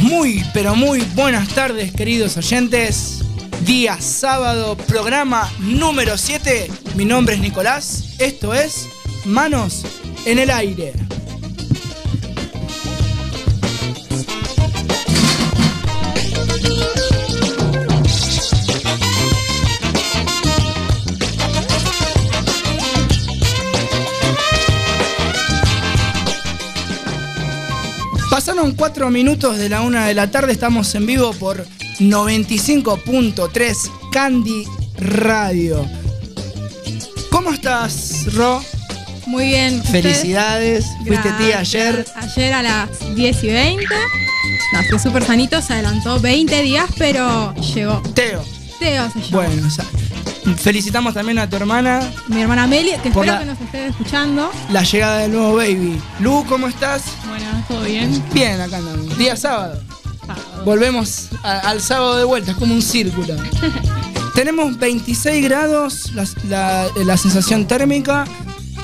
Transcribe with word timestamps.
Muy, 0.00 0.44
pero 0.52 0.74
muy 0.76 1.00
buenas 1.14 1.48
tardes, 1.48 1.92
queridos 1.92 2.36
oyentes. 2.36 3.22
Día 3.64 4.00
sábado, 4.00 4.76
programa 4.76 5.50
número 5.58 6.18
7. 6.18 6.70
Mi 6.94 7.04
nombre 7.04 7.36
es 7.36 7.40
Nicolás. 7.40 8.14
Esto 8.18 8.52
es 8.52 8.88
Manos 9.24 9.84
en 10.24 10.38
el 10.38 10.50
Aire. 10.50 11.01
Pasaron 28.62 28.76
4 28.76 29.10
minutos 29.10 29.58
de 29.58 29.68
la 29.68 29.80
una 29.80 30.06
de 30.06 30.14
la 30.14 30.30
tarde, 30.30 30.52
estamos 30.52 30.94
en 30.94 31.04
vivo 31.04 31.32
por 31.32 31.66
95.3 31.98 33.76
Candy 34.12 34.64
Radio. 34.98 35.84
¿Cómo 37.28 37.50
estás, 37.50 38.32
Ro? 38.34 38.62
Muy 39.26 39.46
bien. 39.46 39.80
¿ustedes? 39.80 40.04
Felicidades. 40.04 40.84
Fuiste 41.04 41.32
tía 41.38 41.58
ayer. 41.58 42.06
Ayer 42.14 42.52
a 42.52 42.62
las 42.62 43.16
10 43.16 43.42
y 43.42 43.48
20. 43.48 43.84
Nació 44.74 44.96
súper 45.00 45.24
sanito, 45.24 45.60
se 45.60 45.72
adelantó 45.72 46.20
20 46.20 46.62
días, 46.62 46.88
pero 46.96 47.52
llegó. 47.56 48.00
Teo. 48.14 48.44
Teo 48.78 49.10
se 49.10 49.22
llama. 49.22 49.30
Bueno, 49.32 49.66
o 49.66 49.70
sea, 49.70 49.86
felicitamos 50.56 51.14
también 51.14 51.38
a 51.38 51.48
tu 51.48 51.56
hermana 51.56 52.00
Mi 52.28 52.42
hermana 52.42 52.66
Meli, 52.66 52.90
que 53.02 53.08
espero 53.08 53.24
la- 53.24 53.38
que 53.40 53.44
nos 53.46 53.60
esté 53.60 53.86
escuchando. 53.88 54.50
la 54.70 54.82
llegada 54.82 55.18
del 55.18 55.32
nuevo 55.32 55.54
baby. 55.56 56.00
Lu, 56.20 56.44
¿cómo 56.48 56.66
estás? 56.68 57.02
Bueno, 57.28 57.46
todo 57.68 57.82
bien. 57.82 58.22
Bien, 58.32 58.60
acá 58.60 58.78
andamos. 58.78 59.16
Día 59.18 59.36
sábado. 59.36 59.80
Sábado. 60.26 60.64
Volvemos 60.64 61.28
a- 61.42 61.58
al 61.70 61.80
sábado 61.80 62.16
de 62.16 62.24
vuelta, 62.24 62.52
es 62.52 62.56
como 62.56 62.74
un 62.74 62.82
círculo. 62.82 63.34
Tenemos 64.34 64.78
26 64.78 65.44
grados, 65.44 66.12
la, 66.14 66.24
la- 66.48 66.86
la 67.04 67.16
sensación 67.18 67.66
térmica, 67.66 68.24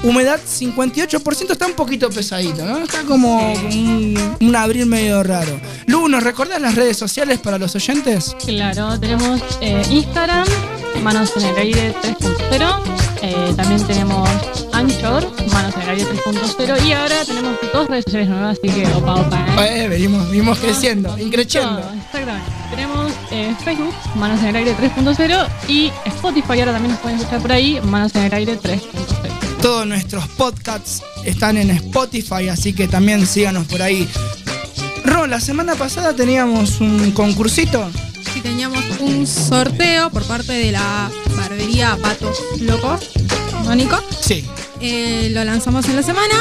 humedad 0.03 0.41
58%, 0.41 1.51
está 1.53 1.67
un 1.67 1.73
poquito 1.75 2.09
pesadito, 2.11 2.65
¿no? 2.65 2.79
Está 2.79 3.03
como 3.03 3.53
un, 3.53 4.37
un 4.41 4.57
abril 4.57 4.87
medio 4.87 5.23
raro. 5.23 5.61
Lu, 5.87 6.09
¿nos 6.09 6.23
recordás 6.23 6.61
las 6.61 6.75
redes 6.75 6.97
sociales 6.97 7.39
para 7.39 7.59
los 7.59 7.75
oyentes? 7.75 8.35
Claro, 8.45 8.99
tenemos 8.99 9.41
eh, 9.61 9.83
Instagram, 9.91 10.47
Manos 11.03 11.33
en 11.37 11.45
el 11.45 11.57
Aire 11.57 11.95
3.0. 12.03 12.83
eh, 13.23 13.53
también 13.57 13.87
tenemos 13.87 14.29
Anchor, 14.73 15.31
Manos 15.53 15.75
en 15.77 15.83
el 15.83 15.89
Aire 15.91 16.05
3.0. 16.25 16.87
Y 16.87 16.93
ahora 16.93 17.25
tenemos 17.25 17.57
dos 17.73 17.89
redes 17.89 18.05
sociales 18.05 18.29
nuevas, 18.29 18.59
así 18.59 18.69
que 18.73 18.87
opa, 18.95 19.15
opa. 19.17 19.65
¿eh? 19.65 19.85
Eh, 19.85 19.89
venimos, 19.89 20.29
venimos 20.31 20.59
creciendo, 20.59 21.17
increciendo. 21.19 21.79
Exactamente. 21.79 22.51
Tenemos 22.71 23.13
eh, 23.31 23.55
Facebook, 23.65 23.95
Manos 24.17 24.41
en 24.41 24.47
el 24.49 24.57
Aire 24.57 24.75
3.0. 24.77 25.47
Y 25.69 25.91
Spotify, 26.07 26.61
ahora 26.61 26.73
también 26.73 26.93
nos 26.93 27.01
pueden 27.01 27.19
escuchar 27.19 27.41
por 27.41 27.53
ahí, 27.53 27.81
Manos 27.83 28.15
en 28.15 28.25
el 28.25 28.35
Aire 28.35 28.59
3.0. 28.59 29.28
Todos 29.63 29.87
nuestros 29.87 30.27
podcasts 30.29 31.03
están 31.25 31.57
en 31.57 31.71
Spotify, 31.71 32.49
así 32.49 32.73
que 32.73 32.89
también 32.89 33.27
síganos 33.27 33.67
por 33.67 33.83
ahí. 33.83 34.09
Ro, 35.05 35.27
la 35.27 35.41
semana 35.41 35.75
pasada 35.75 36.15
teníamos 36.15 36.81
un 36.81 37.11
concursito. 37.13 37.91
Y 38.37 38.41
teníamos 38.41 38.85
un 39.01 39.27
sorteo 39.27 40.11
por 40.11 40.25
parte 40.25 40.53
de 40.53 40.73
la 40.73 41.11
barbería 41.37 41.97
Patos 42.01 42.39
Locos. 42.61 43.11
¿No, 43.65 43.75
Nico? 43.75 43.99
Sí. 44.21 44.45
Eh, 44.81 45.31
lo 45.33 45.43
lanzamos 45.45 45.89
en 45.89 45.97
la 45.97 46.03
semana. 46.03 46.35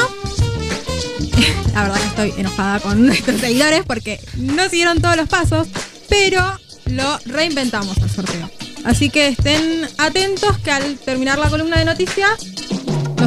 La 1.74 1.82
verdad 1.82 2.00
que 2.00 2.06
estoy 2.06 2.34
enojada 2.40 2.80
con 2.80 3.06
nuestros 3.06 3.40
seguidores 3.40 3.82
porque 3.86 4.20
no 4.36 4.68
siguieron 4.68 5.00
todos 5.00 5.16
los 5.16 5.28
pasos, 5.28 5.68
pero 6.08 6.58
lo 6.86 7.18
reinventamos 7.26 7.96
el 7.98 8.10
sorteo. 8.10 8.50
Así 8.84 9.10
que 9.10 9.28
estén 9.28 9.88
atentos 9.98 10.58
que 10.58 10.70
al 10.70 10.98
terminar 10.98 11.38
la 11.38 11.50
columna 11.50 11.78
de 11.78 11.84
noticias, 11.84 12.38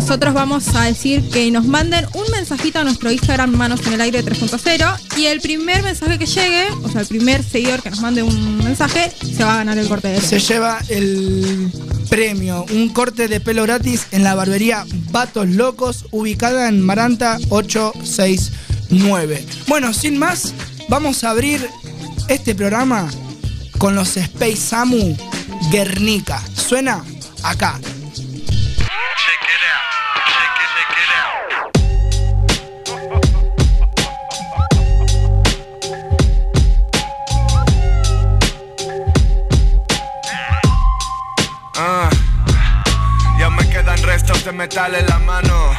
nosotros 0.02 0.34
vamos 0.34 0.68
a 0.76 0.86
decir 0.86 1.30
que 1.30 1.52
nos 1.52 1.64
manden 1.66 2.08
un 2.16 2.24
mensajito 2.32 2.80
a 2.80 2.84
nuestro 2.84 3.12
Instagram 3.12 3.52
Manos 3.52 3.86
en 3.86 3.94
el 3.94 4.02
Aire 4.02 4.26
3.0 4.26 5.00
y 5.16 5.28
el 5.28 5.40
primer 5.42 5.84
mensaje 5.84 6.18
que 6.18 6.26
llegue, 6.26 6.66
o 6.84 6.90
sea, 6.90 7.02
el 7.02 7.08
primer 7.08 7.44
seguidor 7.44 7.84
que 7.84 7.92
nos 7.92 8.02
mande 8.02 8.24
un 8.24 8.58
mensaje, 8.58 9.12
se 9.22 9.44
va 9.44 9.54
a 9.54 9.58
ganar 9.58 9.78
el 9.78 9.88
corte 9.88 10.08
de 10.08 10.20
Se 10.20 10.40
lleva 10.40 10.80
el 10.90 11.72
premio, 12.10 12.66
un 12.72 12.90
corte 12.90 13.28
de 13.28 13.40
pelo 13.40 13.62
gratis 13.62 14.08
en 14.12 14.24
la 14.24 14.34
barbería 14.34 14.86
Vatos 15.12 15.48
Locos, 15.48 16.06
ubicada 16.10 16.68
en 16.68 16.82
Maranta 16.82 17.38
869. 17.50 19.46
Bueno, 19.68 19.94
sin 19.94 20.18
más, 20.18 20.56
vamos 20.90 21.24
a 21.24 21.30
abrir 21.30 21.70
este 22.28 22.56
programa 22.56 23.08
con 23.78 23.94
los 23.94 24.18
Space 24.18 24.58
Samu 24.58 25.16
Guernica. 25.72 26.42
¿Suena? 26.56 27.04
Acá. 27.44 27.80
De 44.40 44.52
metal 44.54 44.96
en 44.96 45.06
la 45.08 45.20
mano. 45.20 45.72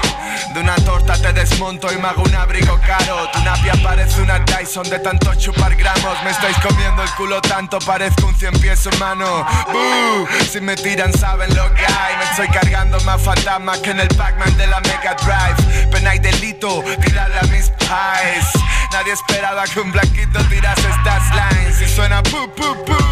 De 0.54 0.60
una 0.60 0.74
torta 0.76 1.14
te 1.14 1.32
desmonto 1.32 1.90
y 1.90 1.96
me 1.96 2.08
hago 2.08 2.22
un 2.22 2.34
abrigo 2.34 2.78
caro. 2.86 3.28
Tu 3.32 3.40
napia 3.42 3.72
parece 3.82 4.20
una 4.20 4.44
Tyson 4.44 4.88
de 4.88 4.98
tanto 4.98 5.34
chupar 5.34 5.74
gramos. 5.74 6.22
Me 6.22 6.30
estáis 6.30 6.56
comiendo 6.58 7.02
el 7.02 7.10
culo 7.12 7.40
tanto, 7.40 7.78
parezco 7.80 8.26
un 8.26 8.36
cien 8.36 8.52
pies 8.60 8.86
humano. 8.86 9.46
Buh, 9.72 10.28
si 10.50 10.60
me 10.60 10.76
tiran 10.76 11.12
saben 11.12 11.54
lo 11.56 11.72
que 11.74 11.84
hay. 11.84 12.16
Me 12.18 12.24
estoy 12.24 12.48
cargando 12.48 13.00
más 13.00 13.20
fantasmas 13.22 13.78
que 13.78 13.90
en 13.90 14.00
el 14.00 14.08
Pac-Man 14.08 14.56
de 14.56 14.66
la 14.66 14.80
Mega 14.80 15.14
Drive. 15.14 15.88
Pena 15.88 16.14
y 16.14 16.18
delito, 16.18 16.84
tirarle 17.04 17.38
a 17.38 17.42
mis 17.44 17.70
pies. 17.70 18.46
Nadie 18.92 19.14
esperaba 19.14 19.64
que 19.64 19.80
un 19.80 19.90
blanquito 19.90 20.38
tirase 20.44 20.88
estas 20.88 21.22
lines. 21.30 21.80
Y 21.80 21.88
suena 21.88 22.22
pu 22.22 22.48
pu 22.54 22.84
pu. 22.84 23.11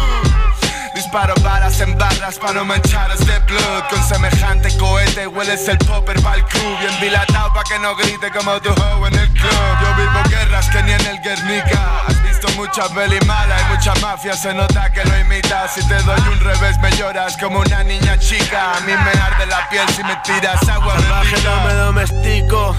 Disparo 1.71 1.71
balas 1.71 1.79
en 1.81 1.97
barras 1.97 2.39
para 2.39 2.53
no 2.53 2.65
mancharos 2.65 3.19
de 3.19 3.39
blood. 3.39 3.83
Con 3.89 4.03
semejante 4.03 4.75
cohete 4.77 5.27
hueles 5.27 5.67
el 5.67 5.77
popper 5.79 6.21
pa'l 6.21 6.43
crew 6.45 6.77
Bien 6.79 6.99
dilatado 6.99 7.53
pa' 7.53 7.63
que 7.63 7.79
no 7.79 7.95
grite 7.95 8.29
como 8.31 8.59
tu 8.61 8.69
hoe 8.69 9.07
en 9.07 9.15
el 9.15 9.29
club. 9.29 9.51
Yo 9.81 9.95
vivo 9.95 10.29
guerras 10.29 10.69
que 10.69 10.83
ni 10.83 10.91
en 10.91 11.05
el 11.07 11.19
Guernica. 11.21 12.03
Has 12.07 12.21
visto 12.23 12.47
mucha 12.57 12.89
peli 12.89 13.19
mala 13.25 13.55
y 13.61 13.73
mucha 13.73 13.93
mafia 14.01 14.33
Se 14.33 14.53
nota 14.53 14.91
que 14.91 15.03
lo 15.03 15.17
imitas. 15.19 15.73
Si 15.73 15.87
te 15.87 15.95
doy 16.03 16.19
un 16.31 16.39
revés 16.39 16.77
me 16.79 16.91
lloras 16.91 17.37
como 17.37 17.59
una 17.59 17.83
niña 17.83 18.17
chica. 18.19 18.75
A 18.75 18.79
mí 18.81 18.93
me 18.93 19.21
arde 19.21 19.45
la 19.45 19.69
piel 19.69 19.87
si 19.95 20.03
me 20.03 20.15
tiras 20.23 20.67
agua 20.67 20.93
Salvaje 20.99 21.41
no 21.43 21.61
me 21.67 21.73
domestico. 21.73 22.75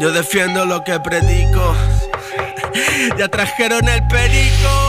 Yo 0.00 0.10
defiendo 0.10 0.64
lo 0.64 0.82
que 0.82 0.98
predico. 1.00 1.74
Ya 3.16 3.28
trajeron 3.28 3.88
el 3.88 4.06
perico. 4.06 4.85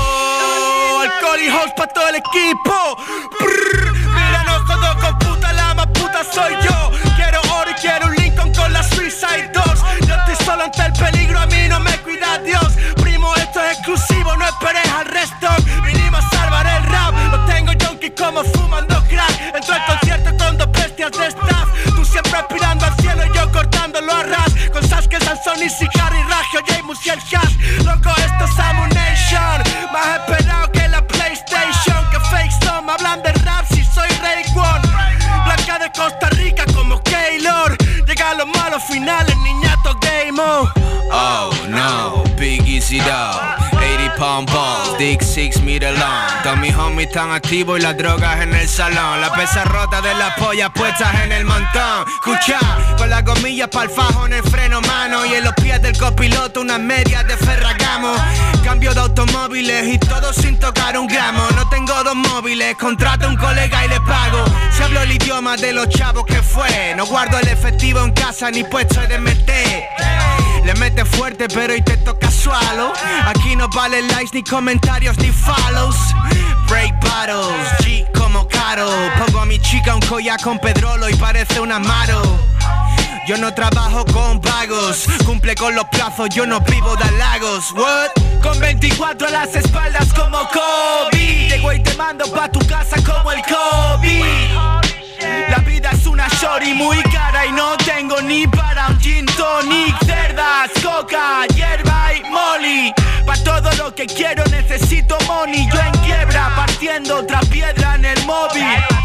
Alcohol 1.28 1.42
y 1.42 1.50
house 1.50 1.74
para 1.76 1.94
todo 1.94 2.08
el 2.10 2.16
equipo. 2.16 2.98
Brr, 3.40 3.94
mira, 3.94 4.44
no 4.44 4.60
jodo 4.66 5.00
con 5.00 5.20
puta, 5.20 5.52
la 5.54 5.74
más 5.74 5.88
puta 5.88 6.24
soy 6.24 6.54
yo. 6.64 6.92
Quiero 7.16 7.42
oro 7.54 7.70
y 7.70 7.74
quiero 7.82 8.08
un 8.08 8.16
Lincoln 8.16 8.54
con 8.54 8.72
la 8.72 8.82
Suicide 8.84 9.52
Dogs. 9.54 9.82
Yo 10.08 10.16
estoy 10.16 10.46
solo 10.46 10.64
ante 10.64 10.86
el 10.86 10.94
peligro, 10.94 11.40
a 11.40 11.46
mí 11.48 11.68
no 11.68 11.80
me 11.82 11.98
cuida 12.00 12.40
Dios. 12.40 12.74
Primo, 13.02 13.36
esto 13.36 13.62
es 13.62 13.78
exclusivo, 13.78 14.38
no 14.38 14.46
esperes 14.46 14.90
al 14.92 15.06
resto. 15.06 15.48
Vinimos 15.84 16.24
a 16.24 16.30
salvar 16.30 16.66
el 16.66 16.84
rap. 16.84 17.14
Lo 17.32 17.46
tengo 17.46 17.72
junkie 17.84 18.12
como 18.12 18.44
fumando 18.44 19.04
crack. 19.10 19.56
Entro 19.56 19.74
al 19.74 19.86
concierto 19.86 20.38
con 20.38 20.58
dos 20.58 20.72
bestias 20.72 21.12
de 21.12 21.28
staff. 21.28 21.68
Tú 21.96 22.06
siempre 22.06 22.38
aspirando 22.38 22.86
al 22.86 22.96
cielo 22.98 23.24
yo 23.34 23.52
cortándolo 23.52 24.14
a 24.14 24.24
ras. 24.24 24.54
Con 24.72 24.88
Sasuke, 24.88 25.22
Sansón 25.22 25.62
y 25.62 25.70
Sicario 25.70 26.20
y 26.20 26.24
Ragio, 26.24 26.62
James 26.68 27.06
y 27.06 27.10
el 27.10 27.20
Hash. 27.20 27.84
Loco, 27.84 28.12
esto 28.18 28.46
es 28.46 28.60
Amunation. 28.60 29.64
Más 29.92 30.20
esperado 30.20 30.72
que 30.72 30.87
Malos 38.78 38.90
finales, 38.90 39.36
niñato 39.38 39.98
game 40.02 40.40
on. 40.40 40.70
Oh 41.12 41.52
no, 41.68 42.24
Big 42.38 42.62
Easy 42.68 43.00
Dog, 43.00 43.42
80 43.74 44.16
pound 44.18 44.52
balls. 44.52 44.94
Stick 44.96 45.24
Six 45.24 45.62
Mirelón. 45.62 45.98
Todos 46.44 46.58
mis 46.58 46.76
homies 46.76 47.08
están 47.08 47.32
activos 47.32 47.80
y 47.80 47.82
las 47.82 47.98
drogas 47.98 48.40
en 48.42 48.54
el 48.54 48.68
salón. 48.68 49.22
La 49.22 49.34
pesa 49.34 49.64
rota 49.64 50.02
de 50.02 50.14
las 50.14 50.34
pollas 50.38 50.70
puestas 50.76 51.12
en 51.24 51.32
el 51.32 51.46
montón. 51.46 52.06
Escucha, 52.08 52.60
con 52.98 53.10
las 53.10 53.24
gomillas 53.24 53.70
pa'l 53.70 53.90
fajo 53.90 54.28
en 54.28 54.34
el 54.34 54.44
freno 54.44 54.80
mano. 54.82 55.26
Y 55.26 55.34
en 55.34 55.44
los 55.44 55.54
pies 55.56 55.82
del 55.82 55.98
copiloto 55.98 56.62
unas 56.62 56.80
medias 56.80 57.26
de 57.26 57.36
ferragamo. 57.38 58.14
Cambio 58.64 58.94
de 58.94 59.00
automóviles 59.00 59.88
y 59.88 59.98
todo 59.98 60.34
sin 60.34 60.60
tocar 60.60 60.98
un 61.00 61.08
gramo. 61.08 61.42
No 61.56 61.68
tengo 61.70 62.04
dos 62.04 62.16
móviles, 62.16 62.76
contrato 62.78 63.28
un 63.28 63.38
colega 63.38 63.86
y 63.86 63.90
le 63.90 63.97
Se 64.78 64.84
hablo 64.84 65.02
el 65.02 65.12
idioma 65.12 65.58
de 65.58 65.74
los 65.74 65.90
chavos 65.90 66.24
que 66.26 66.44
fue. 66.44 66.94
No 66.96 67.08
guardo 67.08 67.40
el 67.40 67.48
efectivo 67.48 68.00
en 68.02 68.12
casa 68.12 68.52
ni 68.52 68.64
puesto 68.64 69.02
de 69.02 69.18
meter. 69.18 69.88
Le 70.68 70.74
mete 70.76 71.06
fuerte 71.06 71.48
pero 71.48 71.74
y 71.74 71.82
te 71.82 71.96
toca 71.96 72.30
sualo 72.30 72.92
Aquí 73.26 73.56
no 73.56 73.70
vale 73.70 74.02
likes 74.02 74.32
ni 74.34 74.44
comentarios 74.44 75.18
ni 75.18 75.30
follows 75.30 75.96
Break 76.68 76.94
bottles, 77.00 77.70
G 77.80 78.06
como 78.12 78.46
caro 78.50 78.86
Pongo 79.18 79.40
a 79.40 79.46
mi 79.46 79.60
chica 79.60 79.96
un 79.96 80.02
collar 80.02 80.42
con 80.42 80.60
pedrolo 80.60 81.10
y 81.10 81.16
parece 81.16 81.62
un 81.62 81.72
amaro 81.72 82.22
yo 83.28 83.36
no 83.38 83.54
trabajo 83.54 84.06
con 84.06 84.40
vagos, 84.40 85.06
cumple 85.26 85.54
con 85.54 85.76
los 85.76 85.84
plazos, 85.90 86.30
yo 86.30 86.46
no 86.46 86.62
vivo 86.62 86.96
de 86.96 87.04
halagos. 87.04 87.74
What? 87.74 88.12
Con 88.42 88.58
24 88.58 89.28
a 89.28 89.32
las 89.32 89.54
espaldas 89.54 90.14
como 90.14 90.38
Kobe. 90.48 91.50
Llego 91.50 91.74
y 91.74 91.84
te 91.84 91.94
mando 91.96 92.26
pa' 92.32 92.50
tu 92.50 92.66
casa 92.66 92.96
como 93.04 93.34
el 93.34 93.42
Kobe. 93.42 94.24
La 95.50 95.58
vida 95.58 95.90
es 95.92 96.08
una 96.08 96.30
shorty 96.30 96.74
muy 96.74 97.02
cara 97.04 97.46
y 97.46 97.52
no 97.52 97.76
tengo 97.78 98.22
ni 98.22 98.48
para 98.48 98.88
un 98.88 99.00
gin 99.02 99.26
tonic, 99.26 99.98
cerdas, 100.06 100.72
coca, 100.82 101.46
hierba 101.48 102.14
y 102.14 102.22
molly. 102.30 102.94
Pa' 103.26 103.36
todo 103.44 103.70
lo 103.74 103.94
que 103.94 104.06
quiero 104.06 104.46
necesito 104.46 105.18
money, 105.28 105.68
yo 105.70 105.80
en 105.82 105.92
quiebra 106.06 106.56
partiendo 106.56 107.18
otra 107.18 107.42
piedra 107.42 107.96
en 107.96 108.06
el 108.06 108.26
móvil. 108.26 108.97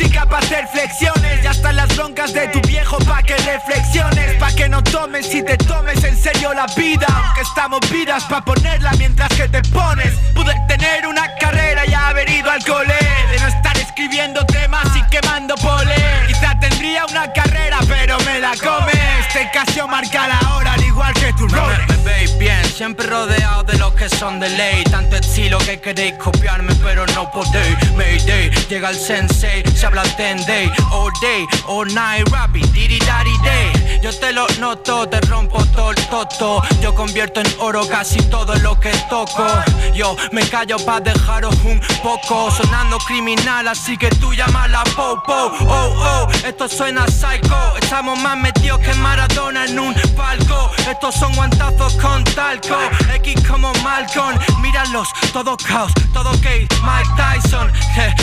Música 0.00 0.24
para 0.24 0.38
hacer 0.46 0.66
flexiones. 0.68 1.42
Ya 1.42 1.50
están 1.50 1.76
las 1.76 1.94
broncas 1.94 2.32
de 2.32 2.48
tu 2.48 2.60
viejo 2.62 2.96
pa' 3.00 3.22
que 3.22 3.36
reflexiones. 3.36 4.36
Pa' 4.38 4.50
que 4.52 4.66
no 4.66 4.82
tomes 4.82 5.34
y 5.34 5.42
te 5.42 5.58
tomes 5.58 6.02
en 6.04 6.16
serio 6.16 6.54
la 6.54 6.64
vida. 6.74 7.06
Aunque 7.06 7.42
estamos 7.42 7.80
vidas 7.90 8.24
pa' 8.24 8.42
ponerla 8.42 8.92
mientras 8.92 9.28
que 9.28 9.46
te 9.46 9.60
pones. 9.68 10.14
Pude 10.34 10.54
tener 10.68 11.06
una 11.06 11.26
carrera 11.38 11.84
y 11.86 11.92
haber 11.92 12.30
ido 12.30 12.50
al 12.50 12.64
cole. 12.64 12.94
De 13.30 13.40
no 13.40 13.48
estar 13.48 13.76
escribiendo 13.76 14.42
temas 14.46 14.86
y 14.96 15.02
quemando 15.10 15.54
pole. 15.56 15.94
Quizá 16.28 16.58
tendría 16.58 17.04
una 17.04 17.30
carrera, 17.34 17.80
pero 17.86 18.18
me 18.20 18.38
la 18.40 18.52
come. 18.56 18.92
Este 19.20 19.50
casio 19.52 19.86
marca 19.86 20.28
la 20.28 20.54
hora, 20.54 20.72
al 20.72 20.82
igual 20.82 21.12
que 21.12 21.30
tu 21.34 21.46
rol. 21.46 21.76
Me, 21.88 21.96
veis 22.04 22.38
bien, 22.38 22.62
siempre 22.80 23.06
rodeado 23.08 23.62
de 23.64 23.76
los 23.76 23.92
que 23.92 24.08
son 24.08 24.40
de 24.40 24.48
ley. 24.48 24.82
Tanto 24.84 25.16
estilo 25.16 25.58
que 25.58 25.78
queréis 25.82 26.14
copiarme, 26.14 26.74
pero 26.76 27.04
no 27.08 27.30
podéis. 27.30 27.76
Mayday, 27.94 28.48
llega 28.70 28.88
el 28.88 28.96
sensei, 28.96 29.62
se 29.76 29.84
habla 29.84 30.02
ten 30.16 30.38
day, 30.46 30.72
all 30.90 31.12
day, 31.20 31.44
all 31.66 31.86
night, 31.92 32.26
rapping, 32.30 32.72
diri 32.72 32.98
daddy 33.00 33.36
day. 33.44 34.00
Yo 34.00 34.10
te 34.18 34.32
lo 34.32 34.46
noto, 34.58 35.06
te 35.06 35.20
rompo 35.28 35.62
todo 35.74 35.90
el 35.90 35.96
toto. 36.06 36.62
Yo 36.80 36.94
convierto 36.94 37.42
en 37.42 37.48
oro 37.58 37.86
casi 37.86 38.18
todo 38.30 38.54
lo 38.60 38.80
que 38.80 38.92
toco. 39.10 39.46
Yo 39.94 40.16
me 40.32 40.48
callo 40.48 40.78
pa' 40.78 41.00
dejaros 41.00 41.54
un 41.66 41.78
poco, 42.02 42.50
sonando 42.50 42.96
criminal, 43.00 43.68
así 43.68 43.98
que 43.98 44.08
tú 44.08 44.32
llámala 44.32 44.84
popo. 44.96 45.52
Oh, 45.68 45.68
oh, 45.68 46.28
esto 46.46 46.66
suena 46.66 47.06
psycho. 47.08 47.76
Estamos 47.76 48.18
más 48.20 48.38
metidos 48.38 48.78
que 48.78 48.94
Maradona 48.94 49.66
en 49.66 49.78
un 49.78 49.94
palco. 50.16 50.70
Estos 50.90 51.14
son 51.16 51.34
guantazos 51.34 51.92
con 51.96 52.24
talco. 52.24 52.69
X 53.14 53.48
como 53.48 53.72
Malcolm, 53.82 54.38
míralos, 54.60 55.08
todo 55.32 55.56
caos, 55.56 55.92
todo 56.12 56.30
gay, 56.40 56.66
Mike 56.82 57.10
Tyson. 57.16 57.72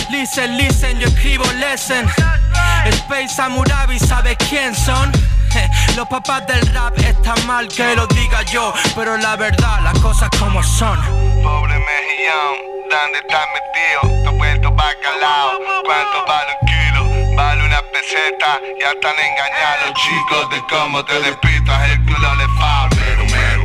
listen, 0.09 0.57
listen, 0.57 0.99
yo 0.99 1.07
escribo 1.07 1.45
lesson. 1.53 2.05
Space 2.85 3.29
Samurabi, 3.35 3.99
¿sabe 3.99 4.35
quién 4.37 4.73
son? 4.75 5.11
Los 5.95 6.07
papás 6.07 6.45
del 6.47 6.61
rap 6.73 6.97
está 6.99 7.35
mal 7.45 7.67
que 7.67 7.95
lo 7.95 8.05
diga 8.07 8.43
yo, 8.43 8.73
pero 8.95 9.17
la 9.17 9.35
verdad, 9.35 9.81
las 9.83 9.97
cosas 9.99 10.29
como 10.39 10.61
son. 10.61 10.99
Pobre 11.43 11.73
mejillón, 11.73 12.55
¿dónde 12.89 13.19
estás 13.19 13.47
metido? 13.53 14.23
Te 14.23 14.37
vuelto 14.37 14.71
bacalao, 14.71 15.59
¿cuánto 15.83 16.25
vale 16.27 16.51
un 16.61 16.67
kilo? 16.67 17.35
Vale 17.35 17.65
una 17.65 17.81
peseta, 17.91 18.59
ya 18.79 18.91
están 18.91 19.15
engañados 19.17 19.93
chicos 19.95 20.49
de 20.51 20.61
cómo 20.69 21.03
te 21.03 21.19
despitas 21.19 21.89
el 21.89 22.03
culo 22.05 22.35
le 22.35 22.47
fa, 22.59 22.87
mero, 22.95 23.25
mero. 23.25 23.56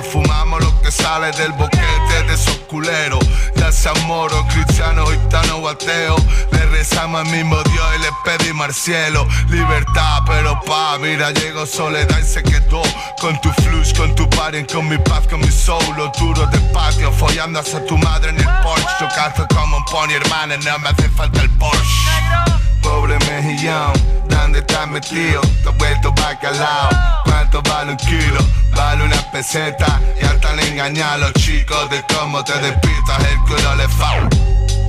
Fumamos 0.00 0.62
lo 0.62 0.80
que 0.80 0.90
sale 0.90 1.30
del 1.32 1.52
boquete 1.52 2.22
de 2.26 2.34
esos 2.34 2.56
culeros. 2.68 3.20
Ya 3.56 3.70
sea 3.70 3.92
moro, 4.06 4.46
cristiano, 4.48 5.04
gitano 5.06 5.56
o 5.56 5.68
ateo. 5.68 6.16
Le 6.52 6.66
rezamos 6.66 7.20
al 7.20 7.26
mismo 7.26 7.56
Dios 7.62 7.86
y 7.96 8.02
le 8.02 8.08
pedimos 8.24 8.66
al. 8.68 9.26
Libertad, 9.48 10.22
pero 10.26 10.58
pa, 10.62 10.96
mira, 10.98 11.30
llegó 11.32 11.66
soledad 11.66 12.18
y 12.18 12.24
se 12.24 12.42
quedó. 12.42 12.82
Con 13.20 13.38
tu 13.42 13.52
flush, 13.52 13.94
con 13.94 14.14
tu 14.14 14.28
party, 14.30 14.64
con 14.64 14.88
mi 14.88 14.98
paz, 14.98 15.26
con 15.28 15.40
mi 15.40 15.50
soul. 15.50 15.84
Los 15.96 16.12
duros 16.18 16.50
de 16.50 16.58
patio, 16.72 17.12
follando 17.12 17.60
hacia 17.60 17.84
tu 17.84 17.98
madre 17.98 18.30
en 18.30 18.38
el 18.38 18.48
Porsche. 18.62 18.86
Yo 19.00 19.08
cazo 19.08 19.46
como 19.54 19.76
un 19.76 19.84
pony, 19.84 20.12
hermana, 20.12 20.56
no 20.56 20.78
me 20.78 20.88
hace 20.88 21.08
falta 21.10 21.42
el 21.42 21.50
Porsche. 21.50 22.71
Pobre 22.82 23.18
mejillón, 23.30 23.92
¿dónde 24.28 24.58
estás 24.58 24.88
metido? 24.88 25.40
Te 25.62 25.68
has 25.68 25.76
vuelto 25.76 26.12
bacalao. 26.12 26.90
¿Cuánto 27.24 27.62
vale 27.62 27.92
un 27.92 27.96
kilo? 27.96 28.40
Vale 28.76 29.04
una 29.04 29.30
peseta. 29.30 30.00
Ya 30.20 30.32
están 30.32 30.58
engañados 30.60 31.20
los 31.20 31.32
chicos 31.34 31.88
de 31.90 32.02
cómo 32.14 32.44
te 32.44 32.58
despitas 32.58 33.24
el 33.30 33.38
culo 33.40 33.74
le 33.76 33.88
fa. 33.88 34.81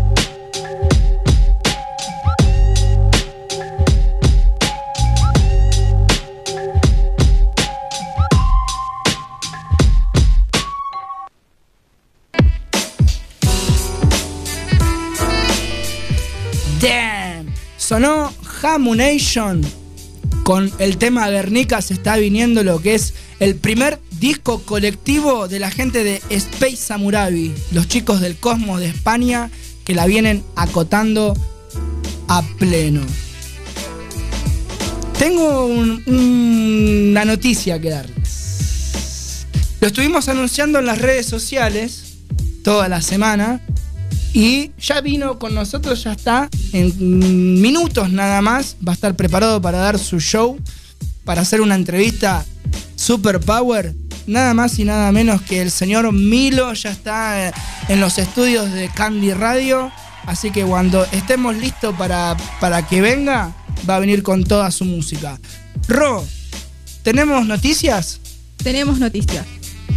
Sonó 17.94 18.34
Hamunation 18.64 19.62
con 20.44 20.72
el 20.80 20.98
tema 20.98 21.30
Guernica 21.30 21.80
se 21.80 21.94
está 21.94 22.16
viniendo 22.18 22.64
lo 22.64 22.82
que 22.82 22.96
es 22.96 23.14
el 23.40 23.54
primer 23.54 24.00
disco 24.20 24.64
colectivo 24.64 25.48
de 25.48 25.60
la 25.60 25.70
gente 25.70 26.04
de 26.04 26.20
Space 26.32 26.78
Samurabi, 26.78 27.54
los 27.72 27.88
chicos 27.88 28.20
del 28.20 28.36
Cosmos 28.38 28.80
de 28.80 28.88
España 28.88 29.52
que 29.86 29.94
la 29.94 30.08
vienen 30.08 30.44
acotando 30.56 31.36
a 32.30 32.42
pleno. 32.58 33.02
Tengo 35.20 35.68
un- 35.68 36.02
un- 36.08 37.10
una 37.12 37.26
noticia 37.26 37.80
que 37.80 37.92
darles. 37.92 39.46
Lo 39.82 39.86
estuvimos 39.86 40.30
anunciando 40.30 40.80
en 40.80 40.88
las 40.88 40.98
redes 40.98 41.28
sociales 41.28 42.16
toda 42.64 42.90
la 42.90 43.04
semana 43.04 43.62
y 44.34 44.72
ya 44.80 45.00
vino 45.02 45.38
con 45.38 45.54
nosotros, 45.54 46.04
ya 46.04 46.14
está. 46.14 46.50
En 46.74 47.62
minutos 47.62 48.12
nada 48.12 48.42
más 48.42 48.76
va 48.86 48.92
a 48.92 48.96
estar 48.96 49.16
preparado 49.16 49.62
para 49.62 49.78
dar 49.78 50.00
su 50.00 50.20
show, 50.20 50.60
para 51.24 51.42
hacer 51.42 51.62
una 51.62 51.76
entrevista 51.76 52.44
super 52.96 53.40
power. 53.40 53.94
Nada 54.26 54.54
más 54.54 54.80
y 54.80 54.86
nada 54.86 55.12
menos 55.12 55.42
que 55.42 55.62
el 55.62 55.70
señor 55.70 56.12
Milo 56.12 56.74
ya 56.74 56.90
está 56.90 57.50
eh, 57.50 57.54
en 57.90 58.00
los 58.00 58.18
estudios 58.18 58.72
de 58.72 58.90
Candy 58.90 59.34
Radio. 59.34 59.92
Así 60.26 60.50
que 60.52 60.64
cuando 60.64 61.06
estemos 61.12 61.56
listos 61.56 61.96
para, 61.96 62.36
para 62.60 62.88
que 62.88 63.02
venga, 63.02 63.54
va 63.88 63.98
a 63.98 64.00
venir 64.00 64.24
con 64.24 64.46
toda 64.46 64.72
su 64.72 64.86
música. 64.86 65.38
Ro, 65.88 66.26
¿tenemos 67.04 67.46
noticias? 67.46 68.20
Tenemos 68.58 68.98
noticias. 68.98 69.46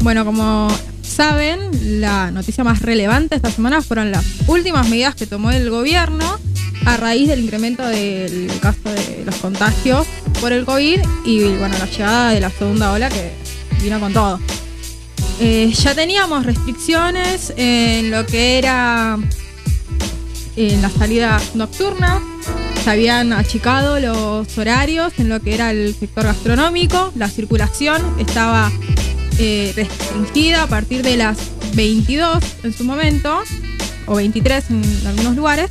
Bueno, 0.00 0.24
como 0.24 0.68
saben, 1.06 2.00
la 2.00 2.30
noticia 2.30 2.64
más 2.64 2.82
relevante 2.82 3.36
esta 3.36 3.50
semana 3.50 3.80
fueron 3.80 4.10
las 4.10 4.24
últimas 4.46 4.88
medidas 4.88 5.14
que 5.14 5.26
tomó 5.26 5.50
el 5.50 5.70
gobierno 5.70 6.38
a 6.84 6.96
raíz 6.96 7.28
del 7.28 7.40
incremento 7.40 7.86
del 7.86 8.50
caso 8.60 8.90
de 8.90 9.22
los 9.24 9.34
contagios 9.36 10.06
por 10.40 10.52
el 10.52 10.64
COVID 10.64 11.00
y 11.24 11.42
bueno, 11.56 11.76
la 11.78 11.86
llegada 11.86 12.30
de 12.30 12.40
la 12.40 12.50
segunda 12.50 12.92
ola 12.92 13.08
que 13.08 13.32
vino 13.82 13.98
con 14.00 14.12
todo. 14.12 14.40
Eh, 15.40 15.72
ya 15.72 15.94
teníamos 15.94 16.46
restricciones 16.46 17.52
en 17.56 18.10
lo 18.10 18.24
que 18.24 18.58
era 18.58 19.18
en 20.56 20.82
la 20.82 20.90
salida 20.90 21.40
nocturna. 21.54 22.22
Se 22.82 22.90
habían 22.90 23.32
achicado 23.32 24.00
los 24.00 24.56
horarios 24.56 25.12
en 25.18 25.28
lo 25.28 25.40
que 25.40 25.54
era 25.54 25.70
el 25.70 25.94
sector 25.94 26.24
gastronómico. 26.24 27.12
La 27.16 27.28
circulación 27.28 28.02
estaba 28.18 28.70
eh, 29.38 29.72
restringida 29.76 30.62
a 30.62 30.66
partir 30.66 31.02
de 31.02 31.16
las 31.16 31.36
22 31.74 32.42
en 32.62 32.72
su 32.72 32.84
momento, 32.84 33.42
o 34.06 34.16
23 34.16 34.64
en 34.70 35.06
algunos 35.06 35.36
lugares. 35.36 35.70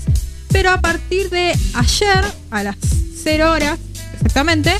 Pero 0.51 0.71
a 0.71 0.79
partir 0.81 1.29
de 1.29 1.53
ayer, 1.73 2.23
a 2.51 2.63
las 2.63 2.77
0 3.23 3.51
horas 3.51 3.79
exactamente, 4.13 4.73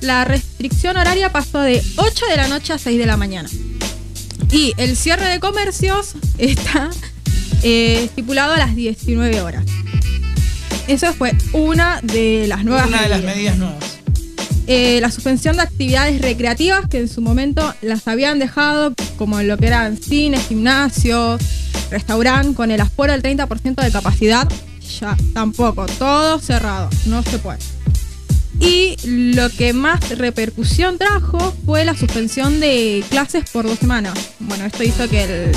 la 0.00 0.24
restricción 0.24 0.96
horaria 0.96 1.32
pasó 1.32 1.60
de 1.60 1.82
8 1.96 2.26
de 2.28 2.36
la 2.36 2.48
noche 2.48 2.72
a 2.72 2.78
6 2.78 2.98
de 2.98 3.06
la 3.06 3.16
mañana. 3.16 3.48
Y 4.50 4.72
el 4.76 4.96
cierre 4.96 5.28
de 5.28 5.40
comercios 5.40 6.14
está 6.38 6.90
eh, 7.62 8.04
estipulado 8.04 8.52
a 8.54 8.58
las 8.58 8.76
19 8.76 9.40
horas. 9.40 9.64
Eso 10.86 11.12
fue 11.14 11.32
una 11.52 12.00
de 12.02 12.46
las 12.46 12.64
nuevas 12.64 12.86
Una 12.88 13.02
de 13.02 13.08
las 13.08 13.20
medidas. 13.20 13.36
medidas 13.36 13.56
nuevas. 13.58 13.98
Eh, 14.66 14.98
la 15.00 15.10
suspensión 15.10 15.56
de 15.56 15.62
actividades 15.62 16.22
recreativas 16.22 16.88
que 16.88 16.98
en 16.98 17.08
su 17.08 17.20
momento 17.20 17.74
las 17.82 18.08
habían 18.08 18.38
dejado 18.38 18.94
como 19.18 19.42
lo 19.42 19.58
que 19.58 19.66
eran 19.66 19.98
cines, 19.98 20.48
gimnasios, 20.48 21.42
restaurante 21.90 22.54
con 22.54 22.70
el 22.70 22.80
aforo 22.80 23.12
del 23.12 23.22
30% 23.22 23.82
de 23.82 23.92
capacidad, 23.92 24.48
ya 25.00 25.16
tampoco, 25.34 25.84
todo 25.98 26.38
cerrado, 26.38 26.88
no 27.06 27.22
se 27.22 27.38
puede. 27.38 27.58
Y 28.60 28.96
lo 29.04 29.50
que 29.50 29.72
más 29.72 30.16
repercusión 30.16 30.96
trajo 30.96 31.54
fue 31.66 31.84
la 31.84 31.94
suspensión 31.94 32.60
de 32.60 33.04
clases 33.10 33.50
por 33.50 33.66
dos 33.66 33.78
semanas. 33.78 34.14
Bueno, 34.38 34.64
esto 34.64 34.82
hizo 34.82 35.08
que 35.08 35.24
el 35.24 35.52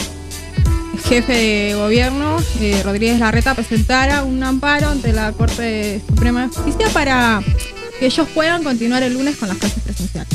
jefe 1.08 1.34
de 1.34 1.76
gobierno, 1.76 2.38
eh, 2.60 2.82
Rodríguez 2.84 3.20
Larreta, 3.20 3.54
presentara 3.54 4.24
un 4.24 4.44
amparo 4.44 4.90
ante 4.90 5.14
la 5.14 5.32
Corte 5.32 6.02
Suprema 6.08 6.48
de 6.48 6.48
Justicia 6.48 6.90
para 6.92 7.42
que 8.00 8.06
ellos 8.08 8.28
puedan 8.34 8.64
continuar 8.64 9.04
el 9.04 9.14
lunes 9.14 9.36
con 9.38 9.48
las 9.50 9.58
clases 9.58 9.82
presenciales. 9.84 10.30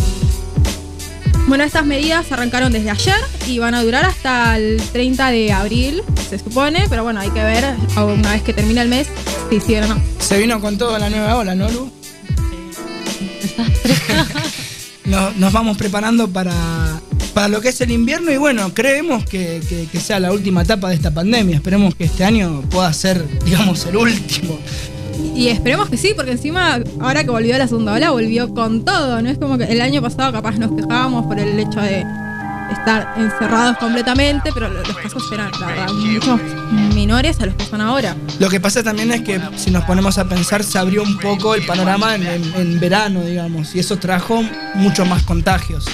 Bueno, 1.49 1.65
estas 1.65 1.85
medidas 1.85 2.31
arrancaron 2.31 2.73
desde 2.73 2.89
ayer 2.91 3.17
y 3.49 3.59
van 3.59 3.75
a 3.75 3.83
durar 3.83 4.05
hasta 4.05 4.57
el 4.57 4.81
30 4.93 5.31
de 5.33 5.53
abril, 5.53 6.03
se 6.31 6.39
supone, 6.39 6.87
pero 6.89 7.03
bueno, 7.03 7.21
hay 7.21 7.31
que 7.31 7.43
ver 7.43 7.65
una 7.97 8.33
vez 8.33 8.43
que 8.43 8.53
termine 8.53 8.81
el 8.81 8.89
mes 8.89 9.09
si 9.51 9.57
hicieron 9.57 9.91
o 9.91 9.95
no. 9.97 10.03
Se 10.21 10.39
vino 10.39 10.61
con 10.61 10.79
todo 10.79 10.97
la 10.99 11.11
nueva 11.11 11.37
ola, 11.37 11.55
¿no, 11.55 11.69
Lu? 11.71 11.91
Nos, 15.05 15.37
nos 15.37 15.53
vamos 15.53 15.77
preparando 15.77 16.29
para, 16.31 16.55
para 17.35 17.49
lo 17.49 17.61
que 17.61 17.71
es 17.71 17.81
el 17.81 17.91
invierno 17.91 18.31
y 18.31 18.37
bueno, 18.37 18.73
creemos 18.73 19.25
que, 19.27 19.61
que- 19.69 19.87
que 19.91 20.01
sea 20.01 20.21
la 20.21 20.31
última 20.33 20.63
etapa 20.63 20.89
de 20.89 20.95
esta 20.95 21.11
pandemia. 21.11 21.57
Esperemos 21.57 21.95
que 21.97 22.05
este 22.05 22.25
año 22.25 22.63
pueda 22.71 22.93
ser, 22.93 23.27
digamos, 23.45 23.85
el 23.87 23.97
último. 23.97 24.59
Y 25.35 25.49
esperemos 25.49 25.89
que 25.89 25.97
sí, 25.97 26.13
porque 26.15 26.33
encima, 26.33 26.79
ahora 27.01 27.25
que 27.25 27.31
volvió 27.31 27.57
la 27.59 27.67
segunda 27.69 27.93
ola, 27.95 28.11
volvió 28.11 28.53
con 28.55 28.85
todo. 28.85 29.21
No 29.23 29.29
es 29.31 29.39
como 29.39 29.57
que 29.59 29.65
el 29.65 29.81
año 29.81 30.01
pasado 30.03 30.33
capaz 30.33 30.57
nos 30.59 30.73
quejábamos 30.73 31.27
por 31.27 31.39
el 31.39 31.59
hecho 31.59 31.81
de 31.81 32.05
estar 32.71 33.15
encerrados 33.19 33.77
completamente, 33.79 34.51
pero 34.55 34.69
lo- 34.69 34.83
los 34.83 34.97
casos 34.97 35.23
eran, 35.33 35.51
la 35.61 35.67
verdad, 35.67 35.93
mucho 35.93 36.41
menores 36.95 37.39
a 37.41 37.47
los 37.47 37.55
que 37.55 37.65
son 37.67 37.81
ahora. 37.81 38.17
Lo 38.39 38.49
que 38.49 38.61
pasa 38.61 38.83
también 38.83 39.11
es 39.13 39.23
que 39.23 39.41
si 39.57 39.71
nos 39.71 39.85
ponemos 39.85 40.17
a 40.19 40.25
pensar, 40.29 40.63
se 40.65 40.79
abrió 40.79 41.03
un 41.03 41.19
poco 41.19 41.55
el 41.55 41.67
panorama 41.67 42.15
en, 42.15 42.27
en- 42.27 42.55
en 42.55 42.81
verano, 42.81 43.23
digamos, 43.25 43.75
y 43.75 43.79
eso 43.81 43.97
trajo 43.99 44.43
mucho 44.75 45.05
más 45.05 45.23
contagios. 45.25 45.85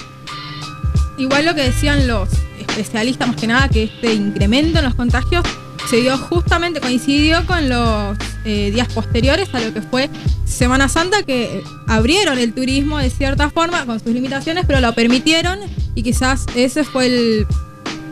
Igual 1.16 1.46
lo 1.46 1.54
que 1.54 1.62
decían 1.62 2.06
los 2.06 2.28
especialistas, 2.60 3.26
más 3.28 3.36
que 3.36 3.46
nada, 3.48 3.68
que 3.68 3.84
este 3.84 4.14
incremento 4.14 4.78
en 4.78 4.84
los 4.84 4.94
contagios 4.94 5.44
se 5.90 5.96
dio 5.96 6.16
justamente, 6.16 6.80
coincidió 6.80 7.44
con 7.46 7.68
los 7.68 8.16
eh, 8.48 8.70
días 8.70 8.88
posteriores 8.92 9.54
a 9.54 9.60
lo 9.60 9.72
que 9.74 9.82
fue 9.82 10.08
Semana 10.44 10.88
Santa, 10.88 11.22
que 11.22 11.62
abrieron 11.86 12.38
el 12.38 12.52
turismo 12.52 12.98
de 12.98 13.10
cierta 13.10 13.50
forma, 13.50 13.84
con 13.86 14.00
sus 14.00 14.12
limitaciones, 14.12 14.64
pero 14.66 14.80
lo 14.80 14.92
permitieron 14.94 15.58
y 15.94 16.02
quizás 16.02 16.46
ese 16.54 16.84
fue 16.84 17.06
el, 17.06 17.46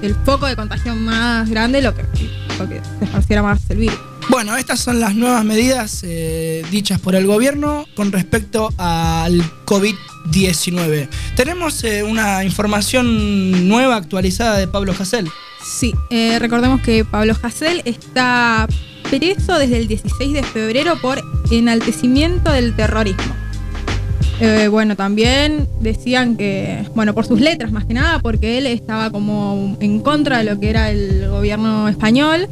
el 0.03 0.15
foco 0.25 0.47
de 0.47 0.57
contagio 0.57 0.95
más 0.95 1.49
grande, 1.49 1.83
lo 1.83 1.95
que, 1.95 2.03
lo 2.59 2.69
que 2.69 2.81
se 2.99 3.05
esparciera 3.05 3.43
más 3.43 3.61
el 3.71 3.79
virus. 3.79 3.99
Bueno, 4.29 4.57
estas 4.57 4.81
son 4.81 5.01
las 5.01 5.15
nuevas 5.15 5.45
medidas 5.45 6.03
eh, 6.03 6.65
dichas 6.71 7.01
por 7.01 7.15
el 7.15 7.27
gobierno 7.27 7.87
con 7.95 8.11
respecto 8.11 8.71
al 8.77 9.41
COVID-19. 9.65 11.09
Tenemos 11.37 11.85
eh, 11.85 12.03
una 12.03 12.43
información 12.43 13.69
nueva 13.69 13.97
actualizada 13.97 14.59
de 14.59 14.67
Pablo 14.67 14.95
Hasél. 14.99 15.31
Sí, 15.65 15.95
eh, 16.11 16.39
recordemos 16.39 16.81
que 16.81 17.05
Pablo 17.05 17.35
Hasél 17.41 17.83
está 17.85 18.67
preso 19.11 19.59
desde 19.59 19.79
el 19.79 19.89
16 19.89 20.33
de 20.33 20.43
febrero 20.43 20.95
por 21.01 21.21
enaltecimiento 21.51 22.51
del 22.51 22.75
terrorismo. 22.75 23.35
Eh, 24.39 24.69
bueno, 24.69 24.97
también 24.97 25.67
decían 25.81 26.37
que, 26.37 26.87
bueno, 26.95 27.15
por 27.15 27.25
sus 27.25 27.41
letras 27.41 27.73
más 27.73 27.87
que 27.87 27.95
nada, 27.95 28.19
porque 28.19 28.59
él 28.59 28.67
estaba 28.67 29.11
como 29.11 29.77
en 29.81 30.01
contra 30.01 30.39
de 30.39 30.45
lo 30.45 30.61
que 30.61 30.69
era 30.69 30.91
el 30.91 31.29
gobierno 31.29 31.89
español. 31.89 32.49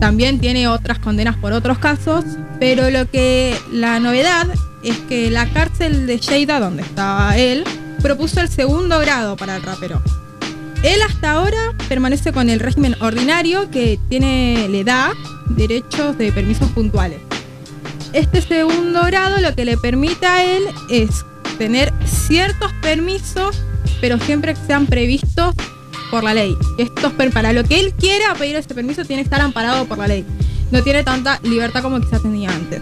También 0.00 0.40
tiene 0.40 0.66
otras 0.66 0.98
condenas 0.98 1.36
por 1.36 1.52
otros 1.52 1.78
casos, 1.78 2.24
pero 2.58 2.90
lo 2.90 3.08
que 3.08 3.54
la 3.70 4.00
novedad 4.00 4.48
es 4.82 4.96
que 5.08 5.30
la 5.30 5.46
cárcel 5.46 6.06
de 6.06 6.18
Lleida, 6.18 6.58
donde 6.58 6.82
estaba 6.82 7.36
él, 7.36 7.64
propuso 8.02 8.40
el 8.40 8.48
segundo 8.48 8.98
grado 8.98 9.36
para 9.36 9.56
el 9.56 9.62
rapero. 9.62 10.02
Él 10.82 11.02
hasta 11.02 11.32
ahora 11.32 11.74
permanece 11.88 12.32
con 12.32 12.48
el 12.48 12.58
régimen 12.58 12.96
ordinario 13.00 13.70
que 13.70 13.98
tiene, 14.08 14.66
le 14.68 14.82
da 14.82 15.12
derechos 15.48 16.16
de 16.16 16.32
permisos 16.32 16.70
puntuales. 16.70 17.20
Este 18.14 18.40
segundo 18.40 19.02
grado 19.04 19.38
lo 19.40 19.54
que 19.54 19.64
le 19.66 19.76
permite 19.76 20.26
a 20.26 20.42
él 20.42 20.64
es 20.88 21.24
tener 21.58 21.92
ciertos 22.06 22.72
permisos, 22.80 23.62
pero 24.00 24.18
siempre 24.18 24.54
que 24.54 24.60
sean 24.66 24.86
previstos 24.86 25.54
por 26.10 26.24
la 26.24 26.32
ley. 26.32 26.56
Estos, 26.78 27.12
para 27.12 27.52
lo 27.52 27.62
que 27.64 27.78
él 27.78 27.92
quiera 27.92 28.34
pedir 28.34 28.56
ese 28.56 28.74
permiso 28.74 29.04
tiene 29.04 29.22
que 29.22 29.26
estar 29.26 29.42
amparado 29.42 29.84
por 29.84 29.98
la 29.98 30.08
ley. 30.08 30.24
No 30.70 30.82
tiene 30.82 31.04
tanta 31.04 31.40
libertad 31.42 31.82
como 31.82 32.00
quizás 32.00 32.22
tenía 32.22 32.50
antes. 32.50 32.80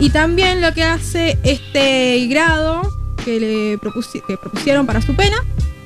Y 0.00 0.08
también 0.08 0.62
lo 0.62 0.72
que 0.72 0.84
hace 0.84 1.38
este 1.42 2.26
grado 2.28 2.90
que 3.24 3.40
le 3.40 3.78
que 4.26 4.36
propusieron 4.36 4.86
para 4.86 5.02
su 5.02 5.14
pena 5.14 5.36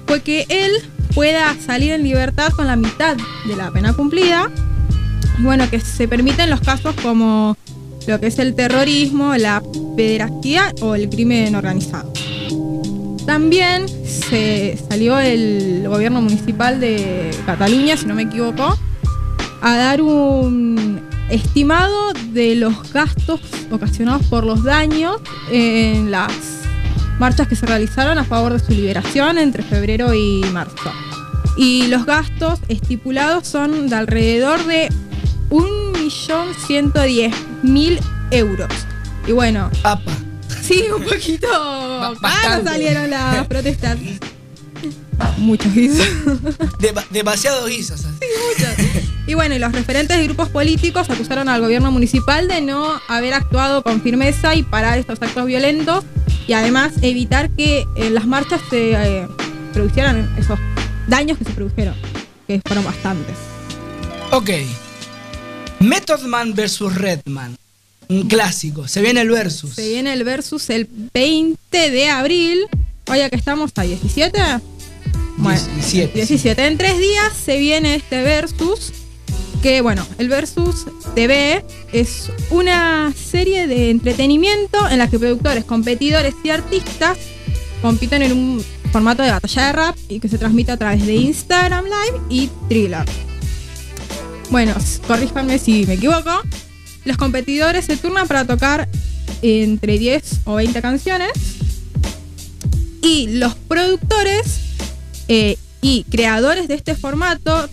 fue 0.06 0.20
que 0.20 0.46
él 0.48 0.72
pueda 1.14 1.54
salir 1.60 1.92
en 1.92 2.02
libertad 2.02 2.52
con 2.52 2.66
la 2.66 2.76
mitad 2.76 3.16
de 3.46 3.56
la 3.56 3.70
pena 3.70 3.92
cumplida. 3.92 4.50
Bueno, 5.38 5.68
que 5.70 5.80
se 5.80 6.06
permiten 6.06 6.50
los 6.50 6.60
casos 6.60 6.94
como 7.02 7.56
lo 8.06 8.20
que 8.20 8.26
es 8.26 8.38
el 8.38 8.54
terrorismo, 8.54 9.34
la 9.36 9.62
pederastía 9.96 10.72
o 10.80 10.94
el 10.94 11.08
crimen 11.08 11.54
organizado. 11.54 12.12
También 13.26 13.88
se 13.88 14.78
salió 14.88 15.18
el 15.18 15.84
gobierno 15.86 16.20
municipal 16.20 16.80
de 16.80 17.30
Cataluña, 17.46 17.96
si 17.96 18.06
no 18.06 18.14
me 18.14 18.22
equivoco, 18.22 18.76
a 19.62 19.76
dar 19.76 20.02
un 20.02 21.00
estimado 21.30 22.12
de 22.32 22.56
los 22.56 22.92
gastos 22.92 23.40
ocasionados 23.70 24.26
por 24.26 24.44
los 24.44 24.64
daños 24.64 25.18
en 25.52 26.10
las 26.10 26.59
marchas 27.20 27.46
que 27.46 27.54
se 27.54 27.64
realizaron 27.66 28.18
a 28.18 28.24
favor 28.24 28.52
de 28.54 28.58
su 28.58 28.72
liberación 28.72 29.38
entre 29.38 29.62
febrero 29.62 30.12
y 30.14 30.40
marzo. 30.52 30.90
Y 31.56 31.86
los 31.88 32.06
gastos 32.06 32.58
estipulados 32.68 33.46
son 33.46 33.88
de 33.88 33.94
alrededor 33.96 34.64
de 34.66 34.88
1.110.000 35.50 38.00
euros. 38.30 38.68
Y 39.26 39.32
bueno, 39.32 39.68
APA. 39.82 40.12
sí, 40.62 40.84
un 40.94 41.02
poquito 41.04 41.48
bastante. 42.20 42.70
salieron 42.70 43.10
las 43.10 43.46
protestas. 43.48 43.98
Muchos 45.36 45.74
guisos. 45.74 46.06
Dema- 46.78 47.04
demasiado 47.10 47.66
guisos. 47.66 48.04
así. 48.06 48.16
Y 49.26 49.34
bueno, 49.34 49.54
y 49.54 49.58
los 49.58 49.70
referentes 49.72 50.16
de 50.16 50.24
grupos 50.24 50.48
políticos 50.48 51.10
acusaron 51.10 51.48
al 51.50 51.60
gobierno 51.60 51.90
municipal 51.90 52.48
de 52.48 52.62
no 52.62 52.98
haber 53.08 53.34
actuado 53.34 53.82
con 53.82 54.00
firmeza 54.00 54.54
y 54.54 54.62
parar 54.62 54.96
estos 54.98 55.20
actos 55.20 55.44
violentos 55.46 56.04
y 56.50 56.52
además 56.52 56.94
evitar 57.02 57.48
que 57.50 57.86
en 57.94 58.12
las 58.12 58.26
marchas 58.26 58.60
se 58.70 58.94
eh, 58.94 59.28
produjeran 59.72 60.28
esos 60.36 60.58
daños 61.06 61.38
que 61.38 61.44
se 61.44 61.52
produjeron, 61.52 61.94
que 62.48 62.60
fueron 62.66 62.84
bastantes. 62.84 63.36
Ok. 64.32 64.50
Method 65.78 66.22
Man 66.22 66.52
versus 66.52 66.92
Redman. 66.96 67.56
Un 68.08 68.26
clásico. 68.26 68.88
Se 68.88 69.00
viene 69.00 69.20
el 69.20 69.30
versus. 69.30 69.76
Se 69.76 69.90
viene 69.90 70.12
el 70.12 70.24
versus 70.24 70.70
el 70.70 70.88
20 71.14 71.90
de 71.92 72.08
abril. 72.10 72.66
Oye, 73.06 73.30
que 73.30 73.36
estamos 73.36 73.70
a 73.76 73.82
17. 73.82 74.40
Bueno, 75.36 75.60
17. 75.76 76.14
17. 76.14 76.66
En 76.66 76.76
tres 76.76 76.98
días 76.98 77.32
se 77.32 77.58
viene 77.58 77.94
este 77.94 78.24
versus. 78.24 78.92
Que 79.62 79.82
bueno, 79.82 80.06
el 80.18 80.28
versus 80.28 80.86
TV 81.14 81.64
es 81.92 82.30
una 82.50 83.12
serie 83.12 83.66
de 83.66 83.90
entretenimiento 83.90 84.88
en 84.88 84.98
la 84.98 85.08
que 85.08 85.18
productores, 85.18 85.64
competidores 85.64 86.34
y 86.42 86.50
artistas 86.50 87.18
compiten 87.82 88.22
en 88.22 88.32
un 88.32 88.64
formato 88.90 89.22
de 89.22 89.30
batalla 89.30 89.66
de 89.66 89.72
rap 89.72 89.96
y 90.08 90.18
que 90.18 90.28
se 90.28 90.38
transmite 90.38 90.72
a 90.72 90.76
través 90.76 91.06
de 91.06 91.14
Instagram 91.14 91.84
Live 91.84 92.20
y 92.30 92.50
Thriller. 92.68 93.04
Bueno, 94.50 94.74
corríjanme 95.06 95.58
si 95.58 95.86
me 95.86 95.94
equivoco. 95.94 96.30
Los 97.04 97.16
competidores 97.16 97.84
se 97.84 97.96
turnan 97.96 98.26
para 98.26 98.44
tocar 98.46 98.88
entre 99.42 99.98
10 99.98 100.40
o 100.44 100.54
20 100.56 100.82
canciones. 100.82 101.30
Y 103.02 103.28
los 103.38 103.54
productores 103.54 104.60
eh, 105.28 105.56
y 105.80 106.04
creadores 106.04 106.68
de 106.68 106.74
este 106.74 106.94
formato, 106.94 107.68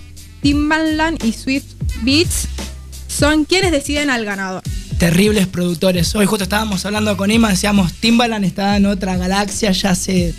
Timbaland 0.51 1.21
y 1.25 1.33
Swift 1.33 1.65
Beats, 2.03 2.47
son 3.09 3.43
quienes 3.43 3.69
deciden 3.73 4.09
al 4.09 4.23
ganador. 4.23 4.61
terribles 4.97 5.45
productores. 5.45 6.15
Hoy 6.15 6.25
justo 6.25 6.43
estábamos 6.43 6.85
hablando 6.85 7.17
con 7.17 7.29
Ima, 7.31 7.49
decíamos, 7.49 7.91
Timbaland 7.91 8.45
estaba 8.45 8.77
en 8.77 8.85
otra 8.85 9.17
galaxia 9.17 9.73
ya 9.73 9.89
hace 9.89 10.33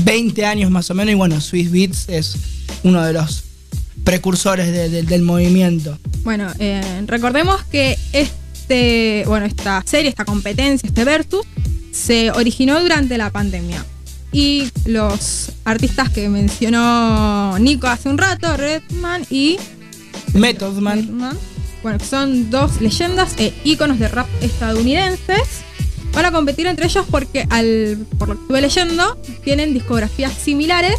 20 0.00 0.44
años 0.44 0.72
más 0.72 0.90
o 0.90 0.94
menos, 0.94 1.12
y 1.12 1.14
bueno, 1.14 1.40
Swiss 1.40 1.70
Beats 1.70 2.08
es 2.08 2.34
uno 2.82 3.00
de 3.04 3.12
los 3.12 3.44
precursores 4.02 4.72
de- 4.72 4.88
de- 4.88 5.04
del 5.04 5.22
movimiento. 5.22 5.96
Bueno, 6.24 6.50
eh, 6.58 7.04
recordemos 7.06 7.62
que 7.70 7.96
este, 8.12 9.22
bueno, 9.28 9.46
esta 9.46 9.84
serie, 9.86 10.08
esta 10.08 10.24
competencia, 10.24 10.88
este 10.88 11.04
Versus, 11.04 11.46
se 11.92 12.32
originó 12.32 12.80
durante 12.80 13.16
la 13.18 13.30
pandemia. 13.30 13.86
Y 14.34 14.68
los 14.84 15.52
artistas 15.64 16.10
que 16.10 16.28
mencionó 16.28 17.56
Nico 17.60 17.86
hace 17.86 18.08
un 18.08 18.18
rato, 18.18 18.56
Redman 18.56 19.24
y 19.30 19.58
Method 20.32 20.74
Man, 20.80 21.38
bueno, 21.84 21.98
que 21.98 22.04
son 22.04 22.50
dos 22.50 22.80
leyendas 22.80 23.36
e 23.38 23.54
íconos 23.62 24.00
de 24.00 24.08
rap 24.08 24.26
estadounidenses, 24.40 25.62
van 26.12 26.26
a 26.26 26.32
competir 26.32 26.66
entre 26.66 26.86
ellos 26.86 27.06
porque, 27.08 27.46
al, 27.48 28.04
por 28.18 28.28
lo 28.28 28.34
que 28.34 28.40
estuve 28.40 28.60
leyendo, 28.60 29.16
tienen 29.44 29.72
discografías 29.72 30.32
similares. 30.32 30.96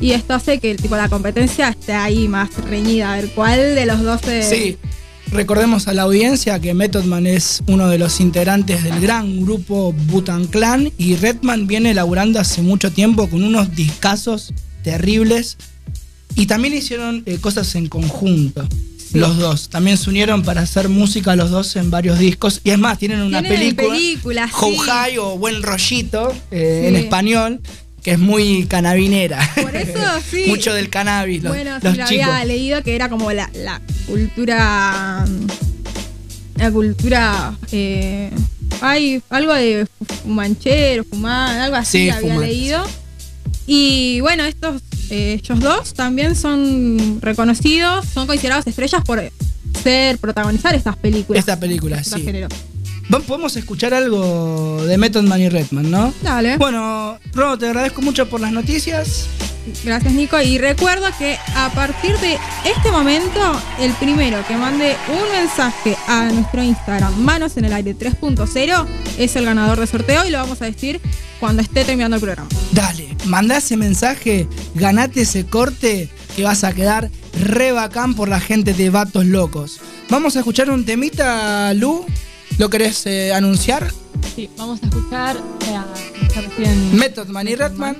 Y 0.00 0.12
esto 0.12 0.34
hace 0.34 0.60
que 0.60 0.76
tipo, 0.76 0.96
la 0.96 1.08
competencia 1.08 1.70
esté 1.70 1.94
ahí 1.94 2.28
más 2.28 2.54
reñida. 2.64 3.14
A 3.14 3.16
ver 3.16 3.30
cuál 3.30 3.74
de 3.74 3.86
los 3.86 4.00
dos 4.02 4.20
se. 4.20 4.44
Sí, 4.44 4.78
recordemos 5.30 5.88
a 5.88 5.94
la 5.94 6.02
audiencia 6.02 6.58
que 6.60 6.74
Method 6.74 7.04
Man 7.04 7.26
es 7.26 7.62
uno 7.66 7.88
de 7.88 7.98
los 7.98 8.20
integrantes 8.20 8.84
del 8.84 9.00
gran 9.00 9.44
grupo 9.44 9.92
Butan 9.92 10.46
Clan 10.46 10.92
y 10.98 11.16
Redman 11.16 11.66
viene 11.66 11.94
laburando 11.94 12.40
hace 12.40 12.62
mucho 12.62 12.92
tiempo 12.92 13.28
con 13.28 13.42
unos 13.42 13.74
discazos 13.74 14.52
terribles 14.82 15.56
y 16.34 16.46
también 16.46 16.74
hicieron 16.74 17.22
eh, 17.26 17.38
cosas 17.38 17.74
en 17.74 17.88
conjunto. 17.88 18.66
Los 19.14 19.38
dos 19.38 19.70
también 19.70 19.96
se 19.96 20.10
unieron 20.10 20.42
para 20.42 20.60
hacer 20.60 20.88
música 20.88 21.34
los 21.34 21.50
dos 21.50 21.76
en 21.76 21.90
varios 21.90 22.18
discos 22.18 22.60
y 22.62 22.70
es 22.70 22.78
más, 22.78 22.98
tienen 22.98 23.20
una 23.20 23.40
Tienen 23.40 23.74
película, 23.74 24.50
How. 24.52 24.76
High 24.76 25.18
o 25.18 25.38
Buen 25.38 25.62
Rollito 25.62 26.34
eh, 26.50 26.84
en 26.88 26.96
español, 26.96 27.60
que 28.08 28.14
es 28.14 28.18
muy 28.18 28.64
canabinera. 28.64 29.38
Por 29.60 29.76
eso, 29.76 29.98
sí. 30.30 30.44
Mucho 30.46 30.72
del 30.72 30.88
cannabis, 30.88 31.42
los, 31.42 31.52
bueno, 31.52 31.78
los 31.82 31.92
sí, 31.92 31.98
lo 31.98 32.06
chicos. 32.06 32.26
había 32.26 32.44
leído 32.46 32.82
que 32.82 32.94
era 32.94 33.10
como 33.10 33.30
la, 33.32 33.50
la 33.52 33.82
cultura. 34.06 35.26
La 36.56 36.70
cultura. 36.70 37.54
Eh, 37.70 38.30
hay 38.80 39.22
algo 39.28 39.52
de 39.52 39.86
fumanchero, 40.22 41.04
fumar, 41.04 41.58
algo 41.60 41.76
así 41.76 42.04
Sí, 42.04 42.10
había 42.10 42.38
leído. 42.38 42.82
Y 43.66 44.20
bueno, 44.22 44.44
estos, 44.44 44.80
eh, 45.10 45.38
ellos 45.42 45.60
dos 45.60 45.92
también 45.92 46.34
son 46.34 47.18
reconocidos, 47.20 48.06
son 48.06 48.26
considerados 48.26 48.66
estrellas 48.66 49.02
por 49.04 49.22
ser, 49.82 50.16
protagonizar 50.16 50.74
estas 50.74 50.96
películas. 50.96 51.40
Esta 51.40 51.60
película, 51.60 51.98
Estos 51.98 52.20
sí. 52.22 52.26
Podemos 53.10 53.56
escuchar 53.56 53.94
algo 53.94 54.84
de 54.84 54.96
Method 54.98 55.24
Man 55.24 55.40
y 55.40 55.48
Redman, 55.48 55.90
¿no? 55.90 56.14
Dale. 56.22 56.56
Bueno, 56.56 57.18
Robo, 57.32 57.58
te 57.58 57.66
agradezco 57.66 58.02
mucho 58.02 58.28
por 58.28 58.40
las 58.40 58.52
noticias. 58.52 59.26
Gracias, 59.84 60.12
Nico. 60.12 60.40
Y 60.40 60.58
recuerdo 60.58 61.06
que 61.18 61.36
a 61.54 61.70
partir 61.70 62.16
de 62.18 62.38
este 62.64 62.90
momento, 62.90 63.60
el 63.80 63.92
primero 63.94 64.38
que 64.46 64.56
mande 64.56 64.96
un 65.08 65.30
mensaje 65.30 65.96
a 66.06 66.30
nuestro 66.30 66.62
Instagram, 66.62 67.14
Manos 67.20 67.56
en 67.56 67.66
el 67.66 67.72
Aire 67.72 67.94
3.0, 67.94 68.86
es 69.18 69.36
el 69.36 69.44
ganador 69.44 69.78
de 69.78 69.86
sorteo 69.86 70.26
y 70.26 70.30
lo 70.30 70.38
vamos 70.38 70.62
a 70.62 70.66
decir 70.66 71.00
cuando 71.38 71.62
esté 71.62 71.84
terminando 71.84 72.16
el 72.16 72.22
programa. 72.22 72.48
Dale, 72.72 73.16
mandá 73.26 73.58
ese 73.58 73.76
mensaje, 73.76 74.48
ganate 74.74 75.22
ese 75.22 75.46
corte 75.46 76.08
que 76.34 76.44
vas 76.44 76.64
a 76.64 76.72
quedar 76.72 77.10
re 77.40 77.72
bacán 77.72 78.14
por 78.14 78.28
la 78.28 78.40
gente 78.40 78.72
de 78.72 78.90
Vatos 78.90 79.26
Locos. 79.26 79.80
Vamos 80.08 80.36
a 80.36 80.40
escuchar 80.40 80.70
un 80.70 80.84
temita, 80.84 81.72
Lu. 81.74 82.06
¿Lo 82.58 82.68
querés 82.68 83.06
eh, 83.06 83.32
anunciar? 83.32 83.90
Sí, 84.34 84.50
vamos 84.56 84.80
a 84.82 84.86
escuchar 84.86 85.36
eh, 85.68 85.76
a 85.76 86.40
recién 86.40 86.96
Method 86.96 87.28
Man 87.28 87.46
y 87.48 87.54
Redman. 87.54 87.96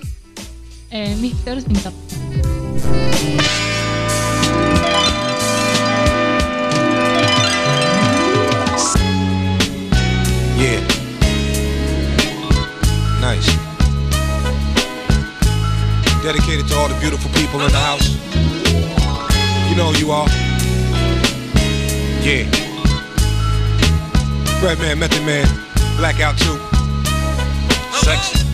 eh, 0.91 1.17
Mr. 1.21 1.63
Yeah. 10.59 10.81
Nice. 13.21 13.47
Dedicated 16.23 16.67
to 16.69 16.75
all 16.77 16.89
the 16.89 16.99
beautiful 17.01 17.31
people 17.33 17.61
in 17.65 17.71
the 17.71 17.79
house. 17.79 18.09
You 19.71 19.77
know 19.77 19.93
who 19.93 19.99
you 19.99 20.11
are. 20.11 20.29
Yeah. 22.23 22.58
Red 24.61 24.81
Man, 24.81 24.99
Method 24.99 25.25
Man, 25.25 25.47
Blackout 25.99 26.37
2. 26.37 26.45
Sexy. 28.05 28.45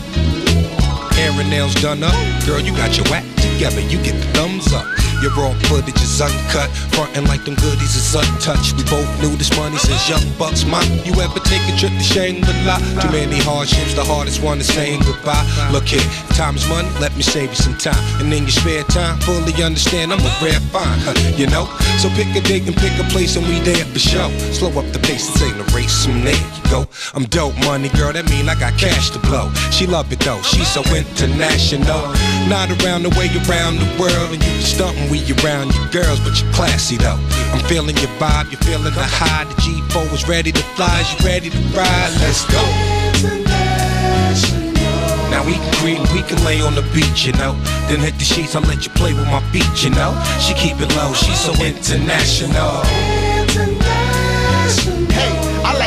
Hair 1.15 1.31
and 1.31 1.49
nails 1.49 1.73
done 1.75 2.03
up. 2.03 2.13
Girl, 2.45 2.59
you 2.59 2.71
got 2.77 2.95
your 2.95 3.07
act 3.07 3.25
together. 3.37 3.81
You 3.81 3.97
get 4.03 4.13
the 4.13 4.27
thumbs 4.33 4.71
up. 4.71 4.84
Your 5.25 5.33
raw 5.33 5.53
footage 5.65 5.99
is 6.03 6.21
uncut. 6.21 6.69
Frontin' 6.93 7.25
like 7.25 7.43
them 7.45 7.55
goodies 7.55 7.95
is 7.95 8.13
untouched. 8.13 8.77
We 8.77 8.83
both 8.83 9.09
knew 9.19 9.35
this 9.35 9.49
money 9.57 9.75
since 9.77 10.07
young 10.07 10.21
bucks. 10.37 10.63
Ma, 10.65 10.77
you 11.01 11.17
ever 11.19 11.39
take 11.39 11.65
a 11.65 11.73
trip 11.81 11.89
to 11.97 12.05
Shangri-La? 12.05 12.77
Too 13.01 13.09
many 13.09 13.41
hardships, 13.41 13.95
the 13.95 14.03
hardest 14.03 14.43
one 14.43 14.59
is 14.59 14.67
saying 14.67 15.01
goodbye. 15.01 15.41
Look 15.71 15.89
here, 15.89 16.05
time 16.37 16.57
is 16.57 16.69
money, 16.69 16.89
let 17.01 17.17
me 17.17 17.23
save 17.23 17.49
you 17.49 17.55
some 17.55 17.73
time. 17.73 17.97
And 18.21 18.31
in 18.31 18.43
your 18.43 18.53
spare 18.53 18.83
time, 18.83 19.17
fully 19.25 19.57
understand 19.63 20.13
I'm 20.13 20.21
a 20.21 20.29
rare 20.45 20.61
find, 20.69 21.01
huh, 21.01 21.17
you 21.33 21.47
know? 21.47 21.65
So 21.97 22.05
pick 22.13 22.29
a 22.37 22.41
date 22.45 22.67
and 22.69 22.77
pick 22.77 22.93
a 23.01 23.03
place 23.09 23.35
and 23.35 23.47
we 23.47 23.57
there 23.65 23.81
for 23.81 23.97
show. 23.97 24.29
Slow 24.53 24.77
up 24.77 24.85
the 24.93 24.99
pace, 24.99 25.25
this 25.25 25.41
ain't 25.41 25.57
a 25.57 25.65
race, 25.73 26.05
and 26.05 26.21
there 26.21 26.37
you 26.37 26.69
go. 26.69 26.85
I'm 27.15 27.25
dope 27.25 27.57
money, 27.65 27.89
girl, 27.97 28.13
that 28.13 28.29
mean 28.29 28.47
I 28.47 28.53
got 28.53 28.77
cash 28.77 29.09
to 29.17 29.19
blow. 29.25 29.49
She 29.73 29.87
love 29.87 30.13
it 30.13 30.19
though, 30.19 30.43
she's 30.43 30.69
so 30.69 30.85
international. 30.93 32.13
Not 32.45 32.69
around 32.77 33.09
the 33.09 33.13
way, 33.17 33.25
around 33.49 33.81
the 33.81 33.89
world, 33.97 34.29
and 34.29 34.37
you 34.37 34.53
be 34.53 34.61
stunting 34.61 35.09
we 35.15 35.33
around 35.43 35.73
you 35.73 35.87
girls, 35.91 36.19
but 36.19 36.39
you're 36.41 36.51
classy 36.51 36.97
though. 36.97 37.19
I'm 37.53 37.63
feeling 37.65 37.95
your 37.97 38.11
vibe, 38.19 38.51
you're 38.51 38.61
feeling 38.61 38.93
the 38.93 39.03
high. 39.03 39.45
The 39.45 39.55
G4 39.61 40.13
is 40.13 40.27
ready 40.27 40.51
to 40.51 40.63
fly, 40.75 41.03
you 41.07 41.25
ready 41.25 41.49
to 41.49 41.57
ride? 41.71 42.11
Let's 42.19 42.43
go. 42.51 42.61
Now 45.31 45.45
we 45.45 45.53
can 45.53 45.73
creep, 45.75 45.99
we 46.13 46.21
can 46.23 46.43
lay 46.43 46.61
on 46.61 46.75
the 46.75 46.83
beach, 46.93 47.25
you 47.25 47.33
know. 47.33 47.53
Then 47.87 47.99
hit 47.99 48.17
the 48.17 48.25
sheets, 48.25 48.55
I'll 48.55 48.61
let 48.63 48.85
you 48.85 48.91
play 48.91 49.13
with 49.13 49.27
my 49.27 49.41
feet, 49.51 49.83
you 49.83 49.91
know. 49.91 50.11
She 50.39 50.53
keep 50.53 50.79
it 50.81 50.93
low, 50.95 51.13
she's 51.13 51.39
so 51.39 51.53
international. 51.63 53.24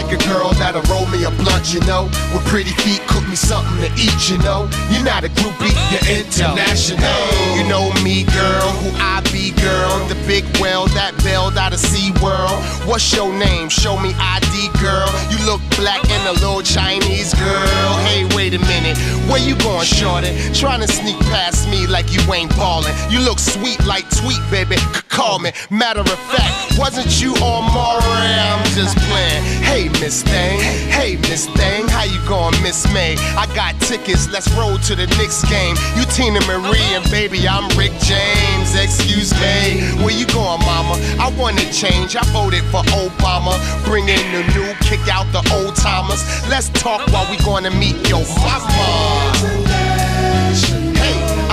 Like 0.08 0.24
a 0.24 0.28
girl 0.28 0.48
that'll 0.56 0.80
roll 0.88 1.04
me 1.12 1.24
a 1.24 1.30
blunt, 1.30 1.74
you 1.74 1.80
know. 1.80 2.04
With 2.32 2.40
pretty 2.46 2.72
feet, 2.80 3.04
cook 3.08 3.28
me 3.28 3.36
something 3.36 3.76
to 3.84 3.92
eat, 4.00 4.30
you 4.30 4.38
know. 4.38 4.64
You're 4.88 5.04
not 5.04 5.22
a 5.22 5.28
groupie, 5.28 5.68
you're 5.92 6.08
international. 6.08 7.04
You 7.52 7.68
know 7.68 7.92
me, 8.00 8.24
girl, 8.24 8.72
who 8.80 8.88
I 8.96 9.20
be, 9.28 9.52
girl. 9.60 10.00
The 10.08 10.16
big 10.26 10.48
whale 10.64 10.86
that 10.96 11.12
bailed 11.22 11.58
out 11.58 11.74
of 11.74 11.78
Sea 11.78 12.10
World. 12.24 12.56
What's 12.88 13.04
your 13.12 13.28
name? 13.36 13.68
Show 13.68 14.00
me 14.00 14.16
ID, 14.16 14.72
girl. 14.80 15.12
You 15.28 15.44
look 15.44 15.60
black 15.76 16.00
and 16.08 16.24
a 16.24 16.40
little 16.40 16.62
Chinese 16.62 17.34
girl. 17.34 17.92
Hey, 18.08 18.24
wait 18.32 18.54
a 18.54 18.60
minute, 18.64 18.96
where 19.28 19.44
you 19.44 19.60
going, 19.60 19.84
shorty? 19.84 20.32
Trying 20.56 20.80
to 20.80 20.88
sneak 20.88 21.20
past 21.28 21.68
me 21.68 21.77
like 21.98 22.14
you 22.14 22.32
ain't 22.32 22.50
ballin'. 22.50 22.94
You 23.10 23.18
look 23.18 23.40
sweet 23.40 23.82
like 23.84 24.06
tweet, 24.10 24.38
baby. 24.52 24.76
Call 25.08 25.40
me. 25.40 25.50
Matter 25.68 26.00
of 26.00 26.18
fact, 26.30 26.78
wasn't 26.78 27.20
you 27.20 27.34
on 27.42 27.62
Maury? 27.74 28.30
I'm 28.48 28.62
just 28.78 28.96
playing. 29.10 29.42
Hey, 29.66 29.88
Miss 29.98 30.22
Thing. 30.22 30.60
Hey, 30.94 31.16
Miss 31.28 31.46
Thing. 31.58 31.88
How 31.88 32.04
you 32.04 32.20
going, 32.28 32.54
Miss 32.62 32.86
May? 32.94 33.16
I 33.34 33.46
got 33.52 33.74
tickets. 33.80 34.28
Let's 34.28 34.48
roll 34.54 34.78
to 34.86 34.94
the 34.94 35.08
Knicks 35.18 35.42
game. 35.50 35.74
You 35.96 36.04
Tina 36.14 36.40
Marie 36.46 36.88
and 36.94 37.04
baby, 37.10 37.48
I'm 37.48 37.66
Rick 37.76 37.94
James. 38.06 38.78
Excuse 38.78 39.32
me. 39.42 39.82
Where 39.98 40.14
you 40.14 40.26
going, 40.26 40.62
mama? 40.70 40.94
I 41.18 41.34
want 41.36 41.58
to 41.58 41.66
change. 41.72 42.14
I 42.14 42.22
voted 42.30 42.62
for 42.70 42.82
Obama. 42.94 43.58
Bring 43.84 44.08
in 44.08 44.22
the 44.30 44.42
new, 44.54 44.70
kick 44.86 45.02
out 45.10 45.26
the 45.34 45.42
old 45.50 45.74
timers. 45.74 46.22
Let's 46.48 46.68
talk 46.80 47.00
while 47.10 47.28
we 47.28 47.38
gonna 47.38 47.72
meet 47.72 47.98
your 48.08 48.22
mama. 48.38 49.67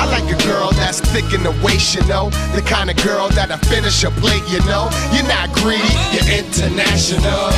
I 0.05 0.21
like 0.21 0.29
a 0.29 0.37
girl 0.45 0.69
that's 0.73 0.99
thick 0.99 1.33
in 1.33 1.41
the 1.41 1.49
waist, 1.65 1.95
you 1.95 2.05
know. 2.05 2.29
The 2.53 2.61
kind 2.61 2.91
of 2.91 2.97
girl 2.97 3.27
that'll 3.29 3.57
finish 3.57 4.03
a 4.03 4.11
plate, 4.21 4.43
you 4.47 4.59
know. 4.69 4.85
You're 5.11 5.25
not 5.25 5.49
greedy, 5.51 5.81
you're 6.13 6.29
international. 6.29 7.49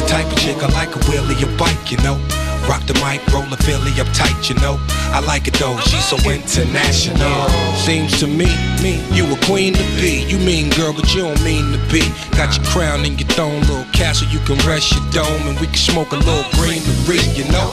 The 0.00 0.06
type 0.08 0.24
of 0.24 0.38
chick 0.38 0.56
I 0.64 0.72
like 0.72 0.96
a 0.96 1.00
wheelie, 1.04 1.36
a 1.44 1.58
bike, 1.58 1.92
you 1.92 1.98
know. 1.98 2.16
Rock 2.64 2.80
the 2.86 2.94
mic, 3.04 3.20
roll 3.28 3.44
a 3.52 3.56
Philly 3.60 3.92
up 4.00 4.08
tight, 4.16 4.48
you 4.48 4.56
know. 4.56 4.80
I 5.12 5.20
like 5.20 5.46
it 5.48 5.54
though, 5.60 5.76
she's 5.80 6.04
so 6.04 6.16
international. 6.24 7.48
Seems 7.76 8.18
to 8.20 8.26
me, 8.26 8.48
me, 8.80 9.04
you 9.12 9.28
a 9.28 9.36
queen 9.44 9.74
to 9.74 9.84
be. 10.00 10.24
You 10.24 10.38
mean 10.38 10.70
girl, 10.70 10.94
but 10.94 11.12
you 11.14 11.28
don't 11.28 11.44
mean 11.44 11.72
to 11.76 11.80
be. 11.92 12.08
Got 12.36 12.56
your 12.56 12.64
crown 12.72 13.04
and 13.04 13.20
your 13.20 13.28
throne, 13.36 13.60
little 13.68 13.84
castle, 13.92 14.28
you 14.28 14.40
can 14.48 14.56
rest 14.66 14.96
your 14.96 15.04
dome, 15.12 15.44
and 15.44 15.60
we 15.60 15.66
can 15.66 15.76
smoke 15.76 16.12
a 16.12 16.16
little 16.16 16.48
greenery, 16.56 17.20
you 17.36 17.44
know. 17.52 17.68